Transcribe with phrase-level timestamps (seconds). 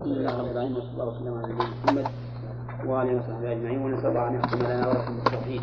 [0.00, 2.06] الحمد لله رب العالمين وصلى الله وسلم على نبينا محمد
[2.86, 5.62] وآله وصحبه أجمعين ونسأل الله أن يختم لنا ولكم بالتوحيد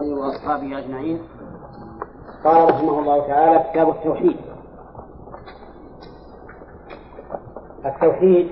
[0.00, 1.18] وأصحابه أجمعين
[2.44, 4.36] قال رحمه الله تعالى كتاب التوحيد
[7.86, 8.50] التوحيد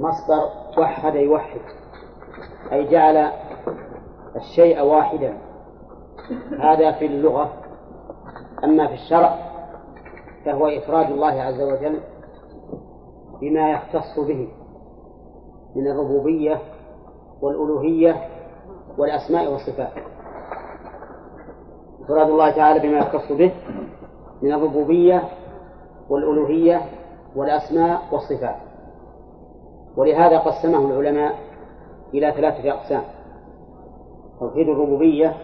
[0.00, 0.48] مصدر
[0.78, 1.60] وحد يوحد
[2.72, 3.32] أي جعل
[4.36, 5.38] الشيء واحدا
[6.58, 7.52] هذا في اللغة
[8.64, 9.51] أما في الشرع
[10.44, 12.00] فهو إفراد الله عز وجل
[13.40, 14.48] بما يختص به
[15.76, 16.58] من الربوبية
[17.42, 18.28] والألوهية
[18.98, 19.92] والأسماء والصفات.
[22.04, 23.52] إفراد الله تعالى بما يختص به
[24.42, 25.22] من الربوبية
[26.08, 26.80] والألوهية
[27.36, 28.56] والأسماء والصفات.
[29.96, 31.34] ولهذا قسمه العلماء
[32.14, 33.02] إلى ثلاثة أقسام
[34.40, 35.36] توحيد الربوبية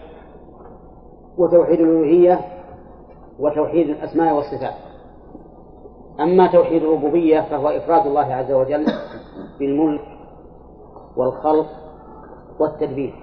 [1.37, 2.39] وتوحيد الألوهية
[3.39, 4.88] وتوحيد الأسماء والصفات.
[6.21, 8.85] أما توحيد الربوبية فهو إفراد الله عز وجل
[9.59, 10.01] بالملك
[11.17, 11.67] والخلق
[12.59, 13.13] والتدبير.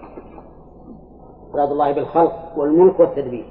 [1.51, 3.47] إفراد الله بالخلق والملك والتدبير.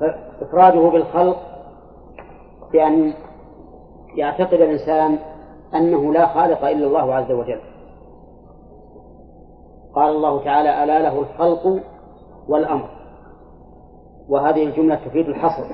[0.00, 1.36] فإفراده بالخلق
[2.72, 3.12] بأن
[4.16, 5.18] يعتقد الإنسان
[5.74, 7.60] أنه لا خالق إلا الله عز وجل.
[9.94, 11.80] قال الله تعالى ألا له الخلق
[12.48, 12.90] والأمر.
[14.28, 15.64] وهذه الجملة تفيد الحصر.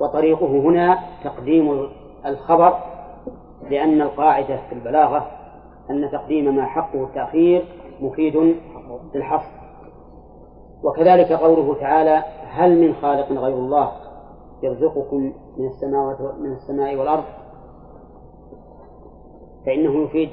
[0.00, 1.88] وطريقه هنا تقديم
[2.26, 2.78] الخبر
[3.70, 5.30] لأن القاعدة في البلاغة
[5.90, 7.64] أن تقديم ما حقه التأخير
[8.00, 8.56] مفيد
[9.14, 9.56] للحصر
[10.82, 13.92] وكذلك قوله تعالى هل من خالق غير الله
[14.62, 17.24] يرزقكم من السماوات من السماء والأرض؟
[19.66, 20.30] فإنه يفيد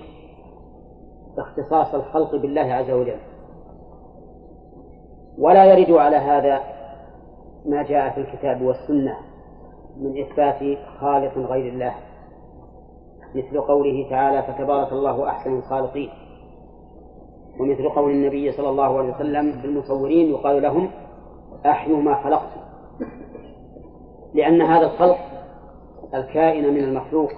[1.38, 3.20] اختصاص الخلق بالله عز وجل.
[5.38, 6.60] ولا يرد على هذا
[7.66, 9.18] ما جاء في الكتاب والسنة.
[9.98, 11.96] من إثبات خالق غير الله.
[13.36, 16.10] مثل قوله تعالى فتبارك الله أحسن الخالقين.
[17.60, 20.90] ومثل قول النبي صلى الله عليه وسلم بالمصورين يقال لهم
[21.66, 22.62] أحيوا ما خلقتم.
[24.34, 25.18] لأن هذا الخلق
[26.14, 27.32] الكائن من المخلوق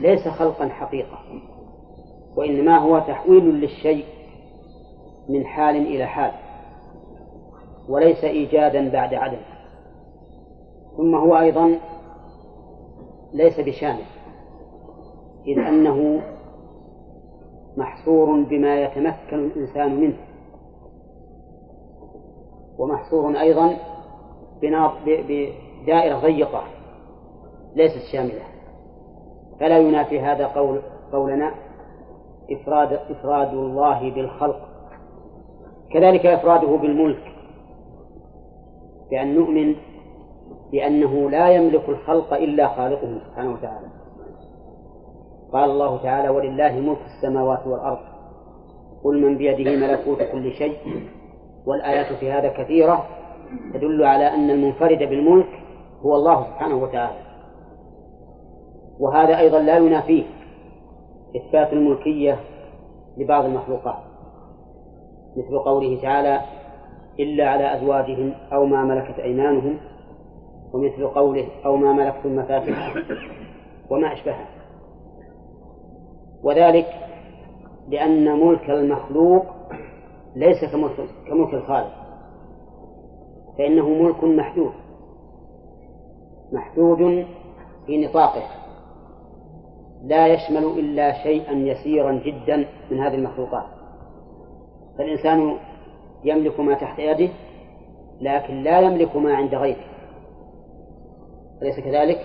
[0.00, 1.18] ليس خلقا حقيقة
[2.36, 4.04] وإنما هو تحويل للشيء
[5.28, 6.32] من حال إلى حال
[7.88, 9.38] وليس إيجادا بعد عدم.
[10.96, 11.78] ثم هو أيضا
[13.32, 14.04] ليس بشامل
[15.46, 16.22] إذ أنه
[17.76, 20.16] محصور بما يتمكن الإنسان منه
[22.78, 23.76] ومحصور أيضا
[24.62, 26.62] بدائرة ضيقة
[27.74, 28.42] ليست شاملة.
[29.60, 30.82] فلا ينافي هذا قول
[31.12, 31.54] قولنا
[32.50, 34.68] إفراد إفراد الله بالخلق.
[35.90, 37.32] كذلك إفراده بالملك
[39.10, 39.74] بأن نؤمن
[40.72, 43.86] بأنه لا يملك الخلق إلا خالقه سبحانه وتعالى.
[45.52, 47.98] قال الله تعالى ولله ملك السماوات والأرض
[49.04, 50.76] قل من بيده ملكوت كل شيء
[51.66, 53.06] والآيات في هذا كثيرة
[53.74, 55.48] تدل على أن المنفرد بالملك
[56.02, 57.18] هو الله سبحانه وتعالى.
[59.00, 60.24] وهذا أيضا لا ينافيه
[61.36, 62.40] إثبات الملكية
[63.16, 63.98] لبعض المخلوقات
[65.36, 66.40] مثل قوله تعالى
[67.20, 69.76] إلا على أزواجهم أو ما ملكت أيمانهم
[70.72, 72.94] ومثل قوله أو ما ملكتم مفاتحه
[73.90, 74.46] وما أشبهه
[76.42, 76.86] وذلك
[77.88, 79.46] لأن ملك المخلوق
[80.36, 81.92] ليس كملك, كملك الخالق
[83.58, 84.72] فإنه ملك محدود
[86.52, 87.26] محدود
[87.86, 88.42] في نطاقه.
[90.04, 93.66] لا يشمل إلا شيئا يسيرا جدا من هذه المخلوقات.
[94.98, 95.56] فالإنسان
[96.24, 97.28] يملك ما تحت يده
[98.20, 99.95] لكن لا يملك ما عند غيره.
[101.62, 102.20] أليس كذلك؟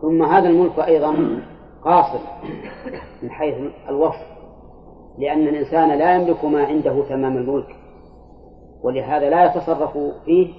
[0.00, 1.40] ثم هذا الملك أيضا
[1.84, 2.18] قاصر
[3.22, 3.54] من حيث
[3.88, 4.26] الوصف
[5.18, 7.76] لأن الإنسان لا يملك ما عنده تمام الملك
[8.82, 10.52] ولهذا لا يتصرف فيه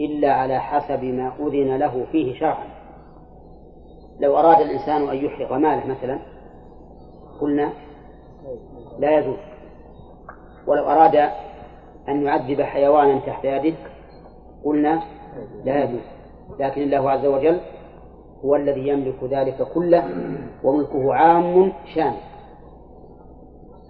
[0.00, 2.66] إلا على حسب ما أذن له فيه شرعا.
[4.20, 6.18] لو أراد الإنسان أن يحرق ماله مثلا
[7.40, 7.72] قلنا
[8.98, 9.38] لا يجوز.
[10.66, 11.16] ولو أراد
[12.08, 13.76] أن يعذب حيوانا تحت يده
[14.64, 15.02] قلنا
[15.64, 16.19] لا يجوز.
[16.58, 17.60] لكن الله عز وجل
[18.44, 20.04] هو الذي يملك ذلك كله
[20.64, 22.20] وملكه عام شامل.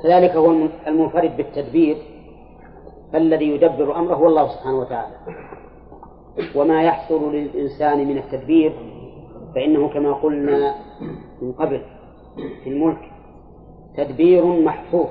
[0.03, 0.51] كذلك هو
[0.87, 1.97] المنفرد بالتدبير
[3.13, 5.15] فالذي يدبر أمره هو الله سبحانه وتعالى.
[6.57, 8.73] وما يحصل للإنسان من التدبير
[9.55, 10.75] فإنه كما قلنا
[11.43, 11.83] من قبل
[12.65, 13.11] في الملك
[13.97, 15.07] تدبير محفوظ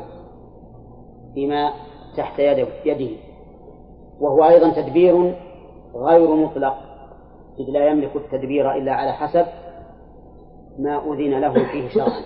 [1.33, 1.71] فيما
[2.17, 2.39] تحت
[2.85, 3.09] يده.
[4.19, 5.35] وهو أيضا تدبير
[5.95, 6.88] غير مطلق.
[7.59, 9.45] إذ لا يملك التدبير إلا على حسب
[10.79, 12.21] ما أذن له فيه شرعا.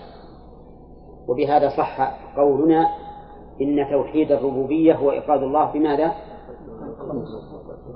[1.27, 2.87] وبهذا صح قولنا
[3.61, 6.11] إن توحيد الربوبية هو إفراد الله بماذا؟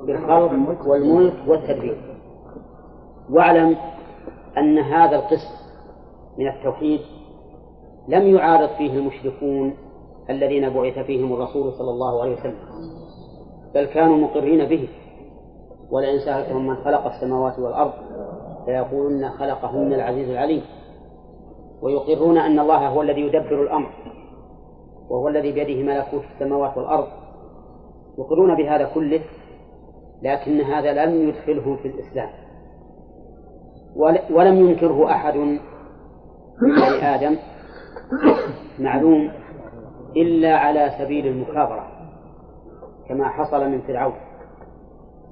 [0.07, 2.17] بالخلق والملك والتدبير.
[3.29, 3.77] واعلم
[4.57, 5.49] أن هذا القسم
[6.37, 6.99] من التوحيد
[8.07, 9.73] لم يعارض فيه المشركون
[10.29, 12.59] الذين بعث فيهم الرسول صلى الله عليه وسلم
[13.75, 14.89] بل كانوا مقرين به.
[15.91, 17.93] ولئن سألتهم من خلق السماوات والأرض
[18.65, 20.63] فيقولون خلقهن العزيز العليم.
[21.81, 23.89] ويقرون أن الله هو الذي يدبر الأمر
[25.09, 27.07] وهو الذي بيده ملكوت السماوات والأرض.
[28.19, 29.21] يقرون بهذا كله
[30.21, 32.29] لكن هذا لم يدخلهم في الإسلام.
[34.31, 35.59] ولم ينكره أحد من
[36.61, 37.37] بني آدم
[38.79, 39.31] معلوم
[40.15, 41.87] إلا على سبيل المكابرة
[43.09, 44.26] كما حصل من فرعون.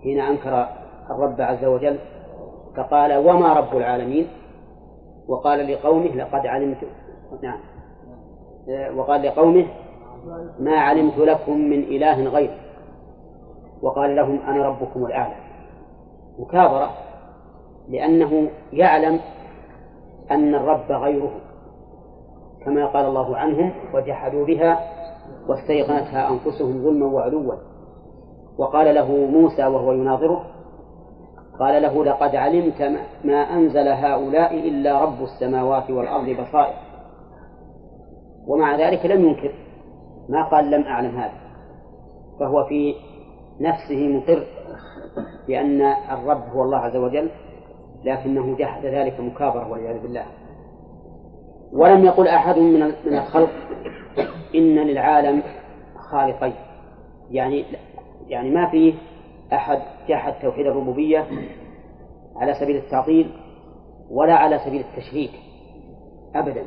[0.06, 0.68] حين أنكر
[1.10, 2.00] الرب عز وجل
[2.78, 4.28] فقال وما رب العالمين؟
[5.28, 6.78] وقال لقومه لقد علمت
[7.44, 7.60] نعم.
[8.98, 9.66] وقال لقومه
[10.60, 12.58] ما علمت لكم من إله غير
[13.82, 15.36] وقال لهم أنا ربكم الأعلى.
[16.40, 16.90] مكابرة
[17.90, 19.20] لأنه يعلم
[20.32, 21.32] أن الرب غيره
[22.66, 24.80] كما قال الله عنهم وجحدوا بها
[25.48, 27.54] واستيقنتها أنفسهم ظلما وعلوا.
[28.58, 30.46] وقال له موسى وهو يناظره
[31.60, 32.82] قال له لقد علمت
[33.24, 36.76] ما أنزل هؤلاء إلا رب السماوات والأرض بصائر.
[38.48, 39.54] ومع ذلك لم ينكر
[40.30, 41.34] ما قال لم أعلم هذا.
[42.40, 42.96] فهو في
[43.60, 44.48] نفسه مقر
[45.48, 45.82] بأن
[46.12, 47.30] الرب هو الله عز وجل
[48.04, 50.26] لكنه جحد ذلك مكابرة والعياذ بالله.
[51.74, 53.50] ولم يقل أحد من الخلق
[54.56, 55.44] إن للعالم
[56.12, 56.54] خالقين.
[57.32, 57.66] يعني
[58.28, 58.94] يعني ما فيه
[59.54, 61.28] أحد جحد توحيد الربوبية
[62.36, 63.32] على سبيل التعطيل
[64.12, 65.32] ولا على سبيل التشريك
[66.36, 66.66] أبدا.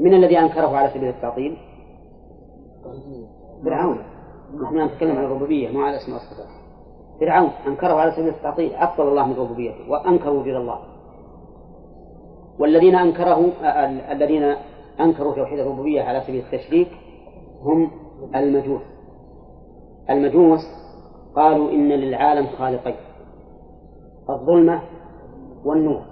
[0.00, 1.56] من الذي أنكره على سبيل التعطيل؟
[3.64, 3.98] فرعون.
[4.62, 6.48] نحن نتكلم عن الربوبية مو على اسم والصفات
[7.20, 10.78] فرعون أنكره على سبيل التعطيل أفضل الله من ربوبيته وأنكر وجود الله.
[12.58, 13.52] والذين أنكره
[14.12, 14.54] الذين
[15.00, 16.88] أنكروا توحيد الربوبية على سبيل التشريك
[17.62, 17.90] هم
[18.34, 18.97] المجوس.
[20.10, 20.60] المجوس
[21.36, 22.96] قالوا إن للعالم خالقين
[24.30, 24.82] الظلمة
[25.64, 26.02] والنور.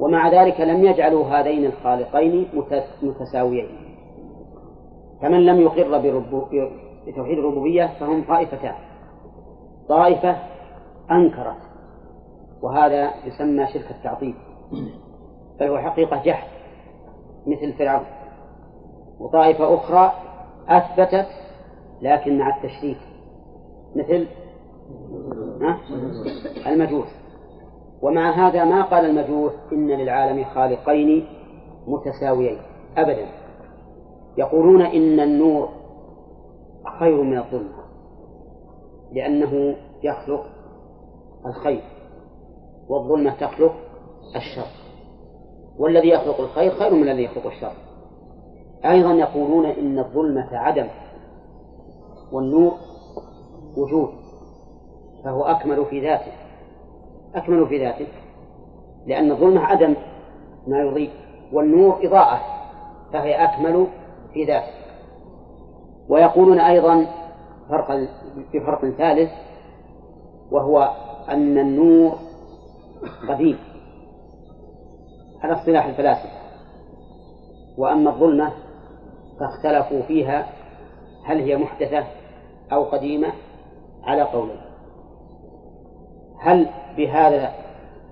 [0.00, 2.48] ومع ذلك لم يجعلوا هذين الخالقين
[3.02, 3.68] متساويين.
[5.22, 5.98] فمن لم يقر
[7.06, 8.74] بتوحيد الربوبية فهم طائفتان.
[9.88, 10.36] طائفة
[11.10, 11.56] أنكرت
[12.62, 14.34] وهذا يسمى شرك التعطيل.
[15.60, 16.48] بل هو حقيقة جحد
[17.46, 18.06] مثل فرعون.
[19.20, 20.12] وطائفة أخرى
[20.68, 21.26] أثبتت
[22.02, 22.98] لكن مع التشريك.
[23.96, 24.26] مثل؟
[26.66, 27.08] المجوس.
[28.02, 31.26] ومع هذا ما قال المجوس إن للعالم خالقين
[31.86, 32.58] متساويين.
[32.96, 33.26] أبدا.
[34.38, 35.68] يقولون إن النور
[36.98, 37.82] خير من الظلمة
[39.12, 40.46] لأنه يخلق
[41.46, 41.82] الخير
[42.88, 43.74] والظلمة تخلق
[44.36, 44.68] الشر.
[45.78, 47.72] والذي يخلق الخير خير من الذي يخلق الشر.
[48.84, 50.86] أيضا يقولون إن الظلمة عدم.
[52.32, 52.72] والنور
[53.76, 54.12] وجود
[55.24, 56.32] فهو أكمل في ذاته
[57.34, 58.06] أكمل في ذاته
[59.06, 59.94] لأن الظلمة عدم
[60.66, 61.10] ما يضيء
[61.52, 62.40] والنور إضاءة
[63.12, 63.86] فهي أكمل
[64.32, 64.72] في ذاته.
[66.08, 67.06] ويقولون أيضا
[67.68, 68.08] فرقا
[68.52, 69.30] في فرق ثالث
[70.50, 70.90] وهو
[71.28, 72.12] أن النور
[73.28, 73.58] قديم
[75.42, 76.42] على اصطلاح الفلاسفة.
[77.78, 78.52] وأما الظلمة
[79.40, 80.46] فاختلفوا فيها
[81.24, 82.04] هل هي محدثة
[82.72, 83.32] أو قديمة
[84.04, 84.60] على قولين
[86.40, 87.52] هل بهذا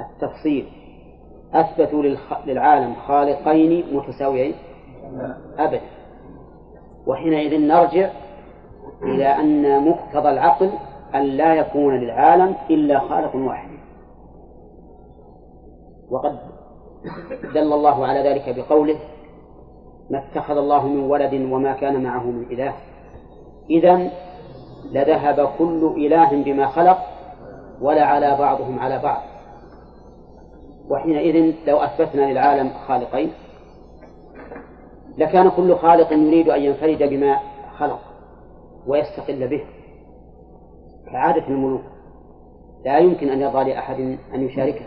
[0.01, 0.67] التفصيل
[1.55, 2.03] أثبتوا
[2.47, 4.55] للعالم خالقين متساويين؟
[5.59, 5.81] أبدا.
[7.07, 8.11] وحينئذ نرجع
[9.03, 10.71] إلى أن مقتضى العقل
[11.15, 13.71] أن لا يكون للعالم إلا خالق واحد.
[16.11, 16.39] وقد
[17.55, 18.99] دل الله على ذلك بقوله
[20.11, 22.75] ما اتخذ الله من ولد وما كان معه من إله.
[23.71, 24.11] إذا
[24.93, 26.99] لذهب كل إله بما خلق
[27.81, 29.23] ولا على بعضهم على بعض.
[30.91, 33.33] وحينئذ لو أثبتنا للعالم خالقين
[35.19, 37.37] لكان كل خالق يريد أن ينفرد بما
[37.79, 38.01] خلق
[38.87, 39.65] ويستقل به
[41.13, 41.83] كعادة الملوك.
[42.85, 44.01] لا يمكن أن يرضى لأحد
[44.35, 44.85] أن يشاركه.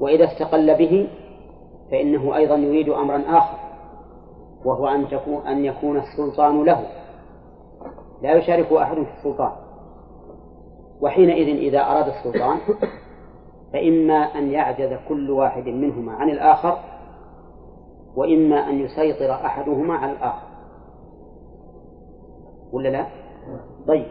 [0.00, 1.08] وإذا استقل به
[1.90, 3.58] فإنه أيضا يريد أمرا آخر
[4.64, 6.86] وهو أن تكون أن يكون السلطان له.
[8.24, 9.52] لا يشارك أحد في السلطان
[11.00, 12.58] وحينئذ إذا أراد السلطان
[13.72, 16.78] فإما أن يعجز كل واحد منهما عن الآخر
[18.16, 20.46] وإما أن يسيطر أحدهما على الآخر
[22.72, 23.06] ولا لا؟
[23.88, 24.06] طيب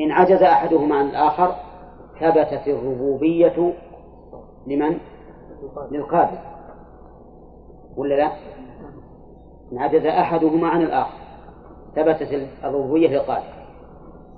[0.00, 1.54] إن عجز أحدهما عن الآخر
[2.20, 3.72] ثبتت الربوبية
[4.66, 4.98] لمن؟
[5.90, 6.38] للقادر
[7.96, 8.32] ولا لا؟
[9.72, 11.29] إن عجز أحدهما عن الآخر
[11.94, 13.60] ثبتت الربوبية للقادر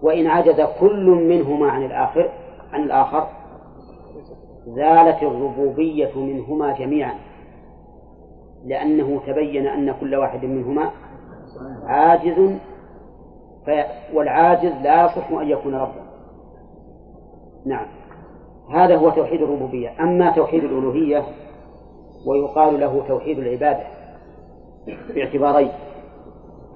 [0.02, 2.30] وإن عجز كل منهما عن الآخر
[2.72, 3.26] عن الآخر
[4.66, 7.14] زالت الربوبية منهما جميعا.
[8.64, 10.90] لأنه تبين أن كل واحد منهما
[11.86, 12.56] عاجز
[14.14, 16.02] والعاجز لا يصح أن يكون ربا.
[17.66, 17.86] نعم.
[18.74, 20.00] هذا هو توحيد الربوبية.
[20.00, 21.24] أما توحيد الألوهية
[22.26, 23.84] ويقال له توحيد العبادة
[25.14, 25.70] باعتبارين.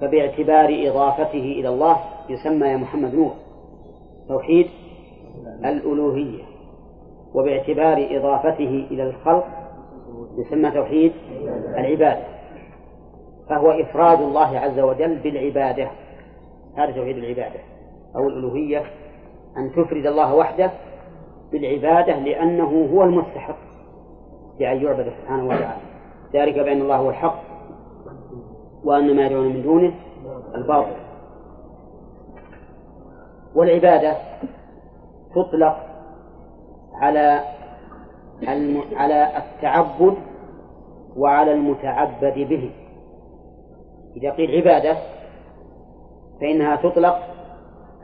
[0.01, 1.97] فباعتبار إضافته إلى الله
[2.29, 3.31] يسمى يا محمد نور.
[4.27, 4.67] توحيد
[5.65, 6.43] الألوهية.
[7.33, 9.47] وباعتبار إضافته إلى الخلق
[10.37, 11.11] يسمى توحيد
[11.77, 12.23] العبادة.
[13.49, 15.87] فهو إفراد الله عز وجل بالعبادة.
[16.77, 17.59] هذا توحيد العبادة.
[18.15, 18.83] أو الألوهية.
[19.57, 20.71] أن تفرد الله وحده
[21.51, 23.57] بالعبادة لأنه هو المستحق
[24.59, 25.81] لأن يعبد سبحانه وتعالى.
[26.33, 27.46] ذلك بأن الله هو الحق.
[28.87, 29.93] وأن ما يدعون من دونه
[30.55, 30.95] الباطل
[33.55, 34.15] والعبادة
[35.35, 35.77] تطلق
[36.93, 37.41] على.
[38.95, 40.17] على التعبد
[41.17, 42.71] وعلى المتعبد به
[44.17, 44.97] إذا قيل عبادة
[46.41, 47.19] فإنها تطلق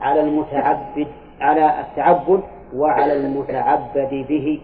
[0.00, 1.06] على المتعبد
[1.40, 2.40] على التعبد
[2.74, 4.60] وعلى المتعبد به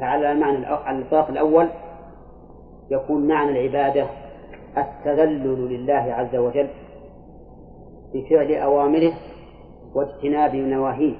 [0.00, 0.58] فعلى المعنى
[0.90, 1.68] الإطلاق الأول
[2.90, 4.06] يكون معنى العبادة
[4.78, 6.68] التذلل لله عز وجل
[8.14, 9.12] بفعل أوامره
[9.94, 11.14] واجتناب نواهيه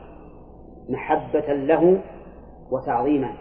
[0.88, 2.00] محبة له
[2.70, 3.32] وتعظيما.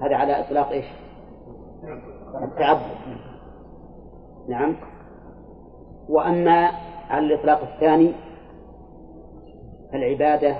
[0.00, 0.84] هذا على إطلاق إيش؟
[2.42, 2.80] التعبد.
[4.48, 4.76] نعم.
[6.08, 6.70] وأما
[7.10, 8.12] على الإطلاق الثاني
[9.92, 10.56] فالعبادة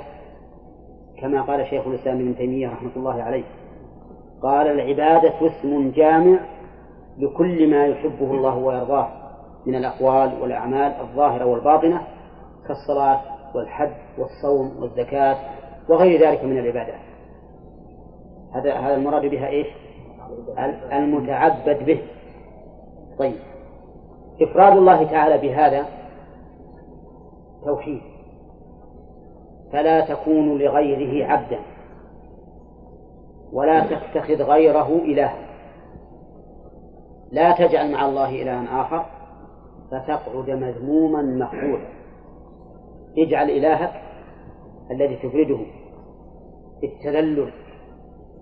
[1.21, 3.45] كما قال شيخ الإسلام ابن تيمية رحمة الله عليه
[4.43, 6.39] قال العبادة اسم جامع
[7.19, 9.09] لكل ما يحبه الله ويرضاه
[9.67, 12.03] من الأقوال والأعمال الظاهرة والباطنة
[12.69, 13.21] كالصلاة
[13.55, 15.37] والحج والصوم والزكاة
[15.89, 17.01] وغير ذلك من العبادات.
[18.55, 19.67] هذا هذا المراد بها إيش؟
[20.93, 22.03] المتعبد به.
[23.19, 23.35] طيب.
[24.43, 25.87] إفراد الله تعالى بهذا
[27.65, 28.01] توحيد.
[29.73, 31.59] فلا تكون لغيره عبدا.
[33.53, 35.39] ولا تتخذ غيره إلها
[37.33, 39.07] لا تجعل مع الله إلها آخر
[39.91, 41.89] فتقعد مذموما مخذولا
[43.19, 43.93] اجعل إلهك
[44.91, 45.59] الذي تفرده
[46.81, 47.53] بالتذلل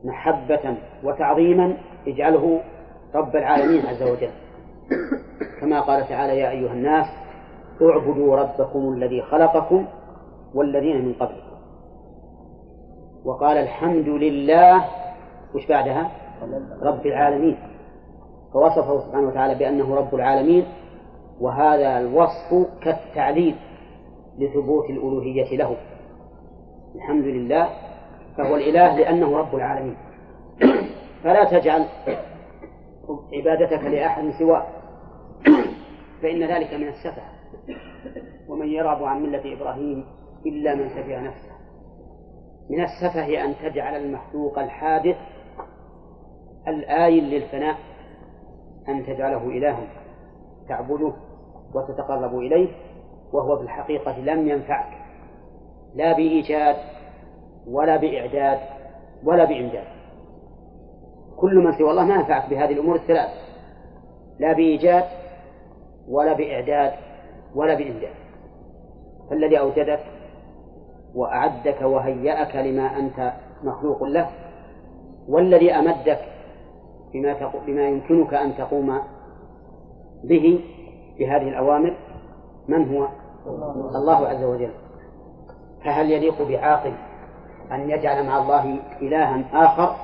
[0.04, 1.76] محبة وتعظيما
[2.06, 2.60] اجعله
[3.14, 4.30] رب العالمين عز وجل.
[5.60, 7.06] كما قال تعالى يا أيها الناس
[7.82, 9.86] اعبدوا ربكم الذي خلقكم
[10.54, 11.50] والذين من قبلكم.
[13.24, 14.84] وقال الحمد لله
[15.54, 16.10] وش بعدها؟
[16.82, 17.58] رب العالمين.
[18.52, 20.64] فوصفه سبحانه وتعالى بأنه رب العالمين
[21.40, 23.56] وهذا الوصف كالتعليل
[24.38, 25.76] لثبوت الألوهية له.
[26.94, 27.68] الحمد لله
[28.36, 29.96] فهو الإله لأنه رب العالمين.
[31.24, 31.86] فلا تجعل
[33.32, 34.66] عبادتك لأحد سواه
[36.22, 37.22] فإن ذلك من السفه.
[38.48, 40.04] ومن يرغب عن ملة إبراهيم
[40.46, 41.50] إلا من سفه نفسه.
[42.70, 45.16] من السفه أن تجعل المخلوق الحادث
[46.70, 47.76] الآيل للفناء
[48.88, 49.86] أن تجعله إلها
[50.68, 51.12] تعبده
[51.74, 52.68] وتتقرب إليه
[53.32, 54.98] وهو في الحقيقة لم ينفعك.
[55.94, 56.76] لا بإيجاد
[57.66, 58.58] ولا بإعداد
[59.24, 59.86] ولا بإمداد.
[61.36, 63.30] كل من سوى الله ما ينفعك بهذه الأمور الثلاث.
[64.38, 65.04] لا بإيجاد
[66.08, 66.92] ولا بإعداد
[67.54, 68.14] ولا بإمداد.
[69.30, 70.00] فالذي أوجدك
[71.14, 74.30] وأعدك وهيأك لما أنت مخلوق له
[75.28, 76.18] والذي أمدك
[77.12, 78.98] بما بما يمكنك أن تقوم
[80.24, 80.64] به
[81.18, 81.96] بهذه الأوامر
[82.68, 83.08] من هو؟
[83.94, 84.70] الله عز وجل.
[85.84, 86.92] فهل يليق بعاقل
[87.72, 89.96] أن يجعل مع الله إلها آخر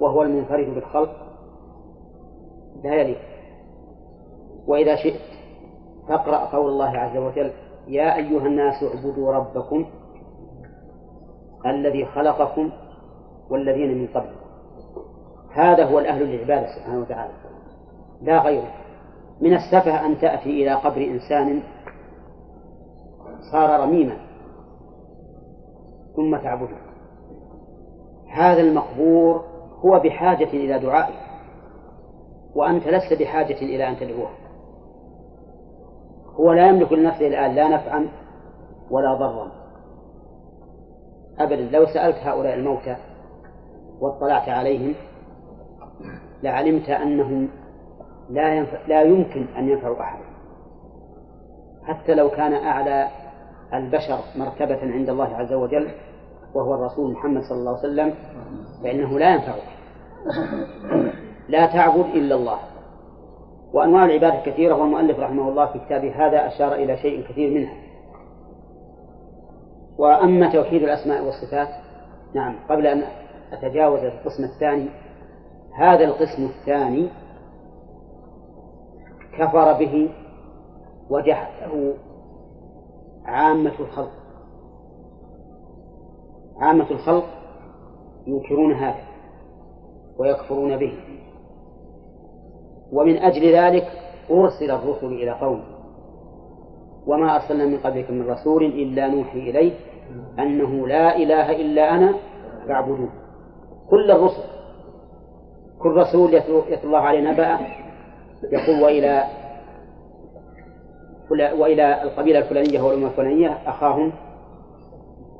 [0.00, 1.10] وهو المنفرد بالخلق؟
[2.84, 3.18] لا يليق.
[4.66, 5.20] وإذا شئت
[6.08, 7.52] فاقرأ قول الله عز وجل
[7.88, 9.86] يا أيها الناس اعبدوا ربكم
[11.66, 12.70] الذي خلقكم
[13.50, 14.43] والذين من قبلكم.
[15.54, 17.32] هذا هو الأهل للعبادة سبحانه وتعالى.
[18.22, 18.70] لا غيره
[19.40, 21.62] من السفه أن تأتي إلى قبر إنسان
[23.52, 24.16] صار رميما
[26.16, 26.76] ثم تعبده.
[28.32, 29.44] هذا المقبور
[29.84, 31.24] هو بحاجة إلى دعائك
[32.54, 34.30] وأنت لست بحاجة إلى أن تدعوه.
[36.40, 38.08] هو لا يملك لنفسه الآن لا نفعا
[38.90, 39.52] ولا ضرا.
[41.38, 41.78] أبدا.
[41.78, 42.96] لو سألت هؤلاء الموتى
[44.00, 44.94] واطلعت عليهم
[46.44, 47.48] لعلمت أنهم
[48.30, 50.24] لا ينفع لا يمكن أن ينفعوا أحدا
[51.84, 53.08] حتى لو كان أعلى
[53.74, 55.88] البشر مرتبة عند الله عز وجل
[56.54, 58.14] وهو الرسول محمد صلى الله عليه وسلم
[58.82, 59.62] فإنه لا ينفعك
[61.48, 62.58] لا تعبد إلا الله.
[63.72, 67.74] وأنواع العبادة كثيرة والمؤلف رحمه الله في كتابه هذا أشار إلى شيء كثير منها.
[69.98, 71.68] وأما توحيد الأسماء والصفات
[72.34, 73.02] نعم قبل أن
[73.52, 74.88] أتجاوز القسم الثاني
[75.76, 77.08] هذا القسم الثاني
[79.38, 80.10] كفر به
[81.10, 81.94] وجحده
[83.24, 84.12] عامة الخلق.
[86.56, 87.24] عامة الخلق
[88.26, 89.04] ينكرون هذا
[90.18, 90.92] ويكفرون به.
[92.92, 93.86] ومن أجل ذلك
[94.30, 95.64] أرسل الرسل إلى قوم.
[97.06, 99.72] وما أرسلنا من قبلك من رسول إلا نوحي إليه
[100.38, 102.14] أنه لا إله إلا أنا
[102.68, 103.08] فاعبدوه.
[103.90, 104.53] كل الرسل
[105.84, 107.58] كل رسول يتلو الله عليه نبأ
[108.52, 109.24] يقول وإلى
[111.30, 114.12] وإلى القبيلة الفلانية والأمة الفلانية أخاهم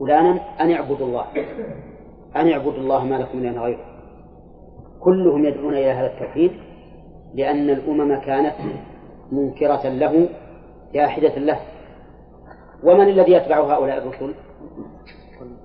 [0.01, 1.25] فلانا أن اعبدوا الله
[2.37, 3.85] أن اعبدوا الله ما لكم من غيره.
[5.01, 6.53] كلهم يدعون إلى هذا التوحيد
[7.35, 8.55] لأن الأمم كانت
[9.33, 10.29] منكرة له
[10.95, 11.61] جاحدة له.
[12.83, 14.35] ومن الذي يتبع هؤلاء الرسل؟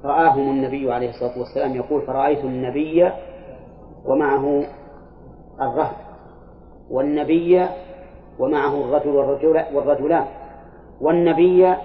[0.04, 3.12] رآهم النبي عليه الصلاة والسلام يقول فرأيت النبي
[4.06, 4.64] ومعه
[5.62, 5.96] الرهب
[6.90, 7.68] والنبي
[8.40, 10.26] ومعه الرجل والرجل والرجلان
[11.02, 11.76] والنبي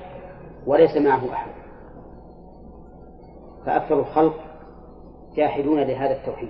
[0.66, 1.50] وليس معه أحد.
[3.66, 4.35] فأكثر الخلق
[5.37, 6.49] جاحدون لهذا التوحيد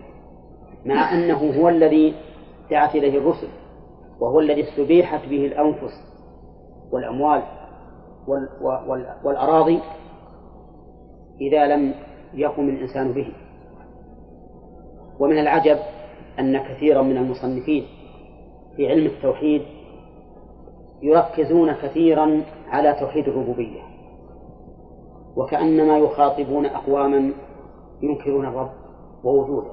[0.84, 2.14] مع أنه هو الذي
[2.70, 3.48] دعت إليه الرسل
[4.20, 5.92] وهو الذي استبيحت به الأنفس
[6.92, 7.42] والأموال
[9.24, 9.80] والأراضي
[11.40, 11.94] إذا لم
[12.34, 13.32] يقم الإنسان به.
[15.20, 15.78] ومن العجب
[16.38, 17.86] أن كثيرا من المصنفين
[18.76, 19.62] في علم التوحيد
[21.02, 23.80] يركزون كثيرا على توحيد الربوبية
[25.36, 27.32] وكأنما يخاطبون أقواما
[28.02, 28.70] ينكرون الرب
[29.24, 29.70] ووجوده.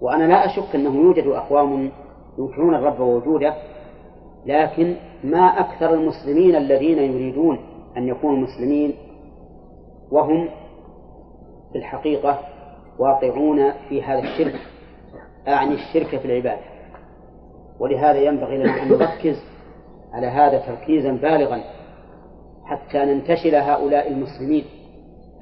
[0.00, 1.90] وأنا لا أشك أنه يوجد أقوام
[2.38, 3.54] ينكرون الرب ووجوده
[4.46, 7.58] لكن ما أكثر المسلمين الذين يريدون
[7.96, 8.94] أن يكونوا مسلمين
[10.10, 10.48] وهم
[11.72, 12.38] في الحقيقة
[13.00, 14.60] واقعون في هذا الشرك
[15.48, 16.70] أعني الشرك في العبادة.
[17.78, 19.42] ولهذا ينبغي لنا أن نركز
[20.12, 21.60] على هذا تركيزا بالغا
[22.64, 24.64] حتى ننتشل هؤلاء المسلمين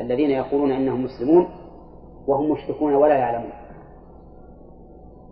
[0.00, 1.48] الذين يقولون إنهم مسلمون
[2.26, 3.52] وهم مشركون ولا يعلمون.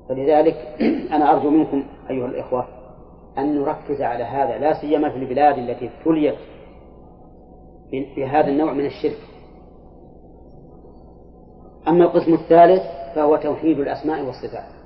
[0.08, 0.56] فلذلك
[1.14, 2.68] أنا أرجو منكم أيها الإخوة
[3.38, 6.34] أن نركز على هذا لا سيما في البلاد التي ابتليت
[8.16, 9.35] بهذا النوع من الشرك.
[11.88, 12.82] أما القسم الثالث
[13.14, 14.76] فهو توحيد الأسماء والصفات.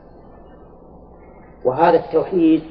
[1.65, 2.63] وهذا التوحيد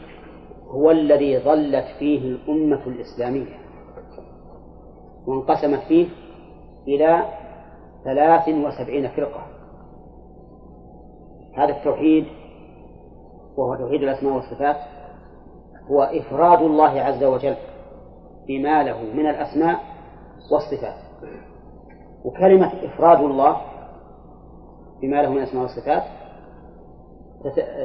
[0.68, 3.60] هو الذي ظلت فيه الأمة الإسلامية
[5.28, 6.08] وانقسمت فيه
[6.88, 7.26] إلى
[8.04, 9.46] ثلاث وسبعين فرقة.
[11.58, 12.26] هذا التوحيد
[13.58, 14.78] وهو توحيد الأسماء والصفات
[15.92, 17.56] هو إفراد الله عز وجل
[18.48, 19.80] بما له من الأسماء
[20.52, 21.10] والصفات.
[22.26, 23.58] وكلمة إفراد الله
[25.02, 26.04] بما له من الأسماء والصفات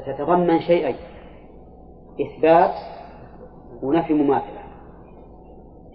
[0.07, 0.96] تتضمن شيئين
[2.20, 2.74] إثبات
[3.83, 4.61] ونفي مماثلة.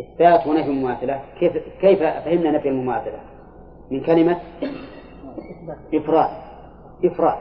[0.01, 1.21] إثبات ونفي مماثلة.
[1.39, 3.19] كيف كيف فهمنا نفي المماثلة؟
[3.91, 4.39] من كلمة
[5.93, 6.29] إفراد.
[7.05, 7.37] إفراد.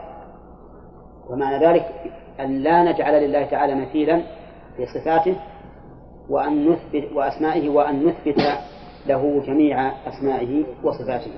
[1.29, 1.85] ومعنى ذلك
[2.39, 4.21] أن لا نجعل لله تعالى مثيلا
[4.77, 5.35] في صفاته
[6.29, 8.41] وأن نثبت وأسمائه وأن نثبت
[9.07, 11.31] له جميع أسمائه وصفاته.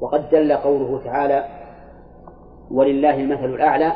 [0.00, 1.44] وقد دل قوله تعالى
[2.70, 3.92] ولله المثل الأعلى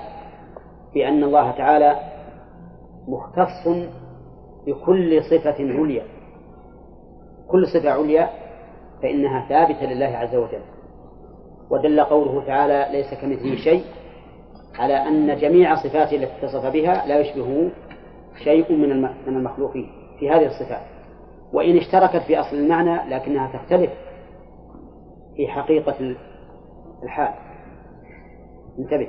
[0.94, 1.96] بأن الله تعالى
[3.08, 3.68] مختص
[4.66, 6.02] بكل صفة عليا.
[7.48, 8.30] كل صفة عليا
[9.02, 10.62] فإنها ثابتة لله عز وجل.
[11.70, 13.84] ودل قوله تعالى ليس كمثله شيء
[14.78, 17.70] على أن جميع صفاته التي اتصف بها لا يشبهه
[18.44, 20.82] شيء من من المخلوقين في هذه الصفات.
[21.52, 23.90] وإن اشتركت في أصل المعنى لكنها تختلف
[25.40, 26.16] في حقيقة
[27.03, 27.35] الحال.
[28.79, 29.09] انتبه.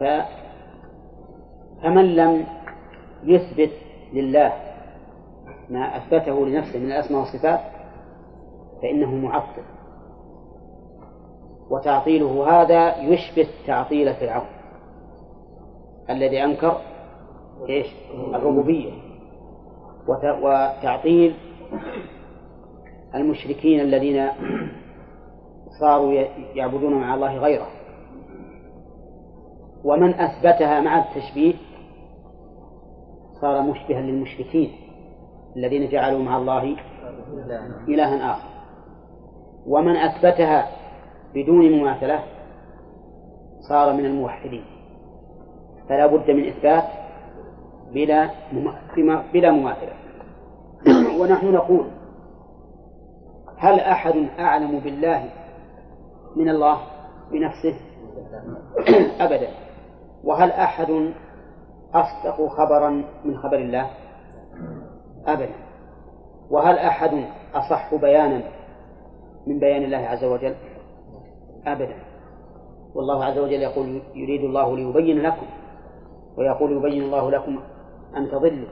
[0.00, 0.04] ف
[1.82, 2.46] فمن لم
[3.24, 3.70] يثبت
[4.12, 4.52] لله
[5.70, 7.60] ما أثبته لنفسه من الأسماء والصفات
[8.82, 9.62] فإنه معطل.
[11.70, 14.46] وتعطيله هذا يشبه تعطيل فرعون
[16.10, 16.80] الذي أنكر
[17.68, 17.86] إيش؟
[18.34, 18.92] الربوبية.
[20.08, 21.34] وتعطيل
[23.14, 24.28] المشركين الذين
[25.80, 26.12] صاروا
[26.54, 27.66] يعبدون مع الله غيره.
[29.84, 31.54] ومن أثبتها مع التشبيه
[33.40, 34.70] صار مشبها للمشركين
[35.56, 36.76] الذين جعلوا مع الله
[37.88, 38.48] إلها آخر.
[39.66, 40.68] ومن أثبتها
[41.34, 42.20] بدون مماثلة
[43.68, 44.64] صار من الموحدين.
[45.88, 46.84] فلا بد من إثبات
[47.94, 48.30] بلا
[49.32, 49.92] بلا مماثلة.
[51.20, 51.86] ونحن نقول
[53.58, 55.30] هل أحد أعلم بالله
[56.36, 56.78] من الله
[57.32, 57.74] بنفسه.
[59.24, 59.48] أبدا.
[60.24, 61.12] وهل أحد
[61.94, 63.90] أصدق خبرا من خبر الله؟
[65.26, 65.54] أبدا.
[66.50, 68.42] وهل أحد أصح بيانا
[69.46, 70.54] من بيان الله عز وجل؟
[71.66, 71.96] أبدا.
[72.94, 75.46] والله عز وجل يقول يريد الله ليبين لكم
[76.36, 77.60] ويقول يبين الله لكم
[78.16, 78.68] أن تضلوا.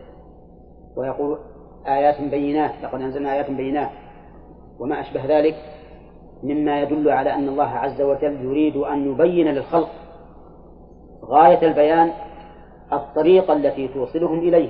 [0.96, 1.38] ويقول
[1.87, 3.90] آيات بينات لقد أنزلنا آيات بينات.
[4.79, 5.55] وما أشبه ذلك؟
[6.42, 9.90] مما يدل على أن الله عز وجل يريد أن يبين للخلق
[11.25, 12.12] غاية البيان
[12.92, 14.68] الطريقة التي توصلهم إليه.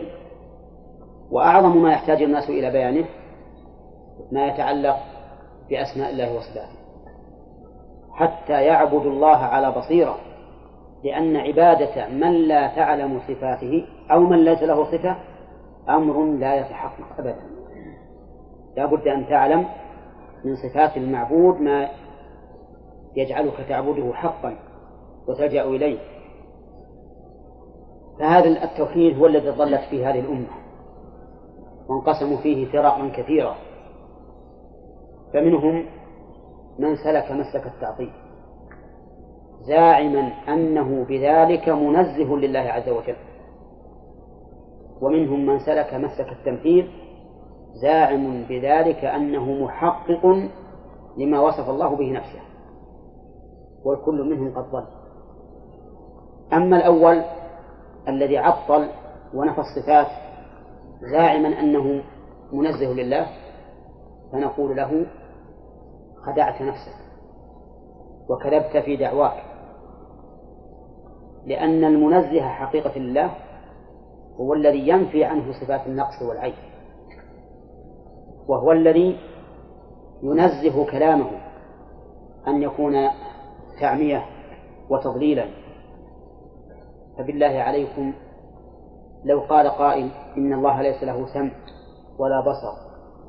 [1.31, 3.05] وأعظم ما يحتاج الناس إلى بيانه
[4.33, 4.97] ما يتعلق
[5.71, 6.79] بأسماء الله وصفاته.
[8.13, 10.17] حتى يعبدوا الله على بصيرة
[11.05, 15.17] لأن عبادة من لا تعلم صفاته أو من ليس له صفة
[15.89, 17.41] أمر لا يتحقق أبدا.
[18.77, 19.67] لا بد أن تعلم
[20.45, 21.89] من صفات المعبود ما
[23.17, 24.57] يجعلك تعبده حقا
[25.29, 25.99] وتلجأ إليه.
[28.19, 30.49] فهذا التوحيد هو الذي ضلت فيه هذه الأمة
[31.89, 33.57] وانقسموا فيه فرقا كثيرة
[35.33, 35.85] فمنهم
[36.79, 38.11] من سلك مسلك التعطيل
[39.69, 43.17] زاعما أنه بذلك منزه لله عز وجل.
[45.01, 46.91] ومنهم من سلك مسلك التمثيل
[47.83, 50.27] زاعم بذلك أنه محقق
[51.19, 52.41] لما وصف الله به نفسه
[53.85, 54.87] والكل منهم قد ضل.
[56.53, 57.23] أما الأول
[58.09, 58.89] الذي عطل
[59.35, 60.07] ونفى الصفات
[61.13, 62.03] زاعما أنه
[62.53, 63.27] منزه لله
[64.33, 65.07] فنقول له
[66.27, 67.05] خدعت نفسك
[68.29, 69.43] وكذبت في دعواك
[71.47, 73.31] لأن المنزه حقيقة لله
[74.41, 76.55] هو الذي ينفي عنه صفات النقص والعيب.
[78.49, 79.19] وهو الذي
[80.23, 81.31] ينزه كلامه
[82.49, 83.09] أن يكون
[83.81, 84.27] تعمية
[84.91, 85.47] وتضليلا.
[87.19, 88.13] فبالله عليكم
[89.25, 91.51] لو قال قائل إن الله ليس له سمع
[92.19, 92.73] ولا بصر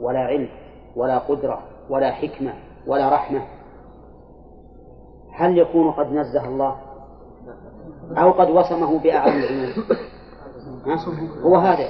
[0.02, 0.50] ولا علم
[0.96, 2.54] ولا قدرة ولا حكمة
[2.88, 3.42] ولا رحمة
[5.32, 6.76] هل يكون قد نزه الله؟
[8.18, 9.86] أو قد وصمه بأعظم العيوب
[11.44, 11.88] هو هذا.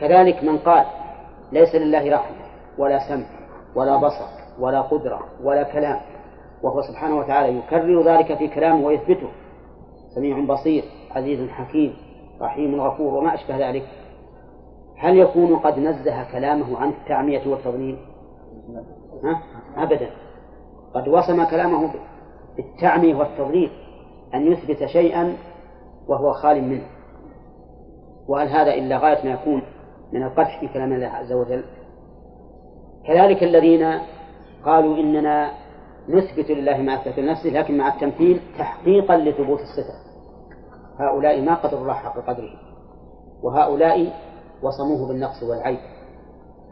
[0.00, 0.86] كذلك من قال
[1.52, 2.36] ليس لله رحمة
[2.78, 3.26] ولا سمع
[3.76, 4.26] ولا بصر
[4.60, 6.00] ولا قدرة ولا كلام.
[6.62, 9.28] وهو سبحانه وتعالى يكرر ذلك في كلامه ويثبته.
[10.14, 11.96] سميع بصير عزيز حكيم
[12.40, 13.88] رحيم غفور وما أشبه ذلك.
[14.96, 17.98] هل يكون قد نزه كلامه عن التعمية والتضليل؟
[19.24, 19.42] ها؟
[19.82, 20.10] أبدا.
[20.94, 21.90] قد وصم كلامه
[22.56, 23.70] بالتعمية والتضليل
[24.34, 25.36] أن يثبت شيئا
[26.08, 26.86] وهو خال منه.
[28.28, 29.62] وهل هذا إلا غاية ما يكون؟
[30.12, 31.64] من القدح في كلام الله عز وجل.
[33.06, 33.98] كذلك الذين
[34.64, 35.50] قالوا إننا
[36.08, 39.94] نثبت لله ما أثبت لنفسه لكن مع التمثيل تحقيقا لثبوت الصفة.
[40.98, 42.50] هؤلاء ما قدروا الله حق قدره
[43.42, 44.12] وهؤلاء
[44.62, 45.78] وصموه بالنقص والعيب.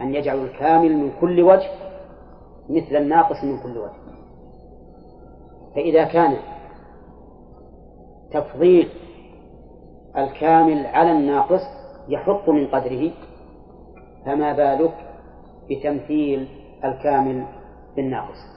[0.00, 1.70] أن يجعلوا الكامل من كل وجه
[2.68, 4.06] مثل الناقص من كل وجه.
[5.74, 6.36] فإذا كان
[8.32, 8.88] تفضيل
[10.16, 11.60] الكامل على الناقص
[12.08, 13.12] يحط من قدره
[14.26, 14.94] فما بالك
[15.70, 16.48] بتمثيل
[16.84, 17.44] الكامل
[17.96, 18.56] بالناقص؟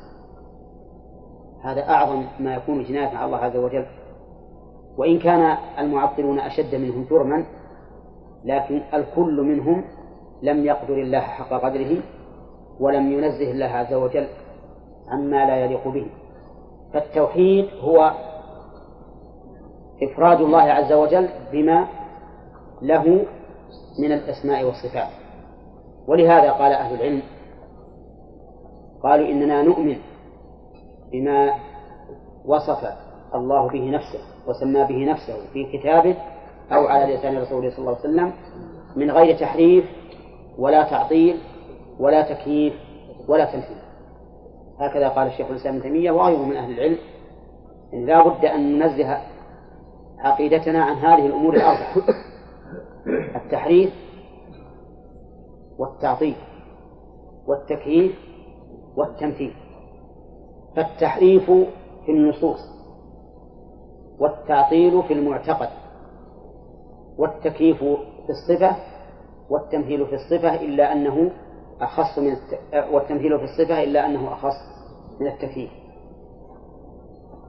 [1.63, 3.85] هذا أعظم ما يكون جناية مع الله عز وجل.
[4.97, 7.45] وإن كان المعطلون أشد منهم جرما
[8.45, 9.83] لكن الكل منهم
[10.41, 12.01] لم يقدر الله حق قدره
[12.79, 14.27] ولم ينزه الله عز وجل
[15.07, 16.07] عما لا يليق به.
[16.93, 18.11] فالتوحيد هو
[20.03, 21.87] إفراد الله عز وجل بما
[22.81, 23.25] له
[23.99, 25.18] من الأسماء والصفات.
[26.09, 27.21] ولهذا قال أهل العلم
[29.03, 29.97] قالوا إننا نؤمن
[31.11, 31.53] بما
[32.45, 32.87] وصف
[33.35, 36.15] الله به نفسه وسمى به نفسه في كتابه
[36.71, 38.33] أو على لسان رسوله صلى الله عليه وسلم
[38.95, 39.85] من غير تحريف
[40.57, 41.37] ولا تعطيل
[41.99, 42.73] ولا تكييف
[43.27, 43.77] ولا تمثيل
[44.79, 46.97] هكذا قال الشيخ الإسلام ابن تيمية وغيره من أهل العلم
[47.93, 49.17] إن لا بد أن ننزه
[50.19, 51.95] عقيدتنا عن هذه الأمور الأربعة
[53.35, 53.89] التحريف
[55.79, 56.35] والتعطيل
[57.47, 58.15] والتكييف
[58.95, 59.53] والتمثيل
[60.75, 61.51] فالتحريف
[62.05, 62.59] في النصوص
[64.19, 65.69] والتعطيل في المعتقد
[67.17, 68.75] والتكييف في الصفة
[69.49, 71.31] والتمثيل في الصفة إلا أنه
[71.81, 72.59] أخص من الت...
[72.93, 74.55] والتمثيل في الصفة إلا أنه أخص
[75.19, 75.71] من التكييف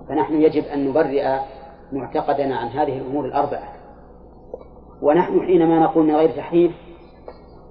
[0.09, 1.39] فنحن يجب أن نبرئ
[1.93, 3.73] معتقدنا عن هذه الأمور الأربعة
[5.03, 6.73] ونحن حينما نقول من غير تحريف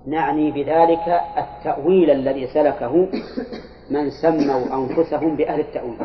[0.08, 3.08] نعني بذلك التأويل الذي سلكه
[3.92, 5.98] من سموا أنفسهم بأهل التأويل.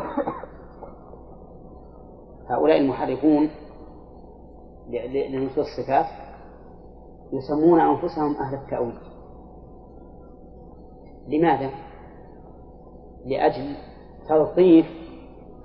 [2.49, 3.49] هؤلاء المحرفون
[5.29, 6.05] لنصوص الصفات
[7.33, 8.97] يسمون أنفسهم أهل التأويل.
[11.27, 11.69] لماذا؟
[13.25, 13.75] لأجل
[14.29, 14.85] تلطيف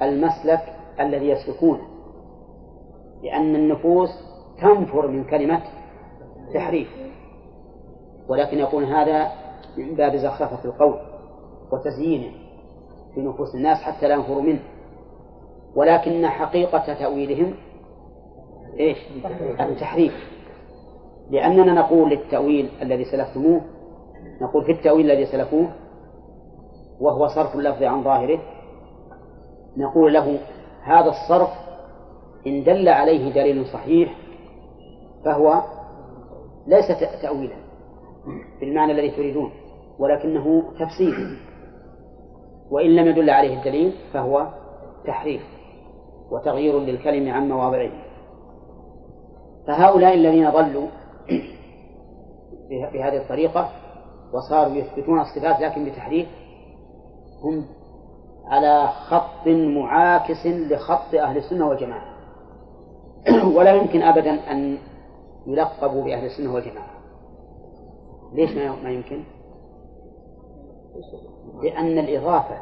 [0.02, 0.60] المسلك
[1.00, 1.86] الذي يسلكونه
[3.22, 4.10] لأن النفوس
[4.60, 5.62] تنفر من كلمة
[6.54, 6.88] تحريف.
[8.30, 9.28] ولكن يكون هذا
[9.76, 10.98] من باب زخرفة القول
[11.72, 12.32] وتزيينه
[13.14, 14.60] في نفوس الناس حتى لا ينفروا منه.
[15.76, 17.54] ولكن حقيقة تأويلهم
[18.78, 18.98] إيش؟
[19.60, 20.12] التحريف.
[21.30, 23.60] لأننا نقول للتأويل الذي سلفتموه
[24.42, 25.68] نقول في التأويل الذي سلفوه
[27.00, 28.40] وهو صرف اللفظ عن ظاهره
[29.76, 30.38] نقول له
[30.82, 31.50] هذا الصرف
[32.46, 34.16] إن دل عليه دليل صحيح
[35.24, 35.62] فهو
[36.66, 36.86] ليس
[37.22, 37.69] تأويلا.
[38.60, 39.50] بالمعنى الذي تريدون
[39.98, 41.38] ولكنه تفسير
[42.70, 44.48] وإن لم يدل عليه الدليل فهو
[45.06, 45.42] تحريف
[46.30, 47.90] وتغيير للكلم عن مواضعه.
[49.66, 50.86] فهؤلاء الذين ضلوا
[52.70, 53.70] بهذه الطريقة
[54.32, 56.28] وصاروا يثبتون الصفات لكن بتحريف
[57.44, 57.64] هم
[58.46, 62.10] على خط معاكس لخط أهل السنة والجماعة.
[63.56, 64.78] ولا يمكن أبدا أن
[65.46, 66.89] يلقبوا بأهل السنة والجماعة.
[68.32, 69.24] ليش ما يمكن؟
[71.62, 72.58] لأن الإضافة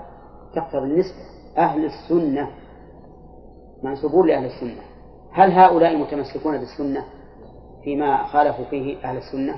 [0.54, 1.18] تقتضي النسبة
[1.57, 2.50] أهل السنة
[3.83, 4.83] منسوبون لأهل السنة
[5.33, 7.04] هل هؤلاء متمسكون بالسنة
[7.85, 9.57] فيما خالفوا فيه أهل السنة؟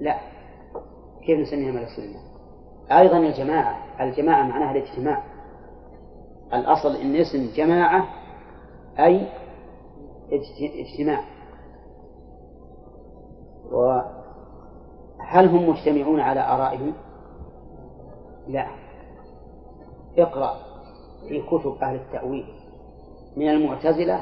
[0.00, 0.18] لا
[1.26, 2.20] كيف نسميهم أهل السنة؟
[2.98, 5.22] أيضا الجماعة الجماعة معناها الاجتماع
[6.54, 8.08] الأصل إن اسم جماعة
[8.98, 9.28] أي
[10.60, 11.20] اجتماع
[15.18, 16.92] وهل هم مجتمعون على آرائهم؟
[18.48, 18.66] لا
[20.18, 20.56] اقرأ
[21.28, 22.46] في كتب أهل التأويل
[23.36, 24.20] من المعتزلة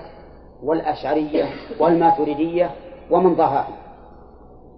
[0.62, 1.44] والأشعرية
[1.80, 2.70] والماتريدية
[3.10, 3.74] ومن ضاهاهم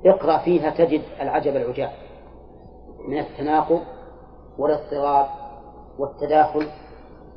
[0.06, 1.90] اقرأ فيها تجد العجب العجاب
[3.08, 3.80] من التناقض
[4.58, 5.26] والاضطراب
[5.98, 6.68] والتداخل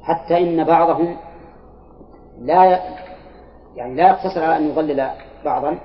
[0.02, 1.18] حتى إن بعضهم
[2.39, 2.80] لا
[3.76, 5.10] يعني لا يقتصر على أن يضلل
[5.46, 5.80] بعضا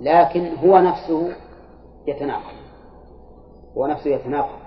[0.00, 1.32] لكن هو نفسه
[2.08, 2.54] يتناقض
[3.76, 4.58] هو نفسه يتناقض.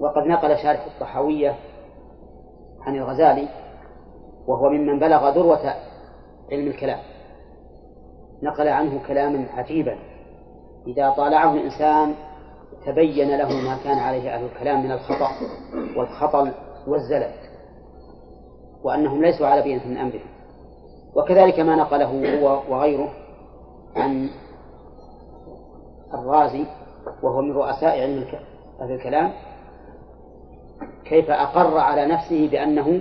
[0.00, 1.56] وقد نقل شارح الطحاوية
[2.80, 3.48] عن الغزالي
[4.46, 5.74] وهو ممن بلغ ذروة
[6.52, 6.98] علم الكلام.
[8.42, 9.98] نقل عنه كلاما عجيبا
[10.86, 12.14] إذا طالعه الإنسان
[12.86, 15.28] تبين له ما كان عليه أهل الكلام من الخطأ
[15.96, 16.52] والخطل
[16.86, 17.32] والزلل
[18.84, 20.32] وأنهم ليسوا على بينة من أمرهم.
[21.16, 23.08] وكذلك ما نقله هو وغيره
[23.96, 24.28] عن
[26.14, 26.66] الرازي
[27.22, 28.24] وهو من رؤساء علم
[28.80, 29.32] أهل الكلام
[31.04, 33.00] كيف أقر على نفسه بأنه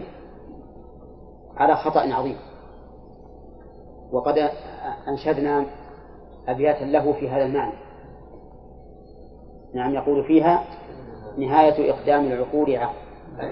[1.57, 2.37] على خطأ عظيم.
[4.11, 4.49] وقد
[5.07, 5.65] أنشدنا
[6.47, 7.73] أبياتا له في هذا المعنى.
[9.73, 10.63] نعم يقول فيها
[11.37, 12.79] نهاية إقدام العقول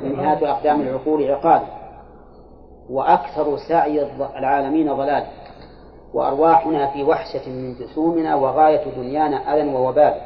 [0.04, 1.62] نهاية أقدام العقول عقال
[2.90, 5.26] وأكثر سعي العالمين ضلال
[6.14, 10.22] وأرواحنا في وحشة من جسومنا وغاية دنيانا أذى ووبال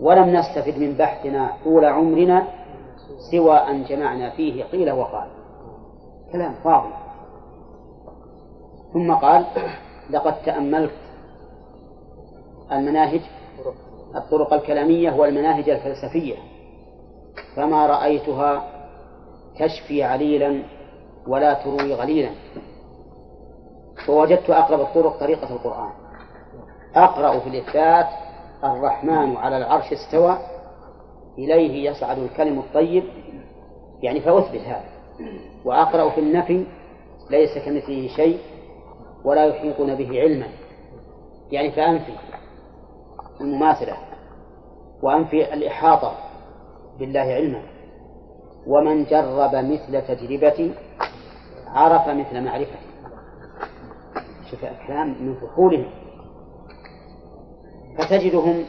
[0.00, 2.46] ولم نستفد من بحثنا طول عمرنا
[3.30, 5.28] سوى أن جمعنا فيه قيل وقال.
[6.32, 6.92] كلام فاضي.
[8.92, 9.46] ثم قال
[10.10, 10.94] لقد تأملت
[12.72, 13.20] المناهج
[14.16, 16.36] الطرق الكلامية والمناهج الفلسفية
[17.56, 18.64] فما رأيتها
[19.58, 20.62] تشفي عليلا
[21.26, 22.30] ولا تروي غليلا.
[24.10, 25.90] فوجدت أقرب الطرق طريقة القرآن.
[26.94, 28.06] أقرأ في الإثبات
[28.64, 30.38] الرحمن على العرش استوى
[31.38, 33.04] إليه يصعد الكلم الطيب
[34.02, 34.84] يعني فأثبت هذا.
[35.64, 36.66] وأقرأ في النفي
[37.30, 38.38] ليس كمثله شيء
[39.24, 40.46] ولا يحيطون به علما.
[41.50, 42.12] يعني فأنفي
[43.40, 43.96] المماثلة
[45.02, 46.12] وأنفي الإحاطة
[46.98, 47.62] بالله علما.
[48.66, 50.74] ومن جرب مثل تجربتي
[51.66, 52.89] عرف مثل معرفتي.
[54.50, 55.90] شوف الكلام من فحولهم
[57.98, 58.64] فتجدهم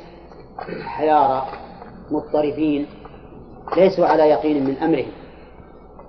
[0.86, 1.48] حيارى
[2.12, 2.88] مضطربين
[3.78, 5.12] ليسوا على يقين من أمرهم.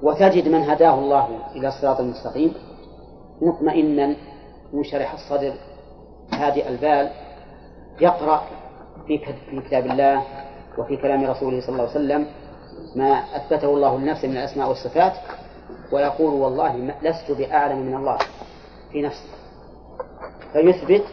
[0.03, 2.55] وتجد من هداه الله إلى الصراط المستقيم
[3.43, 4.17] مطمئنا
[4.73, 5.53] منشرح الصدر
[6.33, 7.11] هادئ البال
[8.01, 8.43] يقرأ
[9.07, 9.19] في
[9.67, 10.23] كتاب الله
[10.79, 12.27] وفي كلام رسوله صلى الله عليه وسلم
[12.97, 15.13] ما أثبته الله لنفسه من الأسماء والصفات
[15.93, 18.19] ويقول والله لست بأعلم من الله
[18.93, 19.42] في نفسي.
[20.53, 21.05] فيثبت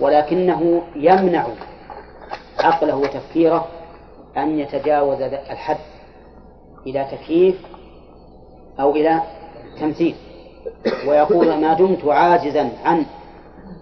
[0.00, 1.46] ولكنه يمنع
[2.58, 3.68] عقله وتفكيره
[4.36, 5.76] أن يتجاوز الحد
[6.86, 7.66] إلى تكييف
[8.80, 9.22] أو إلى
[9.80, 10.14] تمثيل.
[11.08, 13.06] ويقول ما دمت عاجزا عن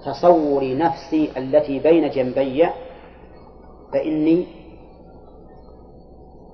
[0.07, 2.69] تصور نفسي التي بين جنبي
[3.93, 4.47] فإني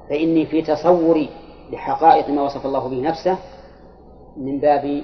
[0.08, 1.28] فإني في تصوري
[1.72, 3.38] لحقائق ما وصف الله به نفسه
[4.36, 5.02] من باب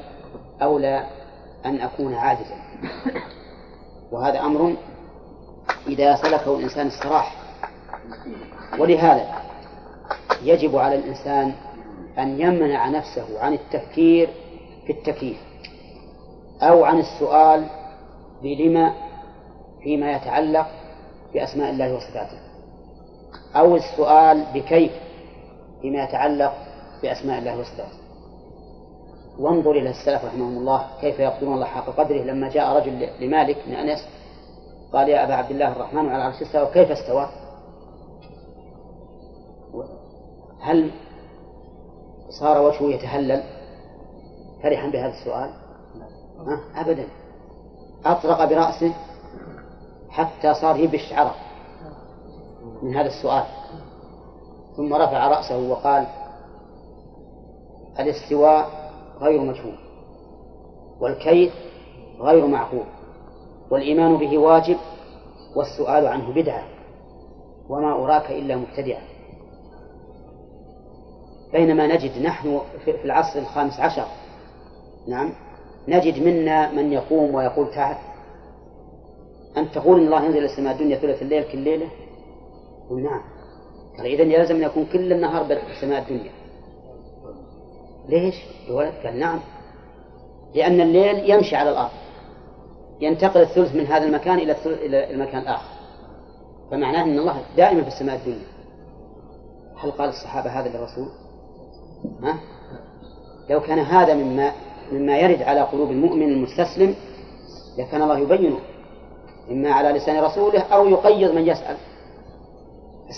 [0.62, 1.06] أولى
[1.66, 2.61] أن أكون عاجزا.
[4.12, 4.76] وهذا أمر
[5.86, 7.36] إذا سلكه الإنسان استراح.
[8.78, 9.42] ولهذا
[10.42, 11.52] يجب على الإنسان
[12.18, 14.28] أن يمنع نفسه عن التفكير
[14.86, 15.38] في التكييف
[16.62, 17.66] أو عن السؤال
[18.42, 18.94] بلما
[19.82, 20.66] فيما يتعلق
[21.34, 22.38] بأسماء الله وصفاته
[23.56, 24.92] أو السؤال بكيف
[25.82, 26.52] فيما يتعلق
[27.02, 28.01] بأسماء الله وصفاته.
[29.38, 33.72] وانظر إلى السلف رحمهم الله كيف يقدرون الله حق قدره لما جاء رجل لمالك بن
[33.72, 34.08] أنس
[34.92, 37.28] قال يا أبا عبد الله الرحمن على العرش استوى كيف استوى؟
[40.60, 40.90] هل
[42.40, 43.42] صار وجهه يتهلل
[44.62, 45.50] فرحا بهذا السؤال؟
[46.74, 47.06] أبدا
[48.06, 48.94] أطرق برأسه
[50.10, 51.36] حتى صار يبش عرق
[52.82, 53.44] من هذا السؤال
[54.76, 56.06] ثم رفع رأسه وقال
[58.00, 58.81] الاستواء
[59.22, 59.74] غير مجهول
[61.00, 61.52] والكيف
[62.20, 62.84] غير معقول
[63.70, 64.76] والإيمان به واجب
[65.56, 66.62] والسؤال عنه بدعة
[67.68, 69.02] وما أراك إلا مبتدعا.
[71.52, 74.06] بينما نجد نحن في العصر الخامس عشر
[75.08, 75.32] نعم
[75.88, 77.96] نجد منا من يقوم ويقول تعال.
[79.56, 81.88] أن تقول إن الله ينزل السماء الدنيا ثلث الليل كل ليلة
[82.90, 83.22] قل نعم.
[83.96, 86.41] قال إذا يلزم أن يكون كل النهار بالسماء الدنيا.
[88.08, 88.34] ليش؟
[88.68, 89.40] الولد قال نعم.
[90.54, 91.90] لأن الليل يمشي على الأرض.
[93.00, 95.72] ينتقل الثلث من هذا المكان إلى إلى المكان الآخر.
[96.70, 98.46] فمعناه أن الله دائما في السماء الدنيا.
[99.76, 101.08] هل قال الصحابة هذا للرسول؟
[102.22, 102.38] ها؟
[103.50, 104.52] لو كان هذا مما
[104.92, 106.94] مما يرد على قلوب المؤمن المستسلم
[107.78, 108.58] لكان الله يبينه.
[109.50, 111.76] إما على لسان رسوله أو يقيض من يسأل.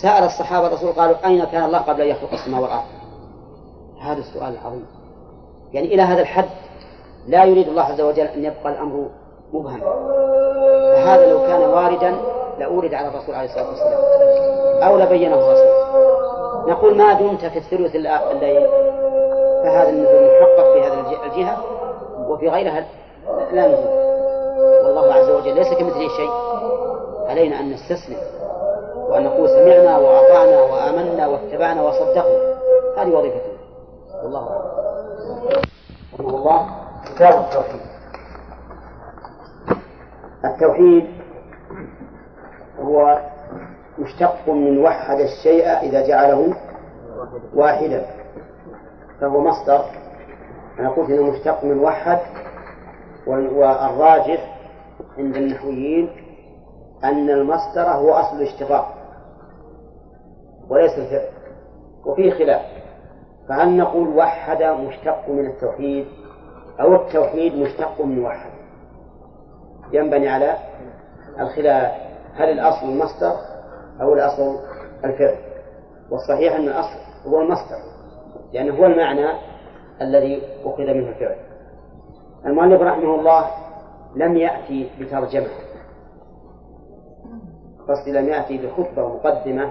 [0.02, 3.03] سأل الصحابة الرسول قالوا أين كان الله قبل أن يخلق السماء والأرض؟
[4.04, 4.86] هذا السؤال العظيم.
[5.72, 6.48] يعني إلى هذا الحد
[7.28, 9.08] لا يريد الله عز وجل أن يبقى الأمر
[9.52, 9.80] مبهم
[10.94, 12.14] فهذا لو كان واردا
[12.58, 14.00] لأورد على الرسول عليه الصلاة والسلام.
[14.82, 15.74] أو لبينه الرسول
[16.70, 18.66] نقول ما دمت في الثلث الليل.
[19.62, 21.56] فهذا النزول محقق في هذه الجهة
[22.28, 22.86] وفي غيرها
[23.52, 24.04] لا نزول.
[24.84, 26.30] والله عز وجل ليس كمثله شيء.
[27.28, 28.18] علينا أن نستسلم
[29.08, 32.54] وأن نقول سمعنا وأطعنا وآمنا واتبعنا وصدقنا.
[32.96, 33.53] هذه وظيفتنا.
[34.24, 34.48] والله
[36.14, 36.60] رحمه الله.
[37.04, 37.80] كتاب التوحيد.
[40.44, 41.06] التوحيد
[42.78, 43.18] هو
[43.98, 46.54] مشتق من وحد الشيء إذا جعله
[47.54, 48.06] واحدا.
[49.20, 49.84] فهو مصدر.
[50.78, 52.20] أنا قلت إنه مشتق من وحد
[53.26, 54.58] والراجح
[55.18, 56.10] عند النحويين
[57.04, 58.94] أن المصدر هو أصل الاشتقاق.
[60.68, 61.28] وليس الفعل.
[62.06, 62.83] وفيه خلاف.
[63.48, 66.06] فهل نقول وحد مشتق من التوحيد
[66.80, 68.50] أو التوحيد مشتق من وحد؟
[69.92, 70.56] ينبني على
[71.40, 71.92] الخلاف.
[72.34, 73.36] هل الأصل المصدر
[74.00, 74.60] أو الأصل
[75.04, 75.36] الفعل؟
[76.10, 77.78] والصحيح أن الأصل هو المصدر
[78.52, 79.28] لأنه هو المعنى
[80.00, 81.36] الذي أخذ منه الفعل.
[82.46, 83.50] المؤلف رحمه الله
[84.16, 85.48] لم يأتي بترجمة
[87.88, 89.70] قصدي لم يأتي بخطبة مقدمة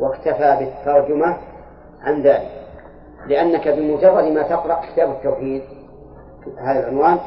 [0.00, 1.38] واكتفى بالترجمة
[2.00, 2.62] عن ذلك.
[3.26, 5.62] لأنك بمجرد ما تقرأ كتاب التوحيد
[6.58, 7.18] هذا العنوان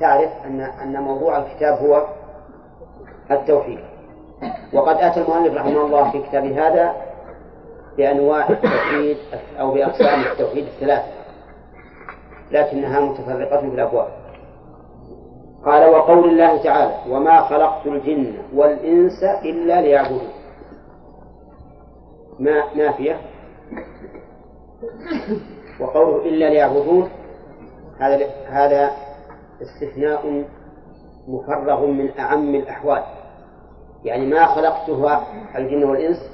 [0.00, 2.06] تعرف أن أن موضوع الكتاب هو
[3.30, 3.78] التوحيد.
[4.72, 6.94] وقد أتى المؤلف رحمه الله في كتاب هذا
[7.96, 9.16] بأنواع التوحيد
[9.60, 11.08] أو بأقسام التوحيد الثلاثة
[12.50, 14.08] لكنها متفرقة في الأبواب.
[15.64, 20.28] قال وقول الله تعالى وما خلقت الجن والإنس إلا ليعبدون.
[22.38, 23.16] ما نافية
[25.80, 27.08] وقوله إلا ليعبدون
[27.98, 28.90] هذا هذا
[29.62, 30.44] استثناء
[31.28, 33.02] مفرغ من أعم الأحوال.
[34.04, 35.22] يعني ما خلقته
[35.56, 36.30] الجن والإنس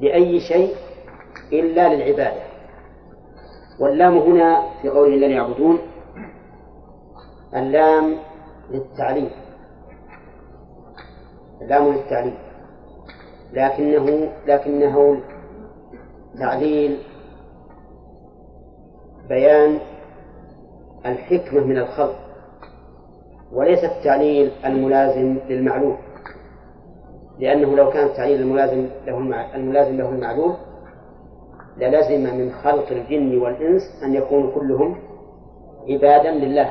[0.00, 0.74] لأي شيء
[1.52, 2.42] إلا للعبادة.
[3.80, 5.78] واللام هنا في قوله إلا ليعبدون
[7.54, 8.16] اللام
[8.70, 9.30] للتعليم.
[11.62, 12.38] اللام للتعليم.
[13.52, 15.20] لكنه لكنه
[16.38, 16.98] تعليل
[19.28, 19.78] بيان
[21.06, 22.14] الحكمة من الخلق
[23.52, 25.96] وليس التعليل الملازم للمعلوم
[27.38, 29.18] لأنه لو كان التعليل الملازم له
[29.54, 30.56] الملازم له المعلوم
[31.76, 34.96] للزم من خلق الجن والإنس أن يكونوا كلهم
[35.88, 36.68] عبادا لله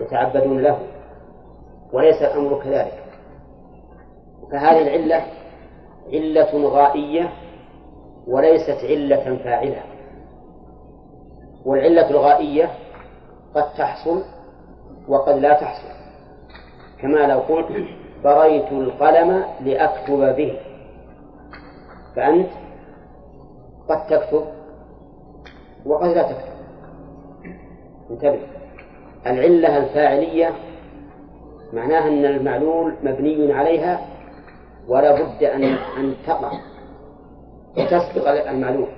[0.00, 0.78] يتعبدون له
[1.92, 3.02] وليس الأمر كذلك.
[4.52, 5.22] فهذه العلة
[6.12, 7.32] علة غائية
[8.26, 9.82] وليست علة فاعلة.
[11.66, 12.70] والعلة الغائية
[13.54, 14.22] قد تحصل
[15.08, 15.88] وقد لا تحصل.
[17.00, 17.66] كما لو قلت
[18.24, 20.58] بريت القلم لأكتب به.
[22.16, 22.50] فأنت
[23.88, 24.44] قد تكتب
[25.86, 26.56] وقد لا تكتب.
[28.10, 28.40] انتبه.
[29.26, 30.50] العلة الفاعلية
[31.72, 34.00] معناها أن المعلول مبني عليها
[34.88, 35.64] ولا بد أن
[35.98, 36.52] أن تقع
[37.78, 38.88] وتسبق المعلوم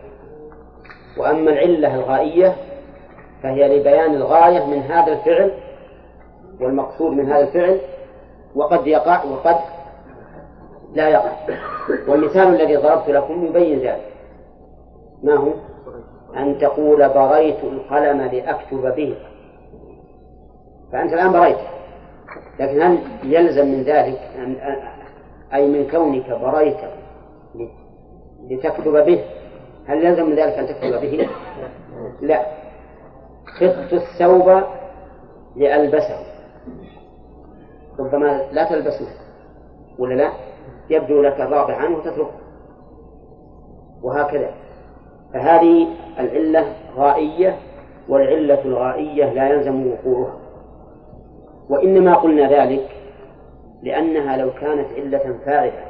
[1.18, 2.56] وأما العلة الغائية
[3.42, 5.52] فهي لبيان الغاية من هذا الفعل
[6.60, 7.80] والمقصود من هذا الفعل
[8.54, 9.56] وقد يقع وقد
[10.94, 11.32] لا يقع.
[12.08, 14.12] والمثال الذي ضربت لكم يبين ذلك.
[15.22, 15.52] ما هو؟
[16.36, 19.14] أن تقول بريت القلم لأكتب به.
[20.92, 21.58] فأنت الآن بريت.
[22.60, 24.56] لكن هل يلزم من ذلك أن
[25.54, 26.76] أي من كونك بريت
[28.50, 29.24] لتكتب به؟
[29.88, 31.28] هل يلزم من ذلك أن تكتب به؟
[32.20, 32.46] لا.
[33.46, 34.62] خفت الثوب
[35.56, 36.18] لألبسه.
[37.98, 39.08] ربما لا تلبسه
[39.98, 40.32] ولا لا؟
[40.90, 42.30] يبدو لك الرابع عنه وتتركه.
[44.02, 44.50] وهكذا.
[45.34, 45.86] فهذه
[46.18, 47.58] العلة غائية
[48.08, 50.36] والعلة الغائية لا يلزم وقوعها.
[51.68, 52.88] وإنما قلنا ذلك
[53.82, 55.84] لأنها لو كانت علة فاعلة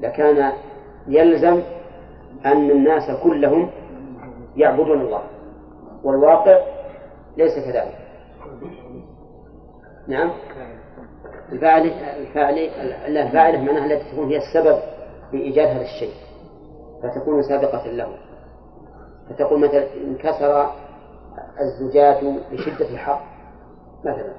[0.00, 0.52] لكان
[1.08, 1.62] يلزم
[2.46, 3.70] أن الناس كلهم
[4.56, 5.22] يعبدون الله.
[6.04, 6.58] والواقع
[7.36, 7.98] ليس كذلك.
[10.08, 10.30] نعم.
[11.52, 11.82] الفاعل
[12.20, 12.58] الفاعل
[13.16, 14.78] الفاعلة معناها التي تكون هي السبب
[15.30, 16.14] في إيجاد هذا الشيء.
[17.02, 18.16] فتكون سابقة له.
[19.30, 20.70] فتقول مثلا انكسر
[21.60, 23.20] الزجاج لشدة الحر
[24.00, 24.32] مثلا.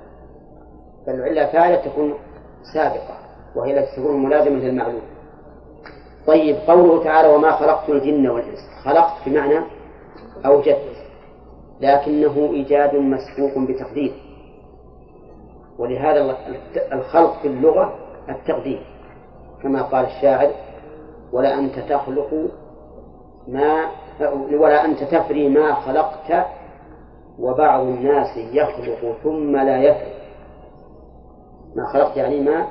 [1.05, 2.13] فالعلة فاعلة تكون
[2.73, 3.17] سابقة
[3.55, 5.01] وهي التي تكون ملازمة للمعلوم.
[6.27, 8.59] طيب قوله تعالى وما خلقت الجن والإنس.
[8.83, 9.59] خلقت بمعنى
[10.45, 10.93] أوجدت
[11.81, 14.13] لكنه إيجاد مسبوق بتقدير.
[15.77, 16.37] ولهذا
[16.93, 17.93] الخلق في اللغة
[18.29, 18.85] التقدير
[19.63, 20.51] كما قال الشاعر
[21.31, 22.49] ولا أنت تخلق
[23.47, 23.85] ما
[24.51, 26.45] ولا أنت تفري ما خلقت
[27.39, 30.13] وبعض الناس يخلق ثم لا يفري.
[31.75, 32.67] ما خلقت يعني ما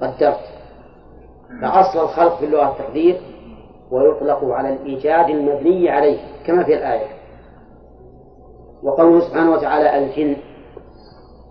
[0.00, 0.65] قدرت.
[1.62, 3.20] فأصل الخلق في اللغة التقدير
[3.90, 7.06] ويطلق على الإيجاد المبني عليه كما في الآية.
[8.82, 10.36] وقوله سبحانه وتعالى الجن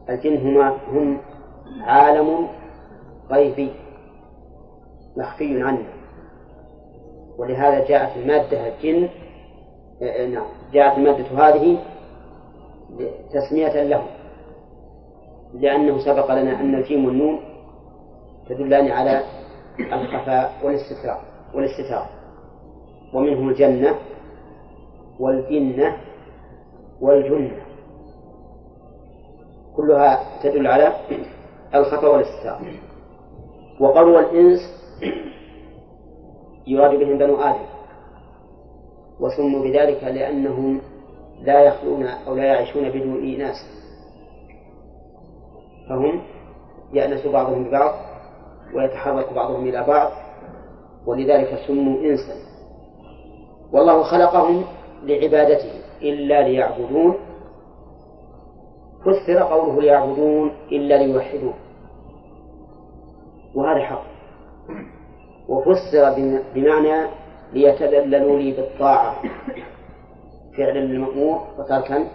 [0.10, 1.18] الجن هما هم
[1.82, 2.48] عالم
[3.32, 3.72] غيبي
[5.18, 5.86] مخفي عنا
[7.38, 9.10] ولهذا جاءت المادة الجن
[10.02, 11.78] آه، آه، نعم جاءت المادة هذه
[13.34, 14.04] تسمية له
[15.54, 17.40] لأنه سبق لنا أن الجيم والنون
[18.50, 19.24] تدلان على
[19.80, 21.22] الخفاء والاستتار
[21.54, 22.10] والاستتار
[23.14, 23.96] ومنه الجنة
[25.20, 25.98] والجنة
[27.02, 27.62] والجنة.
[29.76, 30.94] كلها تدل على
[31.76, 32.62] الخفاء والاستتار
[33.80, 34.60] وقالوا الإنس
[36.68, 37.66] يراد بهم بنو آدم.
[39.20, 40.82] وسموا بذلك لأنهم
[41.42, 43.56] لا يخلون أو لا يعيشون بدون إناث.
[45.90, 46.22] فهم
[46.94, 48.05] يأنس بعضهم ببعض.
[48.76, 50.12] ويتحرك بعضهم إلى بعض
[51.06, 52.36] ولذلك سموا إنسا.
[53.74, 54.64] والله خلقهم
[55.04, 55.72] لعبادته
[56.02, 57.16] إلا ليعبدون.
[59.02, 61.54] فسر قوله ليعبدون إلا ليوحدون.
[63.56, 64.04] وهذا حق.
[65.50, 67.08] وفسر بمعنى
[67.54, 69.16] ليتذللوا لي بالطاعة.
[70.58, 72.08] فعلا للمأمور وتركا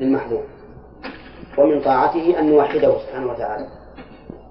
[0.00, 0.42] للمحذور.
[1.58, 3.66] ومن طاعته أن نوحده سبحانه وتعالى.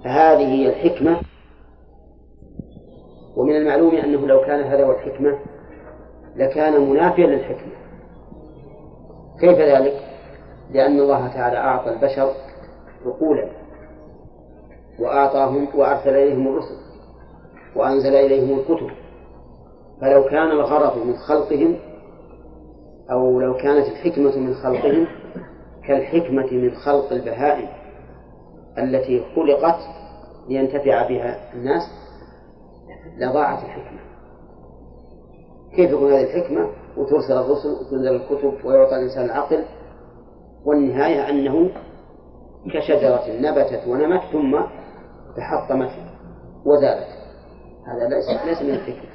[0.03, 1.21] فهذه هي الحكمة
[3.37, 5.39] ومن المعلوم أنه لو كان هذا هو الحكمة
[6.35, 7.71] لكان منافيا للحكمة
[9.39, 9.93] كيف ذلك؟
[10.71, 12.31] لأن الله تعالى أعطى البشر
[13.05, 13.49] عقولا
[14.99, 16.77] وأعطاهم وأرسل إليهم الرسل
[17.75, 18.89] وأنزل إليهم الكتب
[20.01, 21.75] فلو كان الغرض من خلقهم
[23.11, 25.07] أو لو كانت الحكمة من خلقهم
[25.87, 27.67] كالحكمة من خلق البهائم
[28.77, 29.79] التي خلقت
[30.49, 32.06] لينتفع بها الناس
[33.17, 33.99] لضاعت الحكمة.
[35.75, 39.63] كيف يكون هذه الحكمة؟ وترسل الرسل وتنزل الكتب ويعطى الإنسان العقل
[40.65, 41.69] والنهاية أنه
[42.73, 44.59] كشجرة نبتت ونمت ثم
[45.37, 45.91] تحطمت
[46.65, 47.07] وزالت.
[47.87, 49.09] هذا ليس ليس من الحكمة.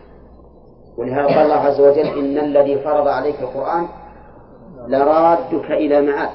[0.98, 3.86] ولهذا قال الله عز وجل إن الذي فرض عليك القرآن
[4.88, 6.30] لرادك إلى معاد.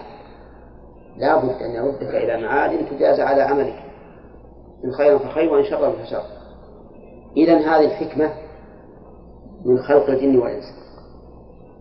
[1.17, 3.83] لا بد أن يردك إلى معاد تجاز على عملك
[4.85, 6.21] إن خيرا فخير وإن شرا فشر.
[7.37, 8.29] إذا هذه الحكمة
[9.65, 10.63] من خلق الجن والإنس.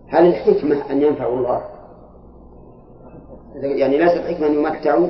[0.08, 1.62] هل الحكمة أن ينفعوا الله؟
[3.62, 5.08] يعني ليست الحكمة أن يمتعوا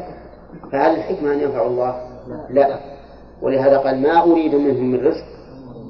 [0.72, 2.01] فهل الحكمة أن ينفعوا الله؟
[2.51, 2.78] لا.
[3.43, 5.24] ولهذا قال ما أريد منهم من رزق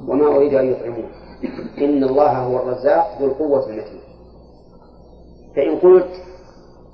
[0.07, 1.09] وما أريد أن يطعمون.
[1.77, 4.01] إن الله هو الرزاق ذو القوة المتين.
[5.55, 6.09] فإن قلت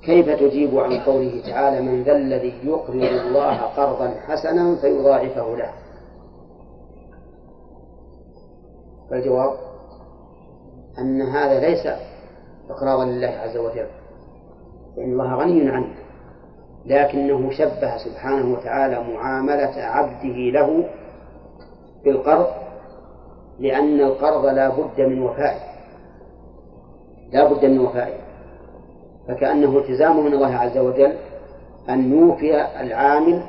[0.02, 5.70] كيف تجيب عن قوله تعالى من ذا الذي يقرض الله قرضا حسنا فيضاعفه له.
[9.10, 9.52] فالجواب
[10.98, 11.86] أن هذا ليس
[12.70, 13.86] إقراضا لله عز وجل
[14.96, 15.94] لأن الله غني عنه
[16.86, 20.84] لكنه شبه سبحانه وتعالى معاملة عبده له
[22.04, 22.46] بالقرض
[23.58, 25.60] لأن القرض لا بد من وفائه
[27.32, 28.14] لا بد من وفائه
[29.28, 31.12] فكأنه التزام من الله عز وجل
[31.88, 33.42] أن يوفي العامل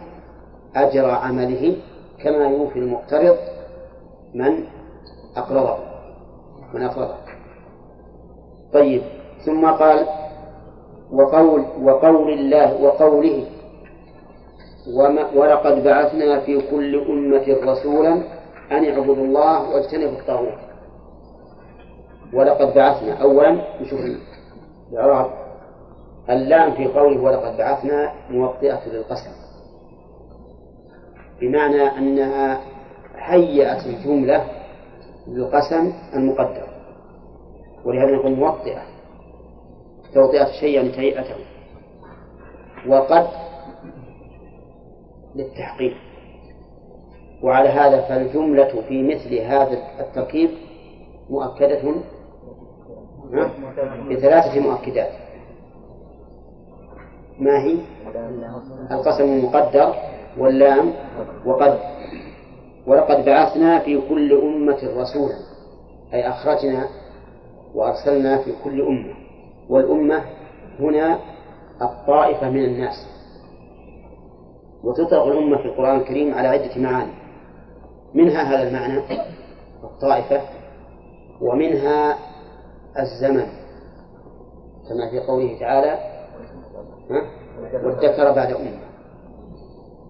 [0.75, 1.75] أجر عمله
[2.23, 3.37] كما يوفي المقترض
[4.33, 4.63] من
[5.37, 5.77] أقرضه
[6.73, 7.15] من أقرضه
[8.73, 9.01] طيب
[9.45, 10.05] ثم قال
[11.11, 13.45] وقول وقول الله وقوله
[14.97, 18.13] وما ولقد بعثنا في كل أمة رسولا
[18.71, 20.57] أن اعبدوا الله واجتنبوا الطاغوت.
[22.33, 23.99] ولقد بعثنا أولا نشوف
[24.91, 25.31] الإعراب.
[26.29, 29.31] اللام في قوله ولقد بعثنا موطئة للقسم
[31.41, 32.61] بمعنى أنها
[33.15, 34.45] هيأت الجملة
[35.27, 36.67] للقسم المقدر.
[37.85, 38.81] ولهذا نقول موطئة.
[40.13, 41.35] توطئة الشيء يعني تهيئته
[42.87, 43.27] وقد
[45.35, 45.93] للتحقيق.
[47.43, 50.49] وعلى هذا فالجملة في مثل هذا التركيب
[51.29, 51.93] مؤكدة.
[54.09, 55.11] بثلاثة مؤكدات.
[57.39, 57.77] ما هي؟
[58.91, 59.95] القسم المقدر
[60.37, 60.93] واللام
[61.45, 61.94] وقد.
[62.87, 65.35] ولقد بعثنا في كل أمة رسولا
[66.13, 66.87] أي أخرجنا
[67.75, 69.13] وأرسلنا في كل أمة
[69.69, 70.23] والأمة
[70.79, 71.19] هنا
[71.81, 73.07] الطائفة من الناس.
[74.83, 77.11] وتطلق الأمة في القرآن الكريم على عدة معاني.
[78.13, 79.01] منها هذا المعنى
[79.83, 80.41] الطائفة
[81.41, 82.17] ومنها
[82.99, 83.45] الزمن
[84.89, 85.99] كما في قوله تعالى
[87.83, 88.79] وادكر بعد أمة.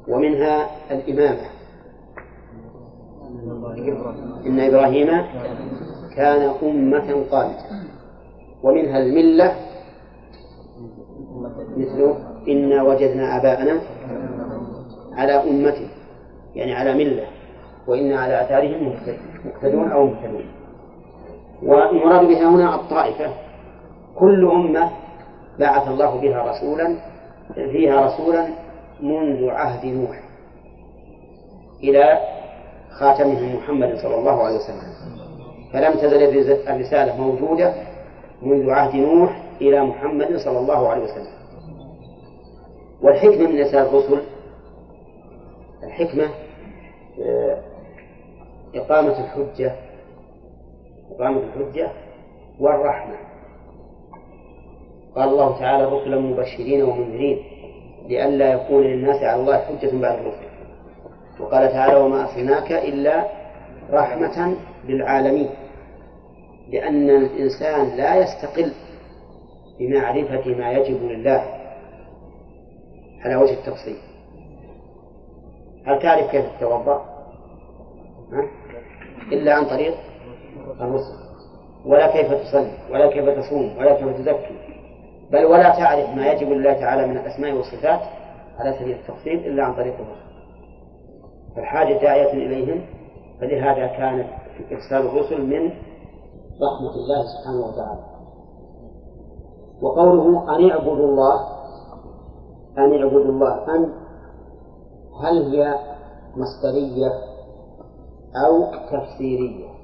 [0.08, 1.55] ومنها الإمامة.
[4.46, 5.08] إن إبراهيم
[6.16, 7.86] كان أمة قانتا.
[8.64, 9.56] ومنها الملة
[11.78, 12.14] مثل
[12.48, 13.80] إنا وجدنا آباءنا
[15.14, 15.76] على أمة
[16.56, 17.26] يعني على ملة
[17.88, 18.94] وإنا على آثارهم
[19.46, 20.46] مقتدون أو مهتدون
[21.64, 23.34] والمراد بها هنا الطائفة.
[24.16, 24.90] كل أمة
[25.60, 26.96] بعث الله بها رسولا
[27.54, 28.48] فيها رسولا
[29.02, 30.20] منذ عهد نوح
[31.84, 32.20] إلى
[33.00, 34.96] خاتمهم محمد صلى الله عليه وسلم.
[35.74, 36.24] فلم تزل
[36.70, 37.74] الرسالة موجودة
[38.42, 41.36] منذ عهد نوح إلى محمد صلى الله عليه وسلم.
[43.02, 44.22] والحكمة من إرسال الرسل
[45.84, 46.30] الحكمة
[47.22, 47.62] آه،
[48.76, 49.76] إقامة الحجة
[51.12, 51.90] إقامة الحجة
[52.60, 53.16] والرحمة.
[55.16, 57.38] قال الله تعالى رسلا مبشرين ومنذرين
[58.08, 60.45] لئلا يكون للناس على الله حجة بعد الرسل.
[61.40, 63.26] وقال تعالى وما أرسلناك إلا
[63.92, 64.56] رحمة
[64.86, 65.50] للعالمين
[66.70, 68.72] لأن الإنسان لا يستقل
[69.80, 71.44] بمعرفة ما يجب لله
[73.26, 73.98] على وجه التفصيل.
[75.88, 77.06] هل تعرف كيف تتوضأ؟
[79.32, 79.96] إلا عن طريق
[80.82, 81.26] الرسل.
[81.86, 84.56] ولا كيف تصلي ولا كيف تصوم ولا كيف تزكي.
[85.32, 88.00] بل ولا تعرف ما يجب لله تعالى من الأسماء والصفات
[88.60, 90.25] على سبيل التفصيل إلا عن طريق الرسل.
[91.56, 92.86] فالحاجة داعية إليهم
[93.42, 94.30] فلهذا كانت
[94.72, 95.72] إرسال الرسل من
[96.62, 98.04] رحمة الله سبحانه وتعالى.
[99.82, 101.56] وقوله أن اعبدوا الله
[102.78, 103.94] أن اعبدوا الله أن
[105.24, 105.80] هل هي
[106.36, 107.12] مصدرية
[108.46, 109.76] أو تفسيرية؟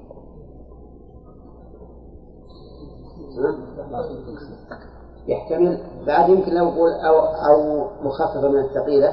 [5.28, 5.84] يحتمل.
[6.08, 9.10] بعد يمكن لو قول أو أو مخففة من الثقيلة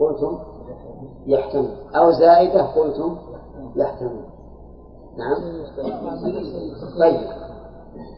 [0.00, 0.51] قلتم؟
[1.26, 1.76] يحتمل.
[1.96, 3.16] أو زائدة قلتم
[3.76, 4.24] يحتمل.
[5.18, 5.36] نعم.
[7.00, 7.42] طيب.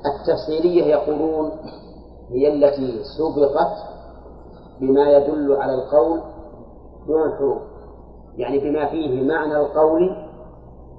[0.07, 1.50] التفسيرية يقولون
[2.30, 3.76] هي التي سبقت
[4.80, 6.20] بما يدل على القول
[7.07, 7.62] دون الحروف
[8.36, 10.16] يعني بما فيه معنى القول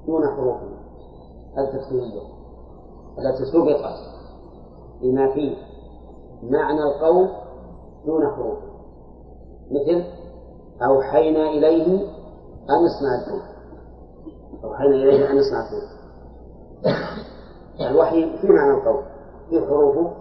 [0.06, 0.66] دون حروفه
[1.58, 2.22] التفسيرية
[3.18, 3.94] التي سبقت
[5.02, 5.56] بما فيه
[6.42, 7.28] معنى القول
[8.06, 8.58] دون حروف.
[9.70, 10.04] مثل
[10.82, 11.86] أوحينا إليه
[12.70, 13.56] أن يصنع الفلك
[14.64, 15.96] أوحينا إليه أن يصنع الفلك
[17.90, 19.02] الوحي في معنى القول.
[19.50, 20.12] في حروفه.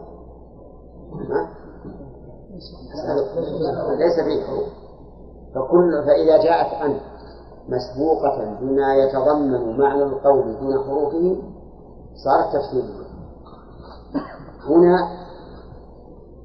[3.97, 4.67] ليس فيه حروف.
[5.55, 6.99] فكل فإذا جاءت أن
[7.69, 11.35] مسبوقة بما يتضمن معنى القول دون حروفه
[12.23, 13.05] صارت تفسيرية
[14.69, 15.25] هنا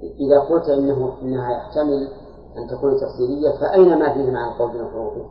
[0.02, 2.08] إذا قلت إنه إنها يحتمل
[2.56, 5.26] أن تكون تفسيرية فأين ما فيه معنى القول دون حروفه؟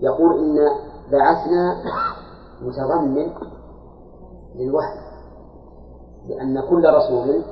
[0.00, 0.58] يقول إن
[1.12, 1.76] بعثنا
[2.62, 3.32] متضمن
[4.54, 4.98] للوحي
[6.28, 7.42] لأن كل رسول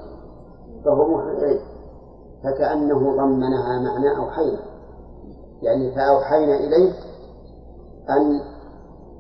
[0.85, 1.61] فهو موحى إليه
[2.45, 4.61] فكأنه ضمنها معنى أوحينا
[5.63, 6.93] يعني فأوحينا إليه
[8.11, 8.41] أن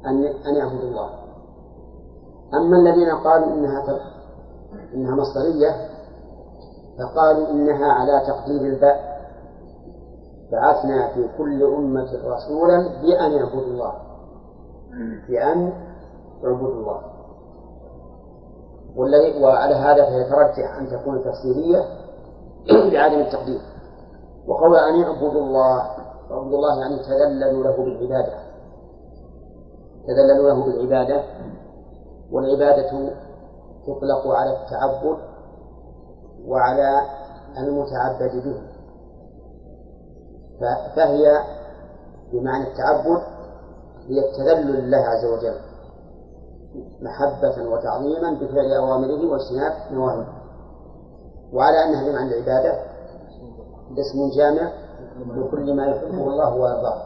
[0.06, 1.10] أن أن يعبد الله
[2.54, 4.00] أما الذين قالوا إنها
[4.94, 5.89] إنها مصدرية
[7.00, 9.20] فقالوا إنها على تقدير الباء.
[10.52, 13.92] بعثنا في كل أمة رسولا بأن يعبدوا الله.
[15.28, 15.72] بأن
[16.42, 17.00] يعبدوا الله.
[18.96, 21.84] والذي وعلى هذا فيترجح أن تكون تفسيرية
[22.92, 23.60] بعدم التقدير.
[24.46, 25.82] وقول أن يعبدوا الله
[26.30, 28.38] يعبدوا الله يعني تذللوا له بالعبادة.
[30.06, 31.22] تذللوا له بالعبادة.
[32.32, 33.10] والعبادة
[33.86, 35.29] تطلق على التعبد
[36.46, 37.02] وعلى
[37.58, 38.62] المتعبد به.
[40.96, 41.38] فهي
[42.32, 43.22] بمعنى التعبد
[44.08, 45.54] هي التذلل لله عز وجل.
[47.00, 50.28] محبة وتعظيما بفعل أوامره واجتناب نواهيه.
[51.52, 52.78] وعلى أنها بمعنى العبادة
[53.98, 54.72] اسم جامع
[55.36, 57.02] لكل ما يحبه الله ويرضاه.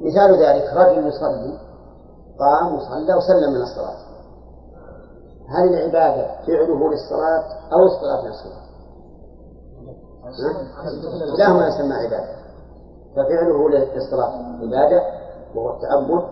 [0.00, 1.58] مثال ذلك رجل يصلي
[2.38, 4.09] قام وصلى وسلم من الصلاة.
[5.50, 8.60] هل العبادة فعله للصلاة أو الصلاة نفسها؟
[11.38, 12.40] لا ما يسمى عبادة.
[13.16, 14.32] ففعله للصلاة
[14.62, 15.02] عبادة
[15.54, 16.24] وهو التعبد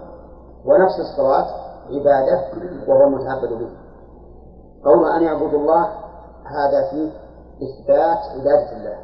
[0.64, 1.47] ونفس الصلاة
[1.91, 2.45] عبادة
[2.89, 3.71] وهو المتعبد به.
[4.85, 5.85] قول أن يعبدوا الله
[6.45, 7.11] هذا فيه
[7.62, 8.99] إثبات عبادة الله.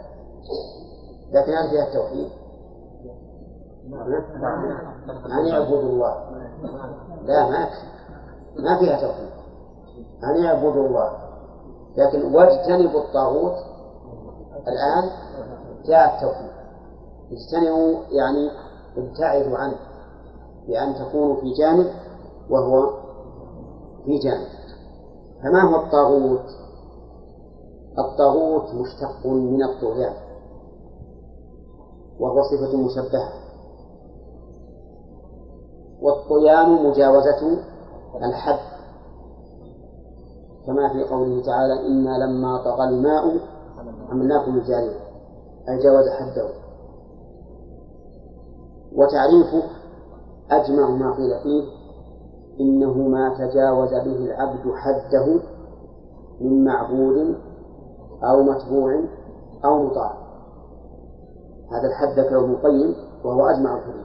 [1.32, 2.28] لكن هل فيها التوحيد؟
[5.38, 6.14] أن يعبدوا الله.
[7.22, 7.68] لا ما
[8.56, 9.43] ما فيها توحيد.
[10.30, 11.12] أن يعبدوا الله.
[11.96, 13.54] لكن واجتنبوا الطاغوت
[14.68, 15.10] الآن
[15.84, 16.50] جاء التوحيد.
[17.32, 18.50] اجتنبوا يعني
[18.96, 19.76] ابتعدوا عنه
[20.68, 21.86] بأن تكونوا في جانب
[22.50, 22.90] وهو
[24.04, 24.48] في جانب.
[25.42, 26.46] فما هو الطاغوت؟
[27.98, 30.14] الطاغوت مشتق من الطغيان
[32.20, 33.32] وهو صفة مشبهة.
[36.02, 37.58] والطغيان مجاوزة
[38.22, 38.73] الحد.
[40.66, 43.38] كما في قوله تعالى إنا لما طغى الماء
[44.10, 45.00] حملناكم الجارية
[45.68, 46.48] أي جاوز حده.
[48.92, 49.62] وتعريفه
[50.50, 51.64] أجمع ما قيل فيه
[52.60, 55.40] إنه ما تجاوز به العبد حده
[56.40, 57.34] من معبود
[58.22, 59.00] أو متبوع
[59.64, 60.14] أو مطاع.
[61.72, 62.94] هذا الحد ذكره ابن القيم
[63.24, 64.04] وهو أجمع الحدود.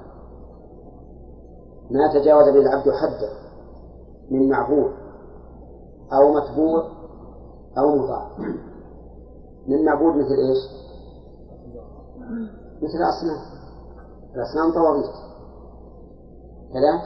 [1.91, 3.30] ما تجاوز به العبد حده
[4.32, 4.91] من معبود
[6.14, 6.84] أو متبوع
[7.78, 8.28] أو مطاع
[9.68, 10.80] من معبود مثل إيش؟
[12.82, 13.41] مثل الأصنام.
[14.36, 15.16] الأصنام طواغيت.
[16.74, 17.01] كذا؟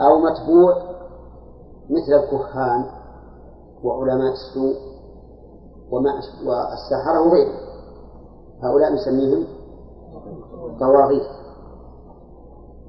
[0.00, 0.74] أو متبوع
[1.90, 2.84] مثل الكهان
[3.84, 4.76] وعلماء السوء
[5.90, 6.10] وما
[6.46, 7.66] والسحرة وغيرهم
[8.62, 9.44] هؤلاء نسميهم
[10.80, 11.28] طواغيت.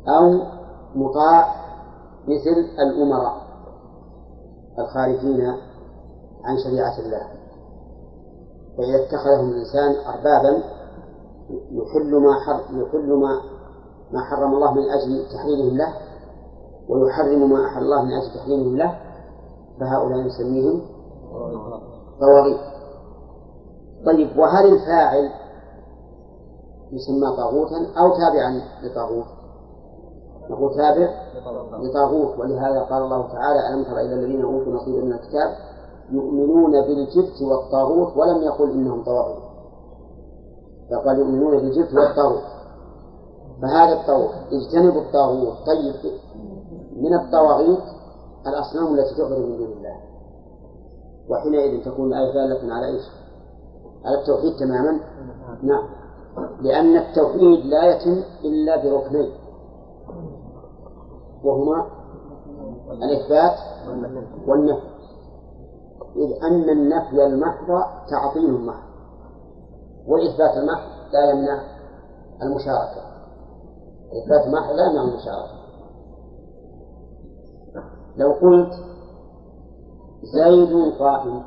[0.07, 0.41] أو
[0.95, 1.55] مطاع
[2.27, 3.46] مثل الأمراء.
[4.79, 5.41] الخارجين
[6.43, 7.27] عن شريعة الله.
[8.77, 10.63] فإذا اتخذهم الإنسان أربابا
[11.49, 12.33] يحل ما
[12.81, 13.41] يحل ما
[14.11, 15.93] ما حرم الله من أجل تحليلهم له
[16.89, 18.99] ويحرم ما أحل الله من أجل تحريمهم له
[19.79, 20.81] فهؤلاء نسميهم
[22.19, 22.59] طواغيت.
[24.05, 25.29] طيب وهل الفاعل
[26.91, 29.36] يسمى طاغوتا أو تابعا لطاغوت؟
[30.49, 31.09] نقول تابع
[31.79, 32.39] لطاغوت.
[32.39, 35.55] ولهذا قال الله تعالى ألم تر إلى الذين أوتوا نصيبا من الكتاب
[36.11, 39.47] يؤمنون بالجبت والطاغوت ولم يقل إنهم طواغيت
[40.91, 42.43] فقال يؤمنون بالجبت والطاغوت.
[43.61, 45.57] فهذا الطاغوت اجتنبوا الطاغوت.
[45.67, 46.11] طيب
[46.95, 47.83] من الطواغيت
[48.47, 49.95] الأصنام التي تعبد من دون الله.
[51.29, 53.03] وحينئذ تكون الآية دالة على إيش؟
[54.05, 54.99] على التوحيد تماما؟
[55.63, 55.89] نعم.
[56.61, 59.31] لأن التوحيد لا يتم إلا بركنين.
[61.47, 61.85] وهما
[62.91, 63.57] الإثبات
[64.47, 64.97] والنفي.
[66.15, 67.67] إذ أن النفي المحض
[68.09, 68.87] تعطيل محض
[70.07, 71.61] والإثبات المحض لا يمنع
[72.41, 73.01] المشاركة.
[74.23, 75.57] إثبات المحض لا يمنع المشاركة.
[78.17, 78.73] لو قلت
[80.23, 81.43] زيد قائم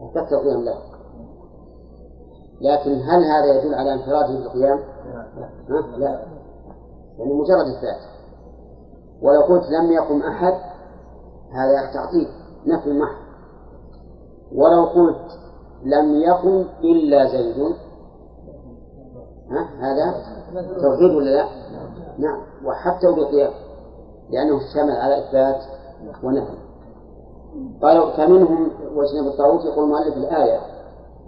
[0.00, 0.78] أثبت القيام له.
[2.60, 4.80] لكن هل هذا يدل على انفراده بالقيام؟
[5.98, 6.31] لا.
[7.18, 8.00] يعني مجرد إثبات
[9.22, 10.54] ولو قلت لم يقم أحد
[11.52, 12.28] هذا تعطيل
[12.66, 13.22] نفي محض
[14.54, 15.38] ولو قلت
[15.84, 17.74] لم يقم إلا زيد.
[19.50, 20.14] ها؟ هذا
[20.54, 21.48] توحيد ولا لا؟
[22.18, 22.42] نعم.
[22.64, 23.52] وحتى بالقيام
[24.30, 25.62] لأنه اشتمل على إثبات
[26.22, 26.56] ونفي.
[27.82, 30.60] قالوا فمنهم واجتنبوا الطاغوت يقول مؤلف الآية.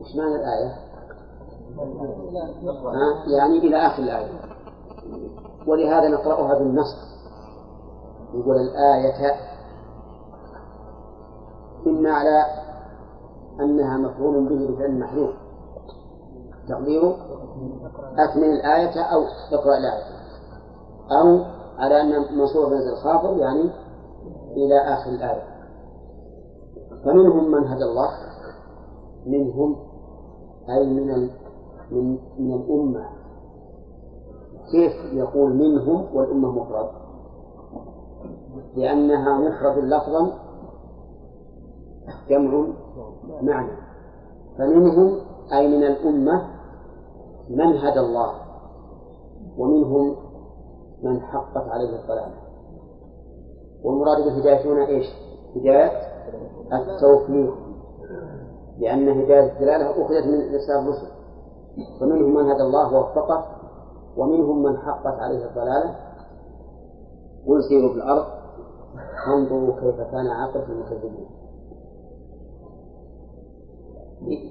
[0.01, 0.74] وش معنى الآية؟
[2.85, 4.30] ها؟ يعني إلى آخر الآية.
[5.67, 7.15] ولهذا نقرأها بالنص.
[8.35, 9.35] يقول الآية
[11.87, 12.45] إما على
[13.61, 15.31] أنها مفعول به بفعل محذوف.
[16.69, 17.17] تقديره
[18.19, 20.05] أكمل الآية أو اقرأ الآية.
[21.21, 21.45] أو
[21.79, 23.71] على أن منصوب بنزل خافض يعني
[24.57, 25.55] إلى آخر الآية.
[27.05, 28.09] فمنهم من هدى الله
[29.27, 29.77] منهم
[30.71, 31.31] أي من
[31.91, 33.14] من من الأمة.
[34.75, 36.89] كيف يقول منهم والأمة مفرد؟
[38.77, 40.33] لأنها مفرد لفظا
[42.29, 42.66] جمع
[43.43, 43.72] معنى.
[44.59, 45.20] فمنهم
[45.53, 46.51] أي من الأمة
[47.51, 48.35] من هدى الله
[49.59, 50.16] ومنهم
[51.03, 52.35] من حقت عليه الضلالة.
[53.85, 55.07] والمراد بالهداية هنا إيش؟
[55.57, 55.91] هداية
[56.72, 57.55] التوفيق.
[58.79, 61.07] لأن هداية الدلالة أخذت من إرسال الرسل.
[62.01, 63.54] فمنهم من هدى الله ووفقه
[64.17, 65.97] ومنهم من حقت عليه الضلالة.
[67.47, 68.25] قل سيروا في الأرض
[69.27, 71.27] فانظروا كيف كان عاقبة المكذبين.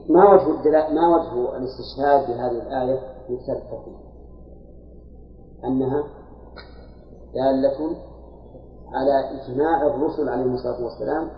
[0.10, 3.96] ما وجه ما وجه الاستشهاد بهذه الآية في كتاب التوحيد؟
[5.66, 6.04] أنها
[7.34, 7.96] دالة
[8.94, 11.30] على إجماع الرسل عليهم الصلاة والسلام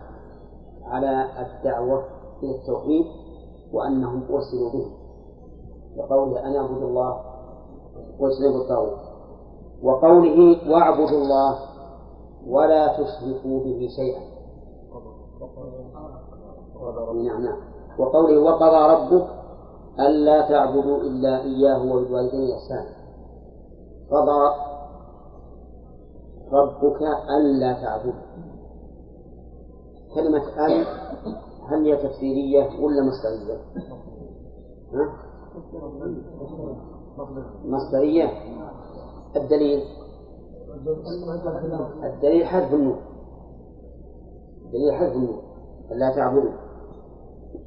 [0.84, 2.04] على الدعوة
[2.44, 3.06] إلى التوحيد
[3.74, 4.92] وأنهم أرسلوا به.
[5.98, 7.35] وقوله أن اعبدوا الله
[8.20, 9.00] واجتنبوا الطاغوت
[9.84, 11.60] وقوله واعبدوا الله
[12.48, 14.22] ولا تشركوا به شيئا.
[17.14, 17.58] نعم نعم.
[18.00, 19.28] وقوله وقضى ربك
[20.00, 22.96] ألا تعبدوا إلا إياه وبالوالدين إحسانا.
[24.12, 24.56] قضى
[26.52, 27.02] ربك
[27.38, 28.14] ألا تعبد
[30.16, 30.86] كلمة أن
[31.68, 33.58] هل هي تفسيرية ولا مصدرية؟
[34.94, 35.14] ها؟
[37.66, 38.30] مصدرية.
[39.36, 39.84] الدليل.
[42.04, 42.98] الدليل حذف النور
[44.66, 45.42] الدليل حذف النور
[45.92, 46.52] ألا تعبدوا.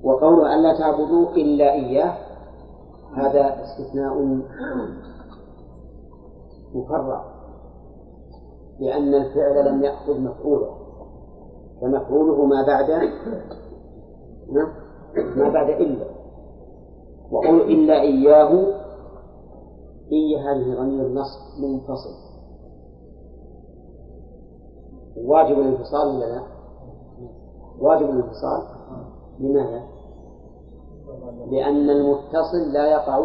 [0.03, 2.19] وقوله ألا تعبدوا إلا إياه.
[3.17, 4.23] هذا استثناء
[6.75, 7.23] مفرغ
[8.81, 10.75] لأن الفعل لم يأخذ مفعوله.
[11.81, 12.91] فمفعوله ما بعد
[15.37, 16.07] ما بعد إلا.
[17.31, 18.78] وقول إلا إياه
[20.13, 22.29] إي هذه ضمير النصب منفصل
[25.17, 26.43] واجب الانفصال ولا لا؟
[27.81, 28.63] واجب الانفصال
[29.41, 29.83] لماذا؟
[31.51, 33.21] لأن المتصل لا يقع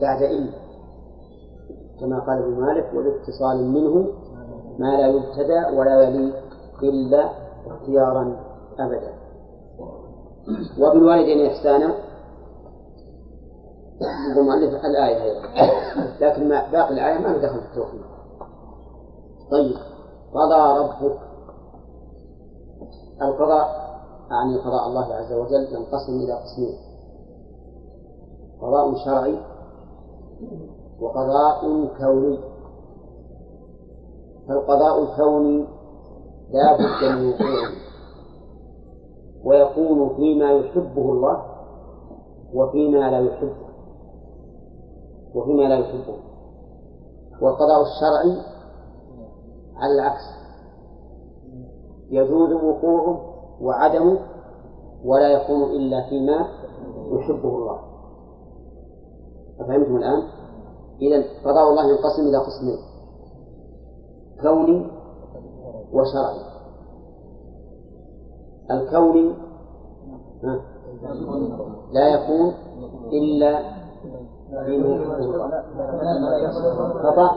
[0.00, 0.52] بعد إلا
[2.00, 4.06] كما قال ابن مالك ولاتصال منه
[4.78, 6.32] ما لا يبتدى ولا يلي
[6.82, 7.30] إلا
[7.66, 8.36] اختيارا
[8.78, 9.12] أبدا
[10.80, 11.94] وبالوالدين إحسانا
[14.36, 15.40] المؤلف الآية أيضا.
[16.20, 18.00] لكن ما باقي الآية ما دخل في التوحيد
[19.50, 19.76] طيب.
[20.34, 21.18] قضى ربك.
[23.22, 23.86] القضاء
[24.32, 26.78] أعني قضاء الله عز وجل ينقسم إلى قسمين.
[28.60, 29.38] قضاء شرعي
[31.00, 31.60] وقضاء
[31.98, 32.38] كوني.
[34.48, 35.66] فالقضاء الكوني
[36.50, 37.70] لا بد من وقوعه.
[39.44, 41.42] ويكون فيما يحبه الله
[42.54, 43.65] وفيما لا يحبه.
[45.36, 46.16] وفيما لا يحبه
[47.42, 48.42] والقضاء الشرعي
[49.76, 50.22] على العكس.
[52.10, 53.20] يجوز وقوعه
[53.60, 54.18] وعدمه
[55.04, 56.48] ولا يكون إلا فيما
[57.12, 57.80] يحبه الله.
[59.60, 60.22] أفهمتم الآن؟
[61.00, 62.78] إذا قضاء الله ينقسم إلى قسمين
[64.42, 64.90] كوني
[65.92, 66.40] وشرعي.
[68.70, 69.34] الكوني
[71.92, 72.54] لا يكون
[73.12, 73.75] إلا
[77.02, 77.30] خطأ.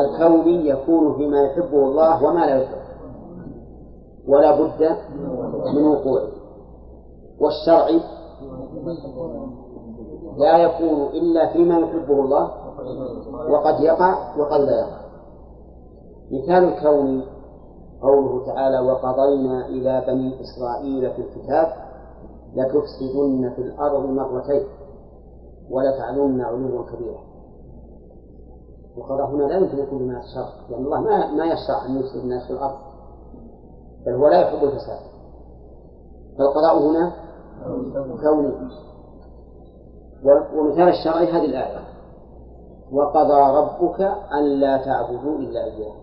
[0.00, 2.84] الكوني يكون فيما يحبه الله وما لا يحبه.
[4.28, 4.96] ولا بد
[5.74, 6.28] من وقوعه
[7.40, 8.00] والشرعي
[10.38, 12.50] لا يكون إلا فيما يحبه الله
[13.50, 15.04] وقد يقع وقد لا يقع.
[16.30, 17.24] مثال الكون
[18.02, 21.72] قوله تعالى وقضينا إلى بني إسرائيل في الكتاب
[22.54, 24.62] لتفسدن في الأرض مرتين
[25.70, 27.34] ولتعلن علوا كبيرا
[28.96, 32.46] وقضى هنا لا يمكن يكون بما الشر لأن الله ما ما يشرع أن يفسد الناس
[32.46, 32.78] في الأرض.
[34.06, 35.00] بل هو لا يحب الفساد.
[36.38, 37.12] فالقضاء هنا
[38.22, 38.52] كوني.
[40.54, 41.80] ومثال الشرعي هذه الآية.
[42.92, 44.00] وقضى ربك
[44.32, 45.94] ألا تعبدوا إلا إياه.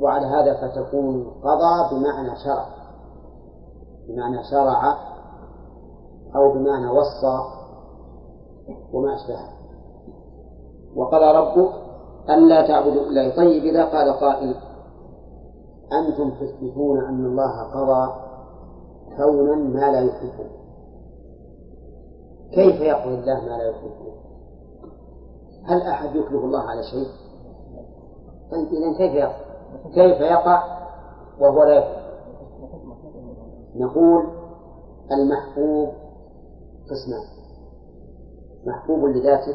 [0.00, 2.66] وعلى هذا فتكون قضى بمعنى شرع.
[4.08, 5.11] بمعنى شرع
[6.36, 7.38] أو بمعنى وصى
[8.92, 9.48] وما أشبهه.
[10.96, 11.72] وقضى ربك
[12.30, 14.54] ألا تعبدوا إلا طيب إذا قال قائل
[15.92, 18.12] أنتم تثبتون أن الله قضى
[19.16, 20.50] كونا ما لا يحبه
[22.52, 24.12] كيف يقضي الله ما لا يحبه
[25.64, 27.08] هل أحد يكره الله على شيء؟
[28.50, 29.52] طيب إذا كيف يقضي؟
[29.94, 30.62] كيف يقع
[31.40, 32.02] وهو لا يفعل
[33.76, 34.24] نقول
[35.12, 35.88] المحبوب
[36.92, 37.22] قسمان
[38.66, 39.54] محبوب لذاته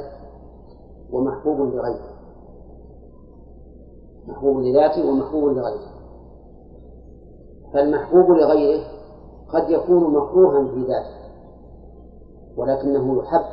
[1.11, 2.17] ومحبوب لغيره.
[4.27, 5.91] محبوب لذاته ومحبوب لغيره.
[7.73, 8.83] فالمحبوب لغيره
[9.53, 11.17] قد يكون مكروها في ذاته
[12.57, 13.45] ولكنه يحب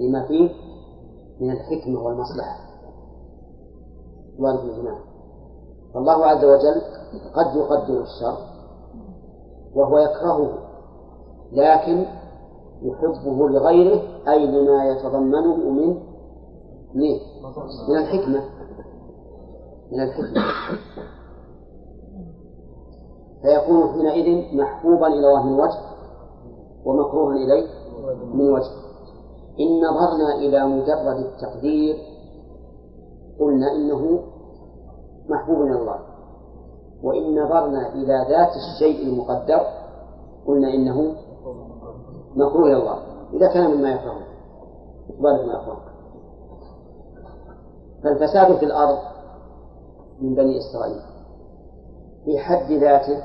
[0.00, 0.50] لما فيه
[1.40, 2.66] من الحكمة والمصلحة.
[4.38, 5.00] وارد الجماعة
[5.94, 6.82] فالله عز وجل
[7.34, 8.38] قد يقدر الشر
[9.74, 10.58] وهو يكرهه
[11.52, 12.06] لكن
[12.82, 15.88] يحبه لغيره أي لما يتضمنه من
[16.94, 17.10] من
[17.88, 18.44] من الحكمة.
[19.92, 20.42] من الحكمة.
[23.42, 25.78] فيكون حينئذ محبوبا إلى الله من وجه
[26.84, 27.66] ومكروها إليه
[28.34, 28.70] من وجه.
[29.60, 31.96] إن نظرنا إلى مجرد التقدير
[33.40, 34.20] قلنا إنه
[35.28, 35.98] محبوب إلى الله.
[37.02, 39.60] وإن نظرنا إلى ذات الشيء المقدر
[40.46, 41.14] قلنا إنه
[42.36, 42.98] مكروه إلى الله.
[43.32, 44.26] إذا كان مما يكرهه
[45.10, 45.80] ذلك ما يكره
[48.02, 48.98] فالفساد في الأرض
[50.20, 51.00] من بني إسرائيل.
[52.24, 53.22] في حد ذاته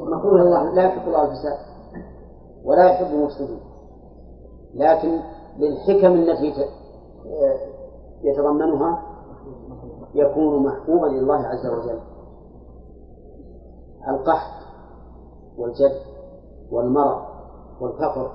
[0.00, 0.74] مكروه الله.
[0.74, 1.58] لا يحب الله الفساد.
[2.64, 3.60] ولا يحب المفسدين.
[4.74, 5.20] لكن
[5.58, 6.66] بالحكم التي
[8.22, 9.02] يتضمنها
[10.14, 12.00] يكون محبوبا لله عز وجل.
[14.08, 14.64] القحط
[15.58, 16.13] والجد.
[16.74, 17.22] والمرض
[17.80, 18.30] والفقر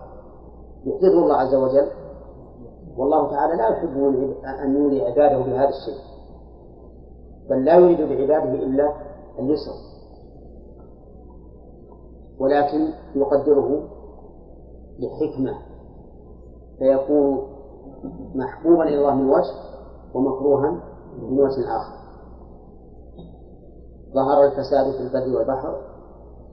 [0.86, 1.88] يحدثه الله عز وجل؟
[2.98, 3.98] والله تعالى لا يحب
[4.64, 6.04] أن يولي عباده بهذا الشيء.
[7.50, 8.94] بل لا يريد بعباده إلا
[9.40, 9.74] اليسر.
[12.40, 13.84] ولكن يقدره
[15.00, 15.54] لحكمة
[16.80, 17.48] فيكون
[18.36, 19.54] محبوبا إلى الله من وجه
[20.14, 20.72] ومكروها
[21.22, 22.00] من وجه آخر.
[24.14, 25.89] ظهر الفساد في البر والبحر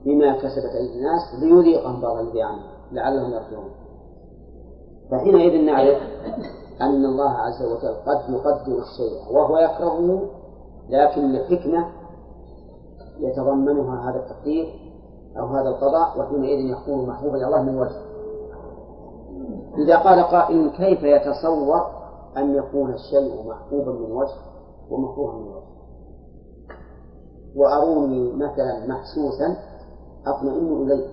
[0.05, 3.71] بما كسبت أيدي الناس ليذيقهم بعض الذي عنه لعلهم يرجعون.
[5.11, 5.97] فحينئذ نعرف
[6.81, 10.29] أن الله عز وجل قد يقدر الشيء وهو يكرهه
[10.89, 11.87] لكن لحكمة
[13.19, 14.87] يتضمنها هذا التقدير
[15.39, 18.07] أو هذا القضاء وحينئذ يكون محبوبا إلى الله من وجه
[19.77, 21.85] إذا قال قائل كيف يتصور
[22.37, 24.35] أن يكون الشيء محبوبا من وجه
[24.89, 25.67] ومكروها من وجه
[27.55, 29.57] وأروني مثلا محسوسا
[30.29, 31.07] أطمئن إليه.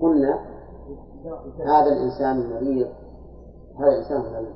[0.00, 0.38] قلنا
[1.66, 2.88] هذا الإنسان المريض
[3.78, 4.54] هذا الإنسان المريض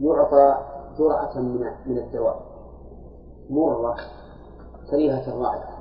[0.00, 0.56] يعطى
[0.98, 2.42] جرعة من من الدواء
[3.50, 3.96] مرة
[4.90, 5.78] كريهة الرائحة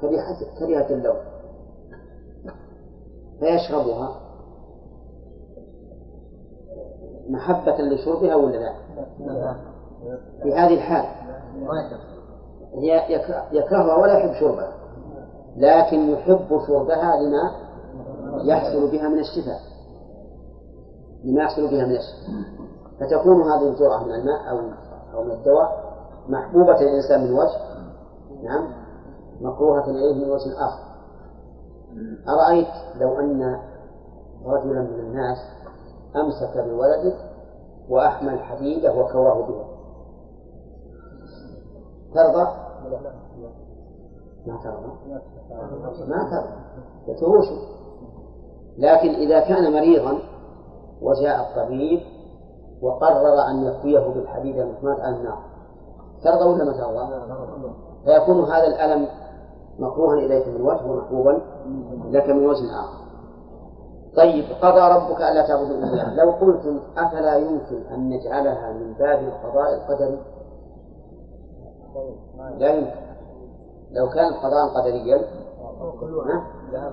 [0.00, 1.16] كريهة كريهة اللون
[7.28, 8.74] محبة لشربها ولا لا؟
[10.42, 11.04] في هذه الحال
[13.52, 14.72] يكرهها ولا يحب شربها.
[15.56, 17.52] لكن يحب شربها لما
[18.44, 19.60] يحصل بها من الشفاء.
[21.24, 22.58] لما يحصل بها من الشفاء.
[23.00, 24.58] فتكون هذه الجرعة من الماء أو
[25.14, 25.88] أو من الدواء
[26.28, 27.58] محبوبة الإنسان من وجه.
[28.42, 28.68] نعم.
[29.40, 30.88] مكروهة إليه من وجه آخر.
[32.28, 33.58] أرأيت لو أن
[34.44, 35.38] رجلا من الناس
[36.16, 37.14] أمسك بولده
[37.88, 39.77] وأحمل حديدة وكواه بها
[42.14, 42.48] ترضى؟
[44.46, 46.52] ما ترضى ما ترضى
[47.08, 47.58] يتروشه
[48.78, 50.18] لكن إذا كان مريضا
[51.02, 52.00] وجاء الطبيب
[52.82, 55.38] وقرر أن يكويه بالحديدة المحماة على النار
[56.24, 57.08] ترضى ولا ما ترضى؟
[58.04, 59.08] فيكون هذا الألم
[59.78, 61.42] مكروها إليك من وجه ومحبوبا
[62.10, 63.08] لك من وجه آخر.
[64.16, 69.74] طيب قضى ربك ألا تعبدوا إياه لو قلتم أفلا يمكن أن نجعلها من باب القضاء
[69.74, 70.18] القدري؟
[72.58, 73.08] لا يمكن
[73.90, 75.18] لو كان القضاء قدريا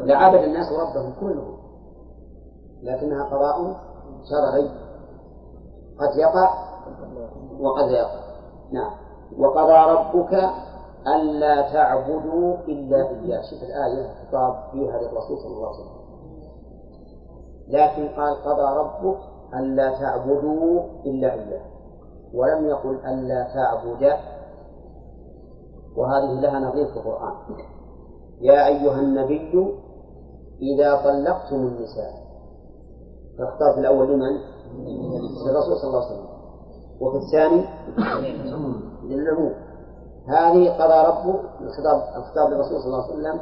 [0.05, 1.57] لعبد الناس ربهم كلهم
[2.83, 3.75] لكنها قضاء
[4.29, 4.69] شرعي.
[5.99, 6.53] قد يقع
[7.59, 8.25] وقد يقع.
[8.71, 8.91] نعم.
[9.39, 10.33] وقضى ربك
[11.07, 13.41] ألا تعبدوا إلا إياه.
[13.41, 16.05] شوف الآية خطاب فيها للرسول صلى الله عليه وسلم.
[17.67, 19.17] لكن قال قضى ربك
[19.53, 21.65] ألا تعبدوا إلا إياه.
[22.33, 24.17] ولم يقل ألا تعبد
[25.97, 27.33] وهذه لها نظير في القرآن.
[28.41, 29.73] يا أيها النبي
[30.61, 32.25] إذا طلقتم النساء.
[33.37, 34.39] فاختار في الأول لمن؟
[35.47, 36.25] للرسول صلى الله عليه وسلم.
[37.01, 37.65] وفي الثاني؟
[39.03, 39.53] للعموم
[40.27, 43.39] هذه قضى ربه الخطاب الخطاب للرسول صلى الله عليه وسلم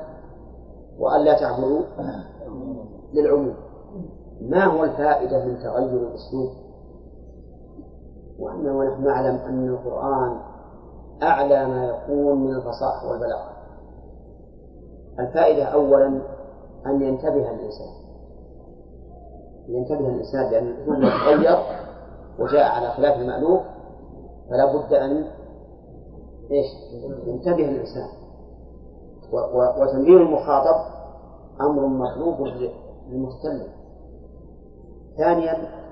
[0.99, 1.81] وألا تعبدوا
[3.13, 3.55] للعموم.
[4.41, 6.49] ما هو الفائدة من تغير الأسلوب؟
[8.39, 10.39] وأن ونحن نعلم أن القرآن
[11.23, 13.49] أعلى ما يكون من الفصاحة والبلاغة.
[15.19, 16.21] الفائدة أولا
[16.85, 17.93] أن ينتبه الإنسان.
[19.67, 21.57] ينتبه الإنسان لأن الأسلوب يتغير
[22.39, 23.61] وجاء على خلاف المألوف
[24.49, 25.25] فلا بد أن
[26.51, 26.65] إيش؟
[27.27, 28.07] ينتبه الإنسان.
[29.81, 30.93] وتنبيه المخاطب
[31.61, 32.47] أمر مطلوب
[33.09, 33.67] للمستلم
[35.17, 35.83] ثانيا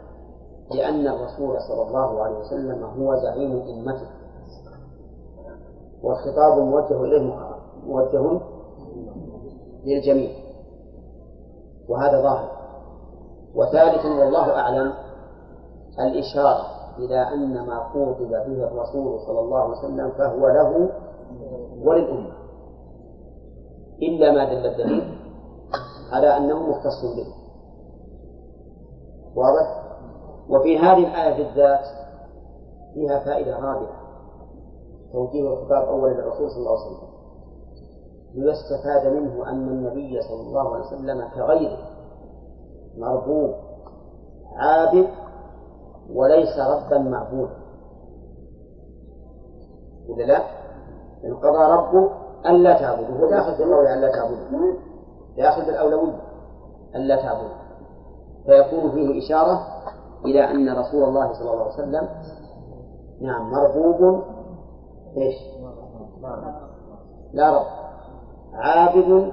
[0.72, 4.21] لأن الرسول صلى الله عليه وسلم هو زعيم أمته.
[6.04, 7.36] والخطاب موجه إليه
[7.84, 8.42] موجه
[9.86, 10.32] للجميع.
[11.90, 12.52] وهذا ظاهر.
[13.56, 14.94] وثالثا والله أعلم
[16.00, 16.66] الإشارة
[16.98, 20.90] إلى أن ما خوطب به الرسول صلى الله عليه وسلم فهو له
[21.86, 22.32] وللأمة.
[24.02, 25.18] إلا ما دل الدليل
[26.12, 27.28] على أنه مختص به.
[29.36, 29.82] واضح؟
[30.50, 31.86] وفي هذه الآية بالذات
[32.94, 34.01] فيها فائدة رابعة.
[35.14, 37.12] توجيه الخطاب أولا للرسول صلى الله عليه وسلم.
[38.34, 41.78] ليستفاد منه أن النبي صلى الله عليه وسلم كغيره
[42.98, 43.54] مربوب
[44.56, 45.08] عابد
[46.14, 47.56] وليس ربا معبودا
[50.10, 50.38] ولا لا؟
[51.26, 52.10] إن قضى ربه
[52.46, 54.74] ألا تعبدوا هو داخل في القول ألا تعبدوا
[55.38, 56.22] داخل بالأولوية
[56.96, 57.62] ألا تعبدوا
[58.46, 59.68] فيكون فيه إشارة
[60.26, 62.10] إلى أن رسول الله صلى الله عليه وسلم
[63.22, 64.24] نعم مربوب
[65.18, 65.36] إيش؟
[67.34, 67.66] لا رب.
[68.54, 69.32] عابد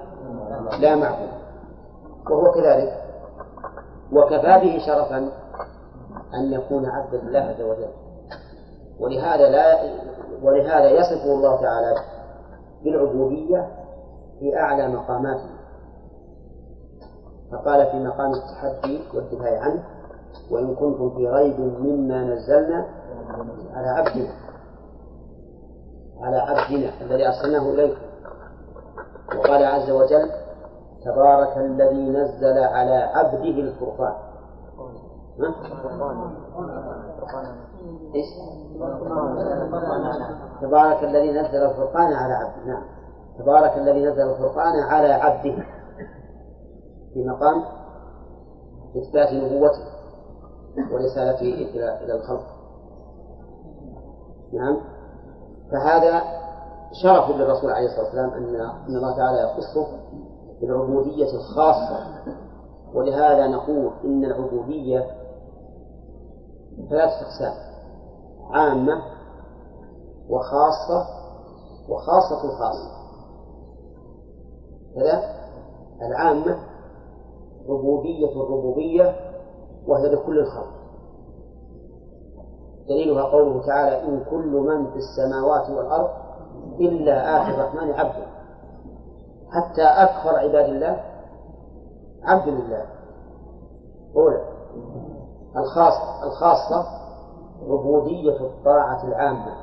[0.80, 1.28] لا معبود.
[2.30, 3.04] وهو كذلك.
[4.12, 5.18] وكفى به شرفا
[6.34, 7.90] أن يكون عبدا لله عز وجل.
[9.00, 9.78] ولهذا لا
[10.42, 11.94] ولهذا يصفه الله تعالى
[12.84, 13.68] بالعبودية
[14.40, 15.50] في أعلى مقاماته.
[17.52, 19.84] فقال في مقام التحدي والدفاع عنه
[20.50, 22.86] وإن كنتم في ريب مما نزلنا
[23.74, 24.47] على عبدنا.
[26.20, 28.00] على عبدنا الذي أرسلناه إليكم
[29.36, 30.30] وقال عز وجل
[31.04, 34.14] تبارك الذي نزل على عبده الفرقان.
[38.14, 38.26] إيش؟
[40.60, 42.64] تبارك الذي نزل الفرقان على عبده.
[42.66, 42.82] نعم.
[43.38, 45.64] تبارك الذي نزل الفرقان على عبده.
[47.14, 47.64] في مقام
[48.96, 49.84] إثبات نبوته
[50.92, 51.54] ورسالته
[52.02, 52.46] إلى الخلق.
[54.52, 54.97] نعم.
[55.70, 56.22] فهذا
[57.02, 58.54] شرف للرسول عليه الصلاة والسلام أن
[58.88, 59.86] أن الله تعالى يخصه
[60.60, 62.06] بالعبودية الخاصة.
[62.94, 65.06] ولهذا نقول إن العبودية
[66.90, 67.54] ثلاث أقسام.
[68.50, 69.02] عامة
[70.28, 71.06] وخاصة
[71.88, 72.98] وخاصة الخاصة
[74.94, 75.22] كذا؟
[76.02, 76.58] العامة
[77.68, 79.16] ربوبية الربوبية
[79.86, 80.77] وهي لكل الخلق.
[82.88, 86.10] دليلها قوله تعالى إن كل من في السماوات والأرض
[86.80, 88.26] إلا آتي الرحمن عبدا
[89.50, 91.04] حتى أكثر عباد الله
[92.22, 92.86] عبد لله.
[94.16, 94.42] أولى
[95.56, 96.86] الخاص الخاصة
[97.62, 99.54] عبودية الطاعة العامة.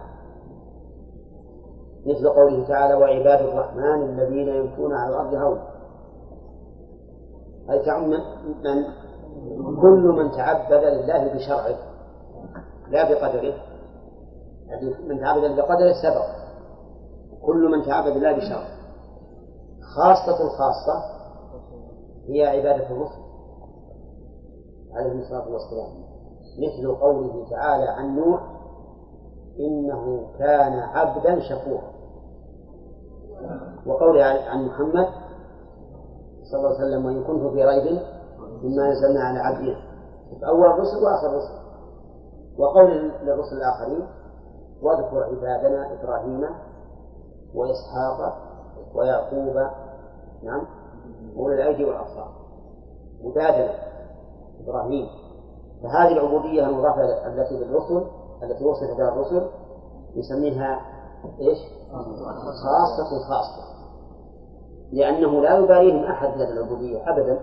[2.06, 5.68] مثل قوله تعالى وعباد الرحمن الذين يمشون على الأرض هونا
[7.70, 8.86] أي تعم من
[9.82, 11.95] كل من تعبد لله بشرعه.
[12.90, 13.54] لا بقدره.
[14.68, 16.26] يعني من تعبد بقدره سبق
[17.46, 18.68] كل من تعبد لله بشرعه
[19.96, 21.16] خاصة الخاصة
[22.28, 23.26] هي عبادة الرسل
[24.94, 26.06] عليهم الصلاة والسلام.
[26.60, 28.42] مثل قوله تعالى عن نوح
[29.60, 31.96] إنه كان عبدا شكورا.
[33.86, 35.08] وقوله عن محمد
[36.52, 38.00] صلى الله عليه وسلم وإن كنت في ريب
[38.64, 39.78] مما نزلنا على عبدنا
[40.48, 41.64] أول الرسل وآخر الرسل
[42.58, 44.08] وقول للرسل الآخرين
[44.82, 46.45] واذكر عبادنا إبراهيم
[47.56, 48.38] وإسحاق
[48.95, 49.56] ويعقوب
[50.43, 50.68] نعم
[51.38, 52.32] أولي الأيدي والأبصار.
[53.26, 53.74] عبادنا
[54.64, 55.08] إبراهيم.
[55.84, 58.08] فهذه العبودية المضافة التي للرسل
[58.43, 59.49] التي وصف بها الرسل
[60.16, 60.80] نسميها
[61.39, 61.58] إيش؟
[62.64, 63.76] خاصة خاصة.
[64.91, 67.39] لأنه لا يباليهم أحد بهذه العبودية أبدا.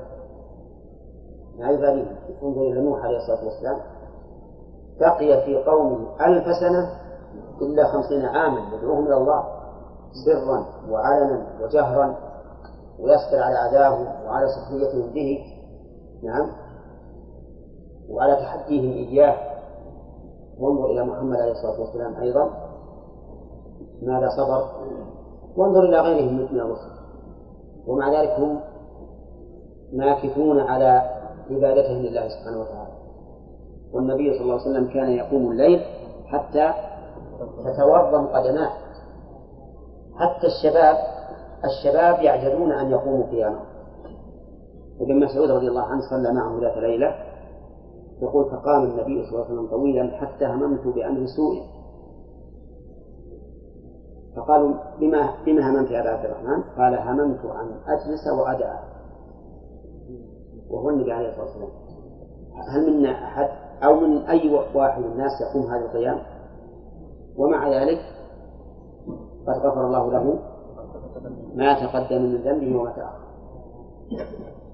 [1.58, 3.80] لا يباليهم انظر إلى نوح عليه الصلاة والسلام
[5.00, 6.90] بقي في قومه ألف سنة
[7.62, 9.44] إلا خمسين عاما يدعوهم إلى الله
[10.24, 12.16] سرا وعلنا وجهرا
[12.98, 15.38] ويصبر على أعدائه وعلى سخريتهم به.
[16.22, 16.50] نعم.
[18.10, 19.36] وعلى تحديهم إياه.
[20.58, 22.50] وانظر إلى محمد عليه الصلاة والسلام أيضا.
[24.02, 24.66] ماذا صبر؟
[25.56, 26.92] وانظر إلى غيرهم من الرسل.
[27.86, 28.60] ومع ذلك هم
[29.92, 31.02] ماكثون على
[31.50, 32.91] عبادتهم لله سبحانه وتعالى.
[33.92, 35.80] والنبي صلى الله عليه وسلم كان يقوم الليل
[36.26, 36.72] حتى
[37.64, 38.70] تتورم قدماه.
[40.14, 40.96] حتى الشباب
[41.64, 43.60] الشباب يعجزون أن يقوموا قياما
[45.00, 47.14] ابن مسعود رضي الله عنه صلى معه ذات ليلة
[48.22, 51.62] يقول فقام النبي صلى الله عليه وسلم طويلا حتى هممت بأمر سوء.
[54.36, 58.78] فقالوا بما بما هممت يا أبا عبد الرحمن؟ قال هممت أن أجلس وأدعى.
[60.70, 61.70] وهو النبي عليه الصلاة والسلام.
[62.68, 63.48] هل منا أحد
[63.84, 66.18] أو من أي واحد من الناس يقوم هذا القيام.
[67.38, 67.98] ومع ذلك
[69.46, 70.38] قد غفر الله له
[71.54, 73.22] ما تقدم من ذنبه وما تأخر.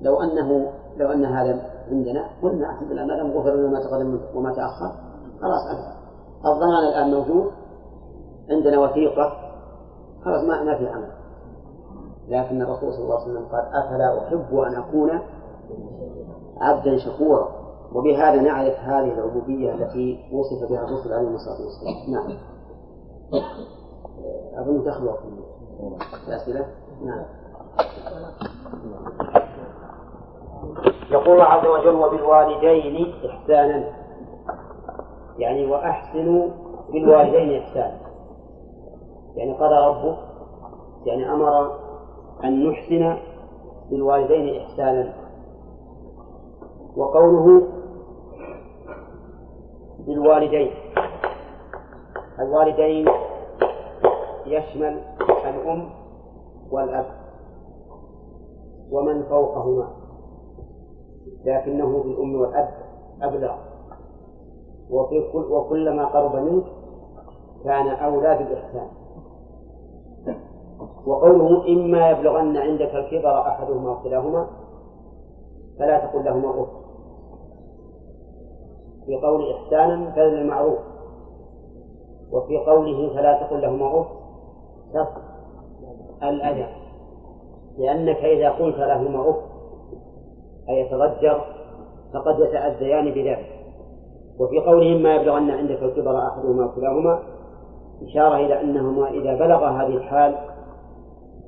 [0.03, 4.21] لو أنه لو أن هذا عندنا قلنا الحمد لله ما دام غفر لنا ما تقدم
[4.35, 4.93] وما تأخر
[5.41, 5.61] خلاص
[6.47, 7.51] الضمان الآن موجود
[8.51, 9.33] عندنا وثيقة
[10.25, 11.11] خلاص ما ما في عمل.
[12.29, 15.11] لكن الرسول صلى الله عليه وسلم قال أفلا أحب أن أكون
[16.61, 17.58] عبدا شكورا؟
[17.95, 22.13] وبهذا نعرف هذه العبودية التي وصف بها الرسول عليه الصلاة والسلام.
[22.13, 22.39] نعم.
[24.55, 25.19] أظن تخلق
[26.29, 26.67] الأسئلة
[27.05, 27.25] نعم.
[31.11, 33.85] يقول عز وجل وبالوالدين إحسانا.
[35.39, 36.49] يعني وأحسنوا
[36.93, 38.01] بالوالدين إحسانا.
[39.35, 40.19] يعني قضى ربك
[41.07, 41.79] يعني أمر
[42.45, 43.17] أن نحسن
[43.91, 45.15] بالوالدين إحسانا.
[46.97, 47.63] وقوله
[50.07, 50.71] بالوالدين
[52.41, 53.09] الوالدين
[54.47, 55.01] يشمل
[55.49, 55.91] الأم
[56.71, 57.07] والأب
[58.91, 59.89] ومن فوقهما
[61.45, 62.69] لكنه بالأم والأب
[63.23, 63.55] أبلغ.
[64.91, 66.65] وفي كل وكلما قرب منك
[67.65, 68.89] كان أولى بالإحسان.
[71.07, 74.49] وقوله إما يبلغن عندك الكبر أحدهما أو كلاهما
[75.79, 76.69] فلا تقل لهما أف.
[79.09, 80.79] في قول إحسانا بذل المعروف
[82.33, 84.07] وفي قوله فلا تقل لهما أف
[84.95, 85.23] تصف
[86.23, 86.67] الأذى
[87.79, 89.37] لأنك إذا قلت لهما أف
[90.69, 91.41] أي يتضجر
[92.15, 93.59] فقد يتأذيان بذلك.
[94.39, 97.23] وفي قولهم ما يبلغن عندك الكبر أحدهما كلاهما
[98.03, 100.35] إشارة إلى أنهما إذا بلغ هذه الحال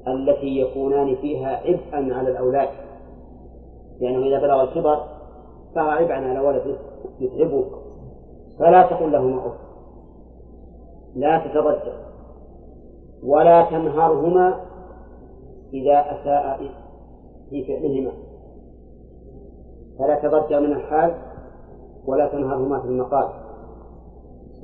[0.09, 2.69] التي يكونان فيها عبئا على الأولاد.
[4.01, 5.01] لأنه إذا بلغ الكبر
[5.75, 6.90] صار عبئا على ولده.
[7.21, 7.65] يتعبه.
[8.59, 9.55] فلا تقل لهما أف
[11.15, 11.95] لا تتضجر
[13.25, 14.61] ولا تنهرهما
[15.73, 16.71] إذا أساء
[17.51, 18.13] في فعلهما.
[19.99, 21.15] فلا تضجر من الحال
[22.07, 23.29] ولا تنهرهما في المقال.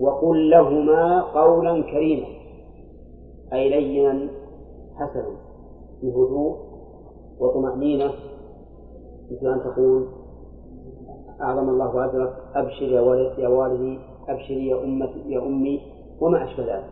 [0.01, 2.27] وقل لهما قولا كريما.
[3.53, 4.29] أي لينا
[4.95, 5.37] حسنا.
[6.03, 6.57] بهدوء
[7.41, 8.11] وطمأنينة.
[9.31, 10.09] مثل أن تقول
[11.43, 13.99] أعظم الله أجرك أبشر يا والد يا والدي
[14.29, 15.81] أبشري يا أمتي يا أمي
[16.21, 16.91] وما أشبه ذلك.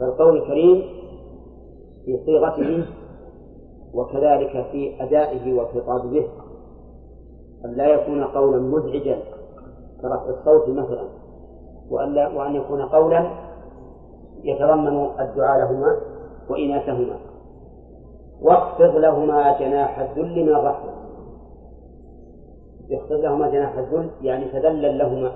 [0.00, 0.82] فالقول الكريم
[2.04, 2.86] في صيغته
[3.94, 6.28] وكذلك في أدائه والخطاب به
[7.64, 9.18] أن لا يكون قولا مزعجا
[10.02, 11.04] كرفع الصوت مثلا
[11.90, 13.30] وأن, وأن يكون قولا
[14.44, 16.00] يتضمن الدعاء لهما
[16.50, 17.16] وإناثهما.
[18.42, 20.99] واخفض لهما جناح الذل من الرحمة.
[22.90, 25.32] يخفض لهما جناح الذل يعني تذلل لهما.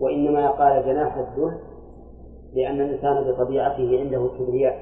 [0.00, 1.58] وإنما قال جناح الذل
[2.54, 4.78] لأن الإنسان بطبيعته عنده كبرياء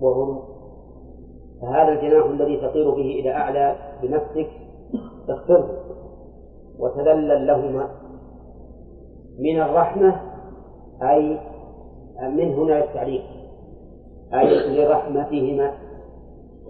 [0.00, 0.42] وغلو
[1.62, 4.50] فهذا الجناح الذي تطير به إلى أعلى بنفسك
[5.28, 5.68] اخفضه
[6.78, 7.88] وتذلل لهما.
[9.38, 10.20] من الرحمة
[11.02, 11.38] أي
[12.22, 13.22] من هنا التعليق
[14.34, 15.72] أي لرحمتهما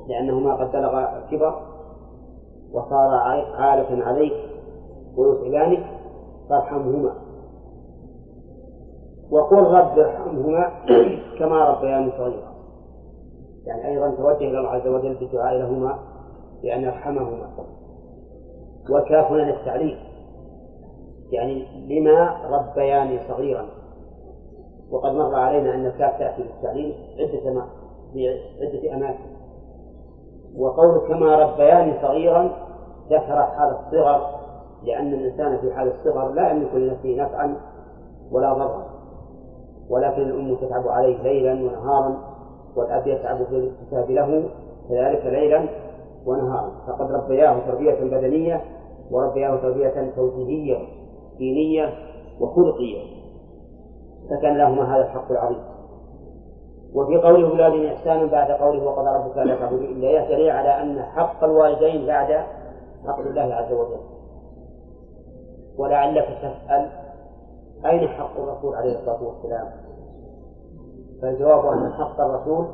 [0.09, 1.68] لأنهما قد بلغ الكبر
[2.73, 3.15] وصار
[3.55, 4.33] عالة عليك
[5.17, 5.87] ويتعبانك
[6.49, 7.15] فارحمهما.
[9.31, 10.71] وقل رب ارحمهما
[11.39, 12.49] كما ربياني صغيرا.
[13.67, 15.99] يعني أيضا توجه إلى الله عز وجل بالدعاء لهما
[16.63, 17.51] بأن يرحمهما.
[18.91, 19.99] والكاف هنا للتعليق
[21.31, 23.67] يعني لما ربياني صغيرا.
[24.91, 27.65] وقد مر علينا أن الكاف تأتي للتعليم عدة
[28.61, 29.38] عدة أماكن.
[30.57, 32.51] وقول كما ربياني صغيرا
[33.11, 34.39] ذكر حال الصغر
[34.83, 37.57] لأن الإنسان في حال الصغر لا يملك لنفسه نفعا
[38.33, 38.85] ولا ضرا
[39.91, 42.17] ولكن الأم تتعب عليه ليلا ونهارا
[42.77, 44.49] والأب يتعب في الاكتساب له
[44.89, 45.69] كذلك ليلا
[46.27, 46.73] ونهارا.
[46.87, 48.61] فقد ربياه تربية بدنية
[49.11, 50.79] وربياه تربية توجيهية
[51.39, 51.93] دينية
[52.41, 53.03] وخلقية
[54.31, 55.63] فكان لهما هذا الحق العظيم.
[56.95, 61.45] وفي قوله بالوالدين إحسانا بعد قوله وقضى ربك ألا تعبدوا إلا إياه على أن حق
[61.45, 62.33] الوالدين بعد
[63.07, 64.01] حق الله عز وجل.
[65.79, 66.91] ولعلك تسأل
[67.87, 69.71] أين حق الرسول عليه الصلاة والسلام؟
[71.23, 72.67] فالجواب أن حق الرسول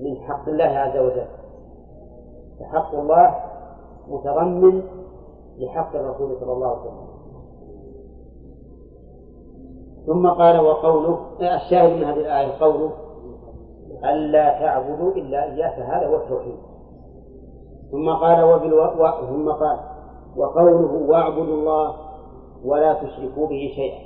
[0.00, 1.26] من حق الله عز وجل.
[2.60, 3.34] فحق الله
[4.08, 4.82] متضمن
[5.58, 7.07] لحق الرسول صلى الله عليه وسلم.
[10.08, 12.92] ثم قال وقوله الشاهد من هذه الآية قوله
[14.04, 16.56] ألا تعبدوا إلا إياه فهذا هو التوحيد.
[17.90, 18.84] ثم قال وبالو...
[18.84, 19.10] و...
[19.26, 19.78] ثم قال
[20.36, 21.94] وقوله واعبدوا الله
[22.64, 23.98] ولا تشركوا به شيئا.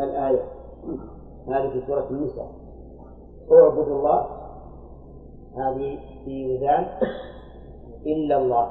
[0.00, 0.42] الآية
[1.48, 2.50] هذه في سورة النساء.
[3.52, 4.26] اعبدوا الله
[5.56, 6.86] هذه في وزان
[8.06, 8.70] إلا الله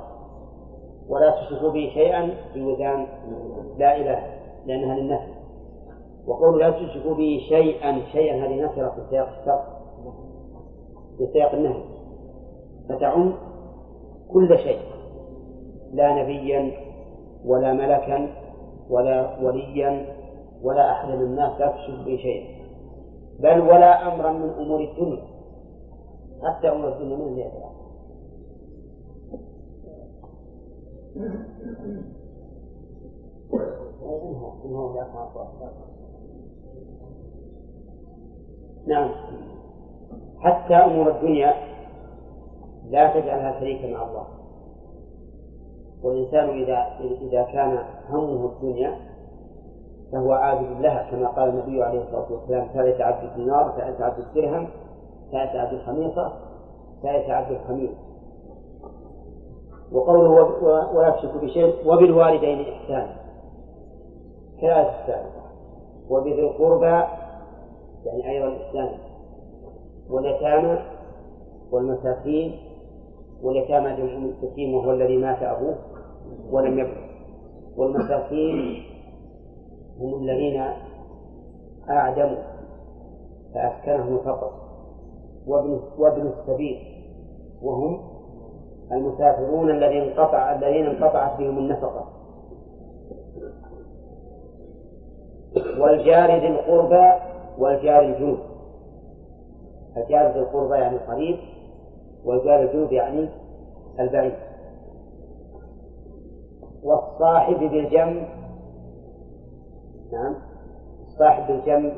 [1.10, 3.08] ولا تشركوا به شيئا في وزان
[3.78, 4.41] لا إله.
[4.66, 5.32] لأنها للنفي
[6.28, 9.64] وقول لا تشركوا به شيئا شيئا هذه نكرة في سياق الشرط
[11.18, 11.84] في سياق النهي.
[12.90, 13.34] فتعم
[14.34, 14.80] كل شيء
[15.94, 16.72] لا نبيا
[17.46, 18.36] ولا ملكا
[18.90, 20.06] ولا وليا
[20.64, 22.62] ولا أحد من الناس لا تشرك به شيئا.
[23.40, 25.24] بل ولا أمرا من أمور الدنيا.
[26.44, 27.42] حتى أمور الدنيا من
[38.88, 39.10] نعم.
[40.40, 41.54] حتى أمور الدنيا
[42.90, 44.28] لا تجعلها شريكا مع الله.
[46.04, 46.88] والإنسان إذا
[47.22, 47.80] إذا كان
[48.10, 48.98] همه الدنيا
[50.12, 54.68] فهو عابد لها كما قال النبي عليه الصلاة والسلام ثالث عبد الدينار ثالث عبد الدرهم
[55.32, 56.34] ثالث عبد الخميصة
[57.04, 57.92] ثالث عبد الخميس
[59.92, 60.30] وقوله
[60.96, 63.21] ولا تشركوا بشيء وبالوالدين إحسانا.
[64.64, 65.42] الثالثة
[66.10, 67.04] وبذي القربى
[68.06, 68.98] يعني أيضا إحسانا
[70.10, 70.80] واليتامى
[71.72, 72.60] والمساكين
[73.44, 75.76] واليتامى جمع اليتيم وهو الذي مات أبوه
[76.52, 77.12] ولم يبلغ.
[77.78, 78.84] والمساكين
[80.00, 80.64] هم الذين
[81.90, 82.44] أعدموا
[83.54, 84.52] فأسكنهم الفقر.
[85.48, 86.78] وابن وابن السبيل
[87.62, 88.00] وهم
[88.92, 92.21] المسافرون الذين انقطع الذين انقطعت بهم النفقة.
[95.56, 97.12] والجار ذي القربى
[97.58, 98.38] والجار الجنوب.
[99.98, 101.38] الجار ذي القربى يعني القريب
[102.26, 103.30] والجار الجنوب يعني
[104.00, 104.34] البعيد.
[106.84, 108.28] والصاحب بالجنب
[110.12, 110.36] نعم
[111.08, 111.94] الصاحب بالجنب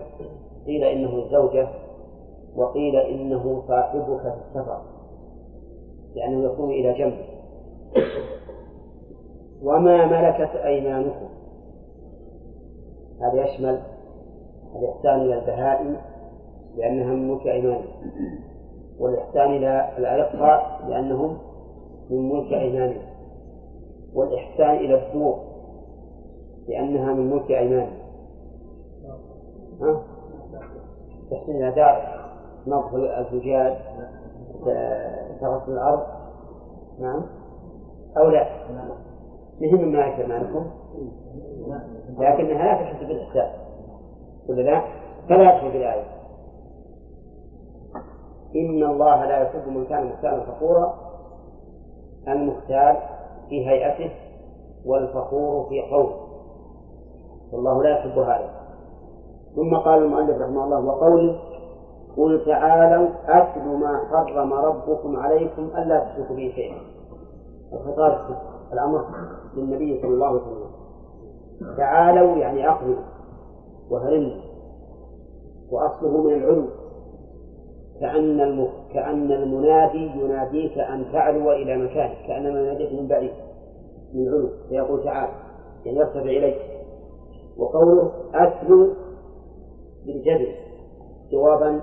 [0.65, 1.67] قيل إنه الزوجة
[2.55, 4.81] وقيل إنه صاحبك في السفر.
[6.15, 7.25] لأنه يكون إلى جنبه
[9.63, 11.29] وما ملكت أيمانكم.
[13.21, 13.81] هذا يشمل
[14.75, 15.97] الإحسان إلى البهائم
[16.75, 17.85] لأنها من ملك أيمانهم
[18.99, 21.37] والإحسان إلى الأرقاء لأنهم
[22.09, 23.13] من ملك أيمانهم
[24.13, 25.39] والإحسان إلى الدور
[26.67, 27.89] لأنها من ملك أيمان
[29.81, 30.03] ها؟
[31.31, 32.23] تحسين إلى دار
[32.67, 33.77] نظف الزجاج
[35.41, 36.03] تغسل الأرض.
[36.99, 37.23] نعم.
[38.17, 38.47] أو لا؟
[39.61, 40.65] مهم ما أيمانكم
[42.19, 43.51] لكنها لا تحس بالإحسان.
[44.49, 44.81] ولا لا؟
[45.29, 46.05] فلا يدخل بالآية.
[48.55, 50.93] إن الله لا يحب من كان مختالا فخورا
[52.27, 52.97] المختال
[53.49, 54.11] في هيئته
[54.85, 56.15] والفخور في قوله
[57.53, 58.49] والله لا يحب هذا.
[59.55, 61.39] ثم قال المؤلف رحمه الله وقوله
[62.17, 66.77] قل تعالوا أتل ما حرم ربكم عليكم ألا تشركوا به شيئا.
[67.73, 68.37] الخطاب
[68.73, 69.05] الأمر
[69.55, 70.62] للنبي صلى الله عليه وسلم.
[71.77, 73.03] تعالوا يعني أقبلوا
[73.91, 74.41] وهلموا
[75.71, 76.67] وأصله من العلو.
[77.99, 78.69] كأن المخ...
[78.93, 83.31] كأن المنادي يناديك أن تعلو إلى مكانك كأنما يناديك من بعيد
[84.13, 84.49] من علو.
[84.69, 85.29] فيقول تعال
[85.85, 86.61] يعني يرتفع إليك.
[87.57, 88.93] وقوله أتلو
[90.05, 90.47] بالجبل
[91.31, 91.81] جوابا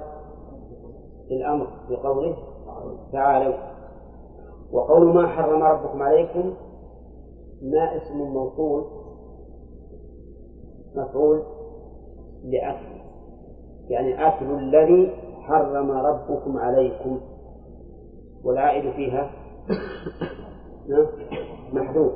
[1.30, 2.36] للأمر في قوله
[3.12, 3.54] تعالوا.
[4.72, 6.54] وقول ما حرم ربكم عليكم
[7.62, 8.99] ما اسم موصول؟
[10.96, 11.42] مفعول
[12.44, 13.00] لأكل.
[13.88, 15.10] يعني أكل الذي
[15.40, 17.20] حرم ربكم عليكم.
[18.44, 19.30] والعائد فيها
[21.72, 22.12] محذوف.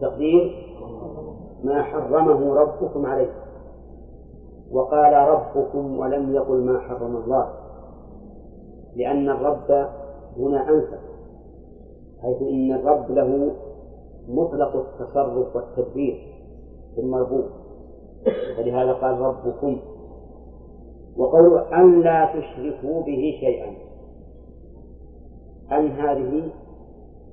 [0.00, 0.66] تقدير
[1.64, 3.40] ما حرمه ربكم عليكم.
[4.70, 7.54] وقال ربكم ولم يقل ما حرم الله.
[8.96, 9.88] لأن الرب
[10.36, 10.98] هنا أنسب
[12.22, 13.50] حيث إن الرب له
[14.28, 16.14] مطلق التصرف والتدبير
[16.94, 17.59] في المربوط.
[18.56, 19.80] فلهذا قال ربكم
[21.16, 23.74] وقول أن لا تشركوا به شيئا.
[25.72, 26.50] أن هذه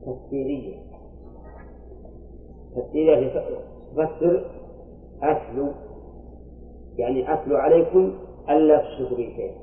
[0.06, 0.76] تفسيرية
[2.76, 3.34] تفسيرية
[3.96, 4.46] تفسر
[5.22, 5.68] أتلو
[6.98, 8.14] يعني أتلو عليكم
[8.50, 9.56] ألا تشركوا به شيئا.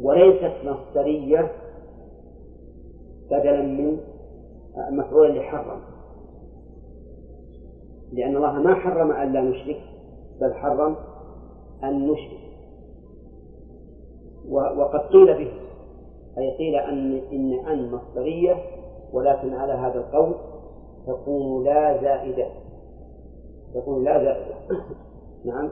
[0.00, 1.52] وليست مصدرية
[3.30, 3.98] بدلا من
[4.90, 5.80] مفعولا لحرم.
[8.12, 9.80] لأن الله ما حرم أن لا نشرك.
[10.42, 10.96] بل حرم
[11.84, 12.42] أن نشرك
[14.50, 15.52] وقد قيل به
[16.38, 18.56] أي قيل أن إن أن مصدرية
[19.12, 20.34] ولكن على هذا القول
[21.06, 22.46] تكون لا زائدة.
[23.74, 24.54] تكون لا زائدة.
[25.46, 25.70] نعم.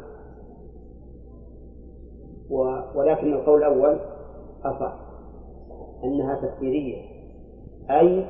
[2.95, 3.99] ولكن القول الأول
[4.65, 4.95] أصح
[6.05, 7.03] أنها تفسيرية.
[7.91, 8.27] أي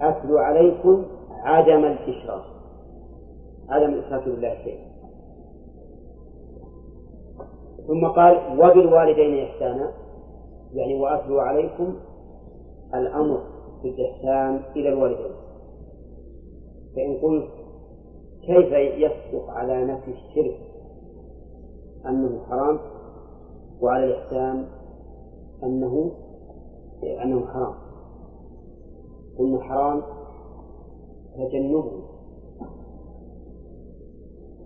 [0.00, 2.44] أتلو عليكم عدم الإشراك
[3.68, 4.89] عدم الإشراك بالله شيء
[7.86, 9.92] ثم قال وبالوالدين إحسانا
[10.72, 11.94] يعني وأتلو عليكم
[12.94, 13.40] الأمر
[13.82, 15.32] بالإحسان إلى الوالدين.
[16.96, 17.48] فإن قلت
[18.46, 20.58] كيف يصدق على نفي الشرك
[22.06, 22.78] أنه حرام
[23.80, 24.66] وعلى الإحسان
[25.62, 26.12] أنه
[27.24, 27.74] أنه حرام؟
[29.38, 30.02] قلنا حرام
[31.36, 32.02] تجنبه.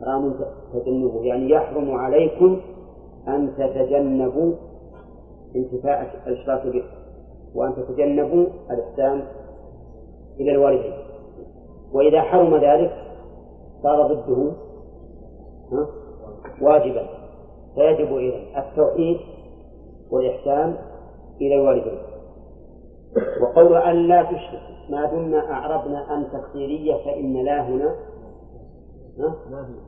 [0.00, 0.34] حرام
[0.74, 2.60] تجنبه يعني يحرم عليكم
[3.28, 4.54] أن تتجنبوا
[5.56, 6.84] انتفاء الإشراك به
[7.54, 9.22] وأن تتجنبوا الإحسان
[10.40, 10.94] إلى الوالدين.
[11.92, 12.92] وإذا حرم ذلك
[13.82, 14.52] صار ضده
[16.62, 17.08] واجبا.
[17.74, 19.16] فيجب إذن التوحيد
[20.10, 20.76] والإحسان
[21.40, 21.98] إلى الوالدين.
[23.42, 27.94] وقول أن لا تشرك ما دمنا أعربنا أن تفسيرية فإن لا هنا.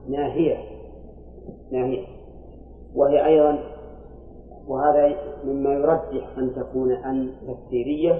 [0.09, 0.57] ناهية
[1.73, 2.16] ناهية.
[2.97, 3.59] وهي أيضا
[4.69, 8.19] وهذا مما يرجح أن تكون أن تفسيرية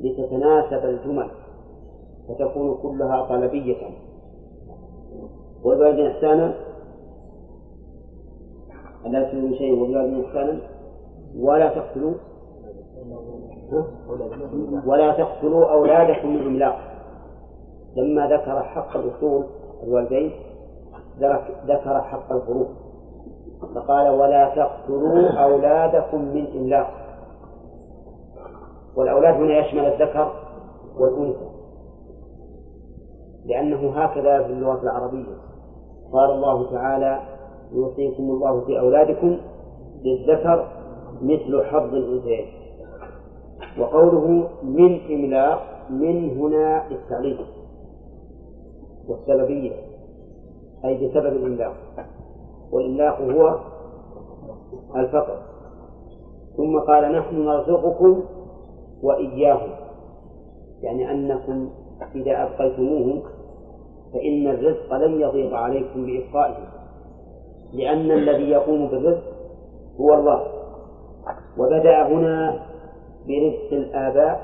[0.00, 1.30] لتتناسب الجمل
[2.28, 3.76] فتكون كلها طلبية.
[5.64, 6.54] والوالدين إحسانا؟
[9.06, 10.60] ألا تسلموا شيء وبالوالدين إحسانا؟
[11.38, 12.14] ولا تقتلوا.
[14.86, 16.78] ولا تقتلوا أولادكم من إملاق.
[17.96, 19.44] لما ذكر حق الأصول
[19.82, 20.32] الوالدين
[21.66, 22.68] ذكر حق الفروض
[23.74, 26.90] فقال ولا تقتلوا أولادكم من إملاق.
[28.96, 30.32] والأولاد هنا يشمل الذكر
[30.98, 31.46] والأنثى.
[33.46, 35.36] لأنه هكذا في اللغة العربية.
[36.12, 37.20] قال الله تعالى
[37.72, 39.36] يوصيكم الله في أولادكم
[40.04, 40.68] للذكر
[41.22, 42.46] مثل حظ الأنثيين.
[43.78, 45.60] وقوله من إملاق
[45.90, 47.46] من هنا التعليق.
[49.08, 49.72] والسببية
[50.84, 51.74] أي بسبب الإملاق.
[52.72, 53.60] والإملاق هو
[54.96, 55.42] الفقر.
[56.56, 58.22] ثم قال نحن نرزقكم
[59.02, 59.70] وإياهم.
[60.82, 61.70] يعني أنكم
[62.14, 63.22] إذا أبقيتموه
[64.12, 66.68] فإن الرزق لن يضيق عليكم بإبقائه
[67.72, 69.32] لأن الذي يقوم بالرزق
[70.00, 70.46] هو الله.
[71.58, 72.66] وبدأ هنا
[73.26, 74.40] برزق الآباء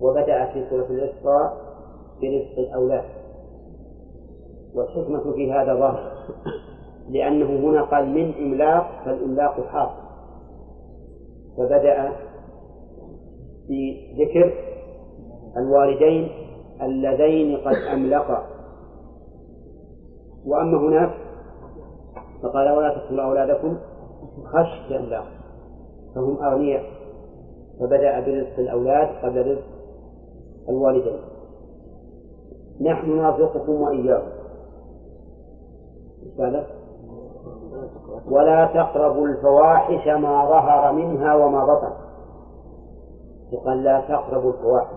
[0.00, 1.56] وبدأ في سورة الإسراء
[2.22, 3.04] برزق الأولاد.
[4.74, 6.12] والحكمة في هذا ظاهر.
[7.08, 10.04] لأنه هنا قال من إملاق فالإملاق حاصل
[11.56, 12.12] فبدأ
[13.68, 14.52] بذكر
[15.56, 16.28] الوالدين
[16.82, 18.46] اللذين قد أملقا.
[20.46, 21.14] وأما هناك
[22.42, 23.76] فقال ولا تقتلوا أولادكم
[24.44, 25.24] خشية إملاق.
[26.14, 26.82] فهم أغنياء.
[27.80, 29.64] فبدأ برزق الأولاد قبل رزق
[30.68, 31.18] الوالدين.
[32.80, 34.28] نحن نرزقكم وإياهم
[38.30, 41.92] ولا تقربوا الفواحش ما ظهر منها وما بطن.
[43.52, 44.96] وقال لا تقربوا الفواحش.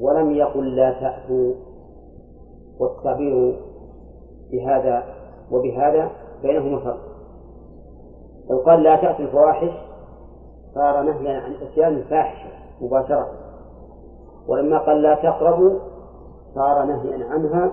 [0.00, 1.54] ولم يقل لا تأتوا
[2.80, 3.60] والتعبير
[4.52, 5.02] بهذا
[5.52, 6.10] وبهذا
[6.42, 7.00] بينهما فرق.
[8.50, 9.70] لو قال لا تأتوا الفواحش
[10.74, 12.50] صار نهيا عن إتيان الفاحشة
[12.80, 13.28] مباشرة.
[14.48, 15.78] ولما قال لا تقربوا
[16.54, 17.72] صار نهيا عنها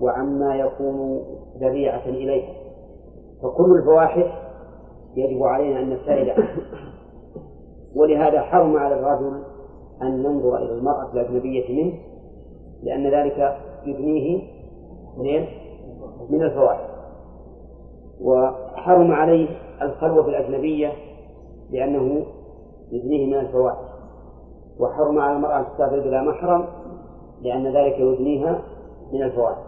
[0.00, 1.22] وعما يكون
[1.60, 2.54] ذريعة إليها
[3.42, 4.26] فكل الفواحش
[5.16, 6.56] يجب علينا أن نبتعد عنها
[7.96, 9.42] ولهذا حرم على الرجل
[10.02, 11.98] أن ينظر إلى المرأة الأجنبية منه
[12.82, 13.56] لأن ذلك
[13.86, 14.42] يبنيه
[15.16, 15.46] من
[16.30, 16.90] من الفواحش.
[18.20, 19.48] وحرم عليه
[19.82, 20.92] الخلوة بالأجنبية
[21.70, 22.26] لأنه
[22.92, 23.86] يبنيه من الفواحش.
[24.80, 26.66] وحرم على المرأة أن تسافر بلا محرم
[27.42, 28.62] لأن ذلك يبنيها
[29.12, 29.65] من الفواحش.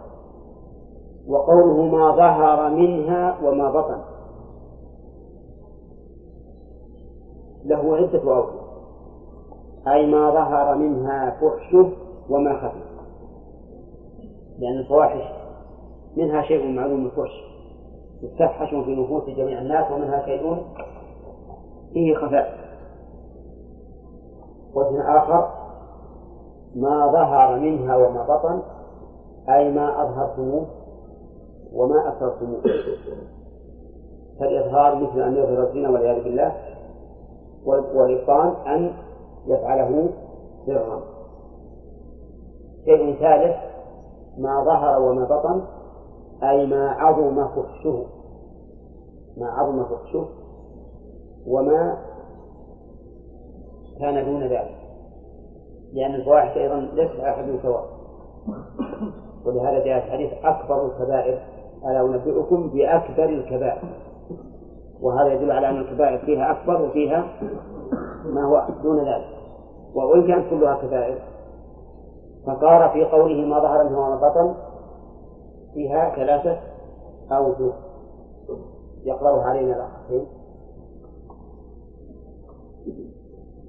[1.29, 4.01] وقوله ما ظهر منها وما بطن.
[7.65, 8.59] له عدة أوجه
[9.87, 11.91] أي ما ظهر منها فحشه
[12.29, 12.89] وما خفي.
[14.59, 15.33] لأن الفواحش
[16.17, 17.31] منها شيء معلوم الفحش
[18.23, 20.57] مستفحش في نفوس جميع الناس ومنها شيء
[21.93, 22.59] فيه خفاء.
[24.73, 25.49] وجه آخر
[26.75, 28.61] ما ظهر منها وما بطن.
[29.49, 30.78] أي ما أظهرتموه.
[31.73, 32.61] وما أسررتموه
[34.39, 36.55] فالإظهار مثل أن يظهر الزنا والعياذ بالله
[37.65, 38.93] والإبطان أن
[39.47, 40.09] يفعله
[40.65, 41.01] سرا.
[42.85, 43.55] شيء ثالث
[44.37, 45.61] ما ظهر وما بطن
[46.43, 48.05] أي ما عظم فحشه.
[49.37, 50.25] ما عظم فحشه
[51.47, 51.97] وما
[53.99, 54.77] كان دون ذلك.
[55.93, 57.85] لأن الفواحش أيضا ليس أحد سواء.
[59.45, 61.39] ولهذا جاء الحديث أكبر الكبائر
[61.85, 63.89] ألا أنبئكم بأكبر الكبائر.
[65.01, 67.25] وهذا يدل على أن الكبائر فيها أكبر وفيها
[68.25, 69.39] ما هو دون ذلك.
[69.95, 71.19] وإن كانت كلها كبائر
[72.45, 74.55] فقال في قوله ما ظهر منه وما بطن
[75.73, 76.59] فيها ثلاثة
[77.31, 77.73] أوجه
[79.03, 80.23] يقرأها علينا الأخ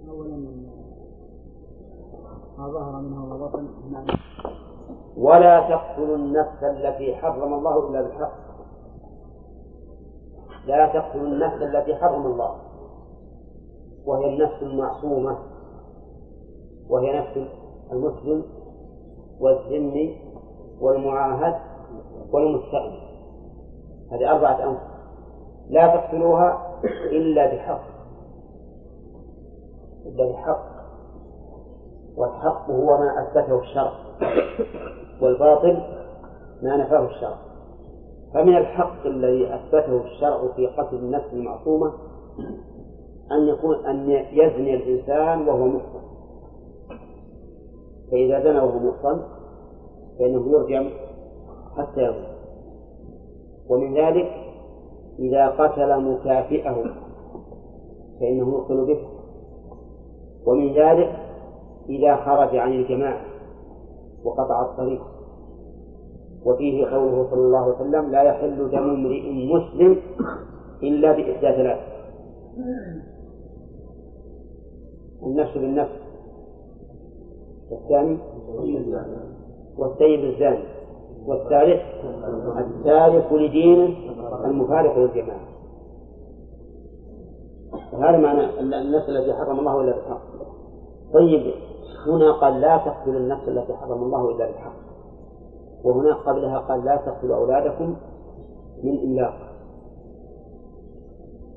[0.09, 0.37] أولا
[2.59, 3.69] ما ظهر منه وما بطن.
[5.20, 8.32] ولا تقتلوا النفس التي حرم الله إلا بالحق.
[10.66, 12.56] لا تقتلوا النفس التي حرم الله.
[14.06, 15.38] وهي النفس المعصومة
[16.88, 17.48] وهي نفس
[17.92, 18.44] المسلم
[19.40, 20.20] والذمي
[20.80, 21.60] والمعاهد
[22.32, 23.01] والمستأمن
[24.12, 24.90] هذه أربعة أنفس
[25.68, 26.80] لا تقتلوها
[27.12, 27.82] إلا بحق.
[30.06, 30.70] إلا بحق.
[32.16, 33.92] والحق هو ما أثبته الشرع.
[35.22, 35.82] والباطل
[36.62, 37.38] ما نفاه الشرع.
[38.34, 41.92] فمن الحق الذي أثبته الشرع في قتل النفس المعصومة
[43.32, 46.01] أن يكون أن يزني الإنسان وهو محصن.
[48.10, 49.22] فإذا زنى وهو محصن
[50.18, 50.90] فإنه يرجم
[51.76, 52.30] حتى يموت.
[53.68, 54.30] ومن ذلك
[55.18, 56.84] إذا قتل مكافئه
[58.20, 58.98] فإنه يقتل به.
[60.47, 61.16] ومن ذلك
[61.88, 63.30] إذا خرج عن الجماعة
[64.24, 65.02] وقطع الطريق.
[66.47, 69.97] وفيه قوله صلى الله عليه وسلم لا يحل دم امرئ مسلم
[70.82, 71.78] إلا بإحدى ثلاث.
[75.22, 76.01] النفس بالنفس.
[77.70, 78.18] والثاني؟
[79.78, 80.64] والسيد الزاني.
[81.26, 81.80] والثالث؟
[82.59, 83.97] التارك لدينه
[84.44, 85.51] المفارق للجماعة
[87.92, 90.22] هذا معنى النفس التي حرم الله إلا بالحق
[91.12, 91.52] طيب.
[92.06, 94.72] هنا قال لا تقتلوا النفس التي حرم الله إلا بالحق.
[95.85, 97.97] وهناك قبلها قال لا تقتلوا أولادكم
[98.85, 99.35] من إملاق.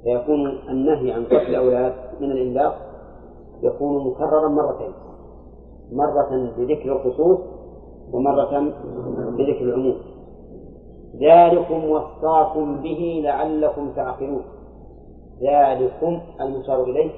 [0.03, 2.77] فيكون النهي عن قتل الأولاد من الإملاق
[3.61, 4.93] يكون مكررا مرتين.
[5.91, 7.39] مرة بذكر الخصوص
[8.11, 8.59] ومرة
[9.37, 9.95] بذكر العموم.
[11.15, 14.43] ذلكم وصاكم به لعلكم تعقلون.
[15.41, 17.11] ذلكم المشار إليه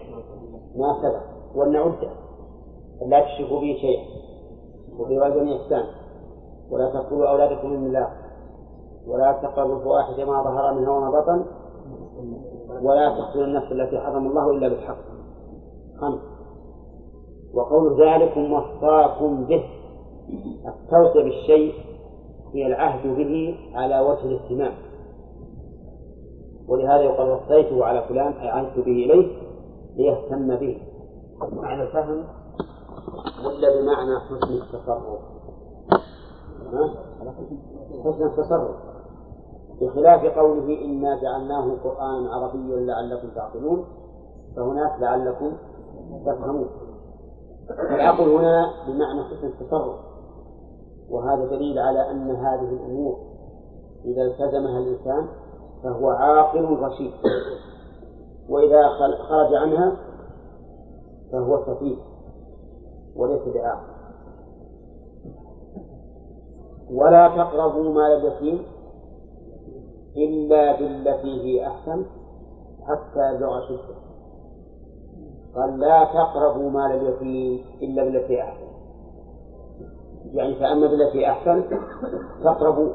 [0.76, 1.22] ما سبق.
[1.56, 2.25] ولنعده
[3.02, 4.04] لا تشركوا به شيئا
[5.00, 5.84] وبوالدين إحسان
[6.72, 8.08] ولا تقتلوا أولادكم من الله
[9.08, 11.46] ولا تقربوا الفواحش ما ظهر منها وما بطن.
[12.82, 14.98] ولا تقتلوا النفس التي حرم الله إلا بالحق.
[16.02, 16.20] خمس.
[17.54, 19.64] وقول ذلكم وصاكم به.
[20.68, 21.74] التوصية بالشيء
[22.54, 24.74] هي العهد به على وجه الاهتمام.
[26.68, 29.28] ولهذا يقال وصيته على فلان أي عهدت به إليه
[29.96, 30.78] ليهتم به.
[31.52, 32.24] معنى الفهم
[33.46, 35.20] ولا بمعنى حسن التصرف.
[38.06, 38.76] حسن التصرف.
[39.82, 43.86] بخلاف قوله إنا جعلناه قرآنا عربيا لعلكم تعقلون
[44.56, 45.52] فهناك لعلكم
[46.26, 46.70] تفهمون.
[47.70, 49.96] العقل هنا بمعنى حسن التصرف.
[51.10, 53.18] وهذا دليل على أن هذه الأمور
[54.06, 55.28] إذا التزمها الإنسان
[55.84, 57.12] فهو عاقل رشيد.
[58.50, 58.90] وإذا
[59.30, 59.98] خرج عنها
[61.32, 62.15] فهو سفيه
[63.16, 63.96] وليس بعاقل
[66.92, 68.66] ولا تقربوا مال اليتيم
[70.18, 72.06] إلا بالتي هي أحسن
[72.84, 73.96] حتى يبلغ شدة.
[75.56, 78.68] قال لا تقربوا مال اليتيم إلا بالتي أحسن.
[80.34, 81.64] يعني فأما بالتي أحسن
[82.44, 82.90] تقربوا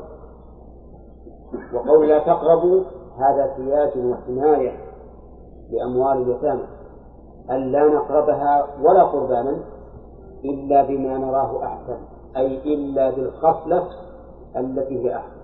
[1.74, 2.84] وقول لا تقربوا
[3.16, 4.72] هذا سياج وحماية
[5.70, 6.66] لأموال اليتامى.
[7.50, 9.79] أن لا نقربها ولا قربانا
[10.44, 11.98] إلا بما نراه أحسن
[12.36, 13.88] أي إلا بالخصلة
[14.56, 15.40] التي هي أحسن.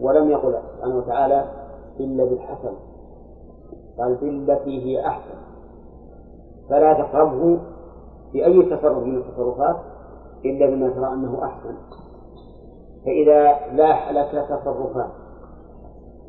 [0.00, 1.44] ولم يقل سبحانه وتعالى
[2.00, 2.74] إلا بالحسن
[3.98, 5.38] قال بالتي هي أحسن.
[6.70, 7.58] فلا تقربه
[8.32, 9.76] بأي تصرف من التصرفات
[10.44, 11.74] إلا بما ترى أنه أحسن.
[13.04, 15.10] فإذا لاح لك تصرفان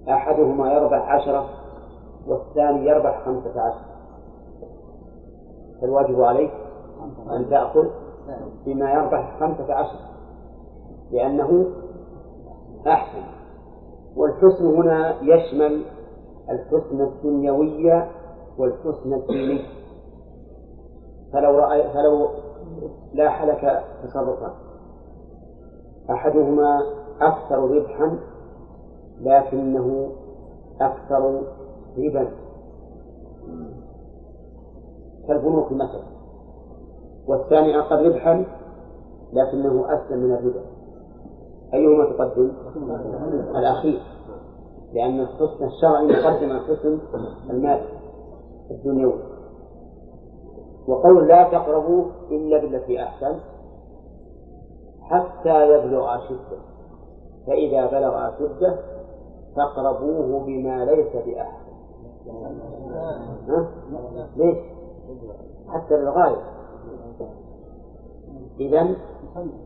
[0.09, 1.49] أحدهما يربح عشرة
[2.27, 3.85] والثاني يربح خمسة عشر
[5.81, 6.51] فالواجب عليك
[7.29, 7.85] أن تأخذ
[8.65, 9.99] بما يربح خمسة عشر
[11.11, 11.65] لأنه
[12.87, 13.23] أحسن.
[14.15, 15.85] والحسن هنا يشمل
[16.49, 18.03] الحسن الدنيوي
[18.57, 19.65] والحسن الديني.
[21.33, 22.29] فلو رأي فلو
[23.13, 24.51] لاح لك تصرفان
[26.09, 26.81] أحدهما
[27.21, 28.19] أكثر ربحا
[29.21, 30.11] لكنه
[30.81, 31.41] أكثر
[31.97, 32.27] ربا.
[35.27, 36.14] كالبنوك مثلا.
[37.27, 38.45] والثاني أقل ربحا
[39.33, 40.61] لكنه أسلم من الربا
[41.73, 42.51] أيهما تقدم؟
[43.55, 44.01] الأخير
[44.93, 46.99] لأن الحسن الشرعي يقدم الحسن
[47.49, 47.81] المال
[48.71, 49.19] الدنيوي
[50.87, 53.39] وقول لا تقربوا إلا بالتي أحسن
[55.01, 56.57] حتى يبلغ أشده
[57.47, 58.79] فإذا بلغ أشده
[59.55, 61.65] فاقربوه بما ليس بأحسن؟
[64.35, 64.57] ليش؟
[65.67, 66.54] حتى للغاية
[68.59, 68.95] إذا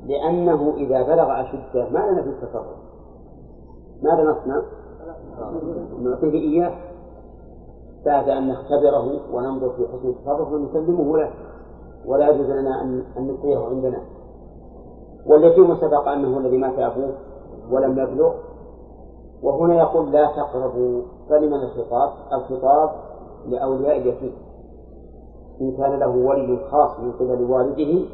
[0.05, 2.77] لأنه إذا بلغ أشده ما لنا في التصرف؟
[4.01, 4.61] ماذا نصنع؟
[6.01, 6.71] نعطيه إياه
[8.05, 11.31] بعد أن نختبره وننظر في حسن التصرف ونسلمه له.
[12.05, 14.01] ولا يجوز لنا أن نبقيه عندنا.
[15.25, 17.13] واليتيم سبق أنه الذي مات أبوه
[17.71, 18.33] ولم يبلغ.
[19.43, 22.89] وهنا يقول لا تقربوا فلمن الخطاب؟ الخطاب
[23.47, 24.33] لأولياء اليتيم.
[25.61, 28.05] إن كان له ولي خاص من قبل والده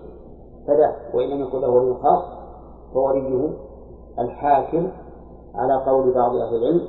[0.67, 2.23] فلا وإن لم يكن له ولي خاص
[2.93, 3.49] فوليه
[4.19, 4.91] الحاكم
[5.55, 6.81] على قول بعض أهل العلم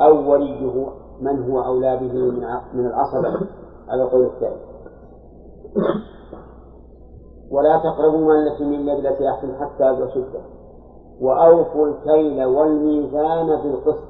[0.00, 0.86] أو وليه
[1.20, 3.46] من هو أولى به من من العصبة
[3.88, 4.60] على قول الثاني.
[7.50, 10.40] ولا تقربوا مال التي من التي أحسن حتى يشده.
[11.20, 14.04] وأوفوا الكيل والميزان بالقسط؟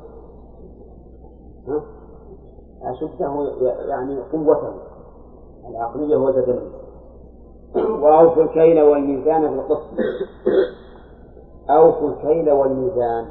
[2.83, 3.53] أشده
[3.89, 4.75] يعني قوته.
[5.71, 6.74] العقلية والبدنية
[7.77, 9.91] وأوفوا الكيل والميزان بالقسط
[11.71, 13.27] أوفوا الكيل والميزان.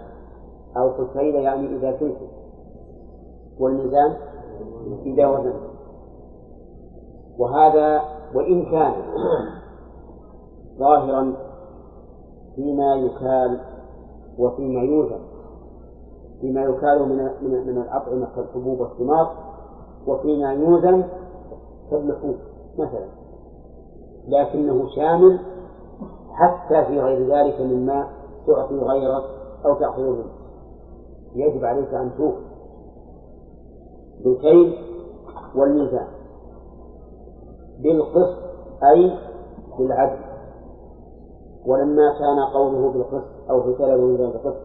[0.78, 2.28] أوفوا الكيل يعني إذا كنتم.
[3.60, 4.14] والميزان
[5.06, 5.54] إذا وزن
[7.40, 8.02] وهذا
[8.36, 8.94] وإن كان
[10.80, 11.34] ظاهرا
[12.56, 13.60] فيما يكال
[14.38, 15.20] وفيما يوزن
[16.42, 19.32] فيما يكال من من من الأطعمة كالحبوب والثمار
[20.08, 21.04] وفيما يوزن
[21.92, 22.38] كاللحوم
[22.78, 23.23] مثلا.
[24.28, 25.40] لكنه شامل
[26.34, 28.08] حتى في غير ذلك مما
[28.48, 29.24] تعطي غيرك
[29.66, 30.26] أو تأخذ منه
[31.36, 32.54] يجب عليك أن توفي
[34.24, 34.78] بالكيل
[35.56, 36.08] والميزان.
[37.80, 38.40] بالقسط
[38.84, 39.18] أي
[39.80, 40.20] بالعدل.
[41.66, 44.62] ولما كان قوله بالقسط أو في طلب بالقسط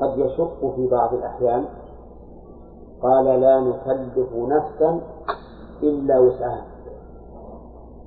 [0.00, 1.64] قد يشق في بعض الأحيان.
[3.02, 5.00] قال لا نكلف نفسا
[5.82, 6.67] إلا وسعها.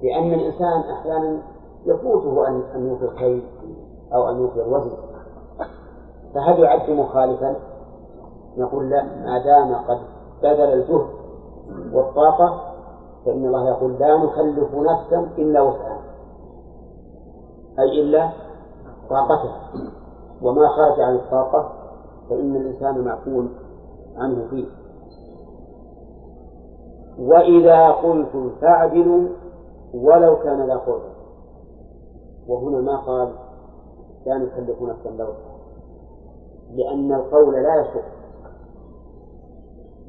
[0.03, 1.41] لأن الإنسان أحيانا
[1.85, 3.43] يفوته أن أن يوفي الخير
[4.13, 4.91] أو أن يوفي الوزن.
[6.33, 7.55] فهل يعد مخالفا؟
[8.57, 9.03] نقول لا.
[9.03, 9.99] ما دام قد
[10.43, 11.07] بذل الجهد
[11.93, 12.61] والطاقة
[13.25, 16.01] فإن الله يقول لا نكلف نفسا إلا وسعها.
[17.79, 18.29] أي إلا
[19.09, 19.61] طاقتها.
[20.41, 21.69] وما خرج عن الطاقة
[22.29, 23.43] فإن الإنسان معفو
[24.17, 24.65] عنه فيه.
[27.19, 29.27] وإذا قلتم فاعدلوا
[29.93, 31.11] ولو كان ذا قربى.
[32.47, 33.33] وهنا ما قال
[34.25, 35.33] لا نكلف نفسا لو
[36.75, 38.05] لأن القول لا يشق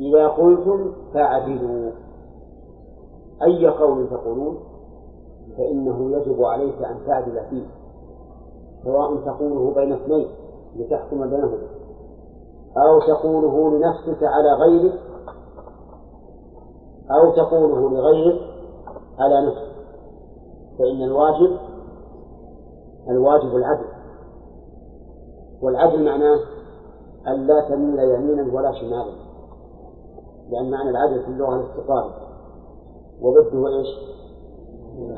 [0.00, 1.90] إذا قلتم فاعدلوا.
[3.42, 4.58] أي قول تقولون؟
[5.56, 7.66] فإنه يجب عليك أن تعدل فيه.
[8.84, 10.28] سواء تقوله بين اثنين
[10.76, 11.68] لتحكم بينهما.
[12.76, 15.00] أو تقوله لنفسك على غيرك.
[17.10, 18.40] أو تقوله لغيرك
[19.18, 19.71] على نفسك.
[20.82, 21.58] فإن الواجب
[23.08, 23.84] الواجب العدل.
[25.62, 26.38] والعدل معناه
[27.26, 29.12] أن لا تميل يمينا ولا شمالا.
[30.50, 32.14] لأن معنى العدل في اللغة الاستقامة.
[33.20, 33.88] وضده إيش؟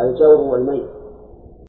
[0.01, 0.89] الجور والميل.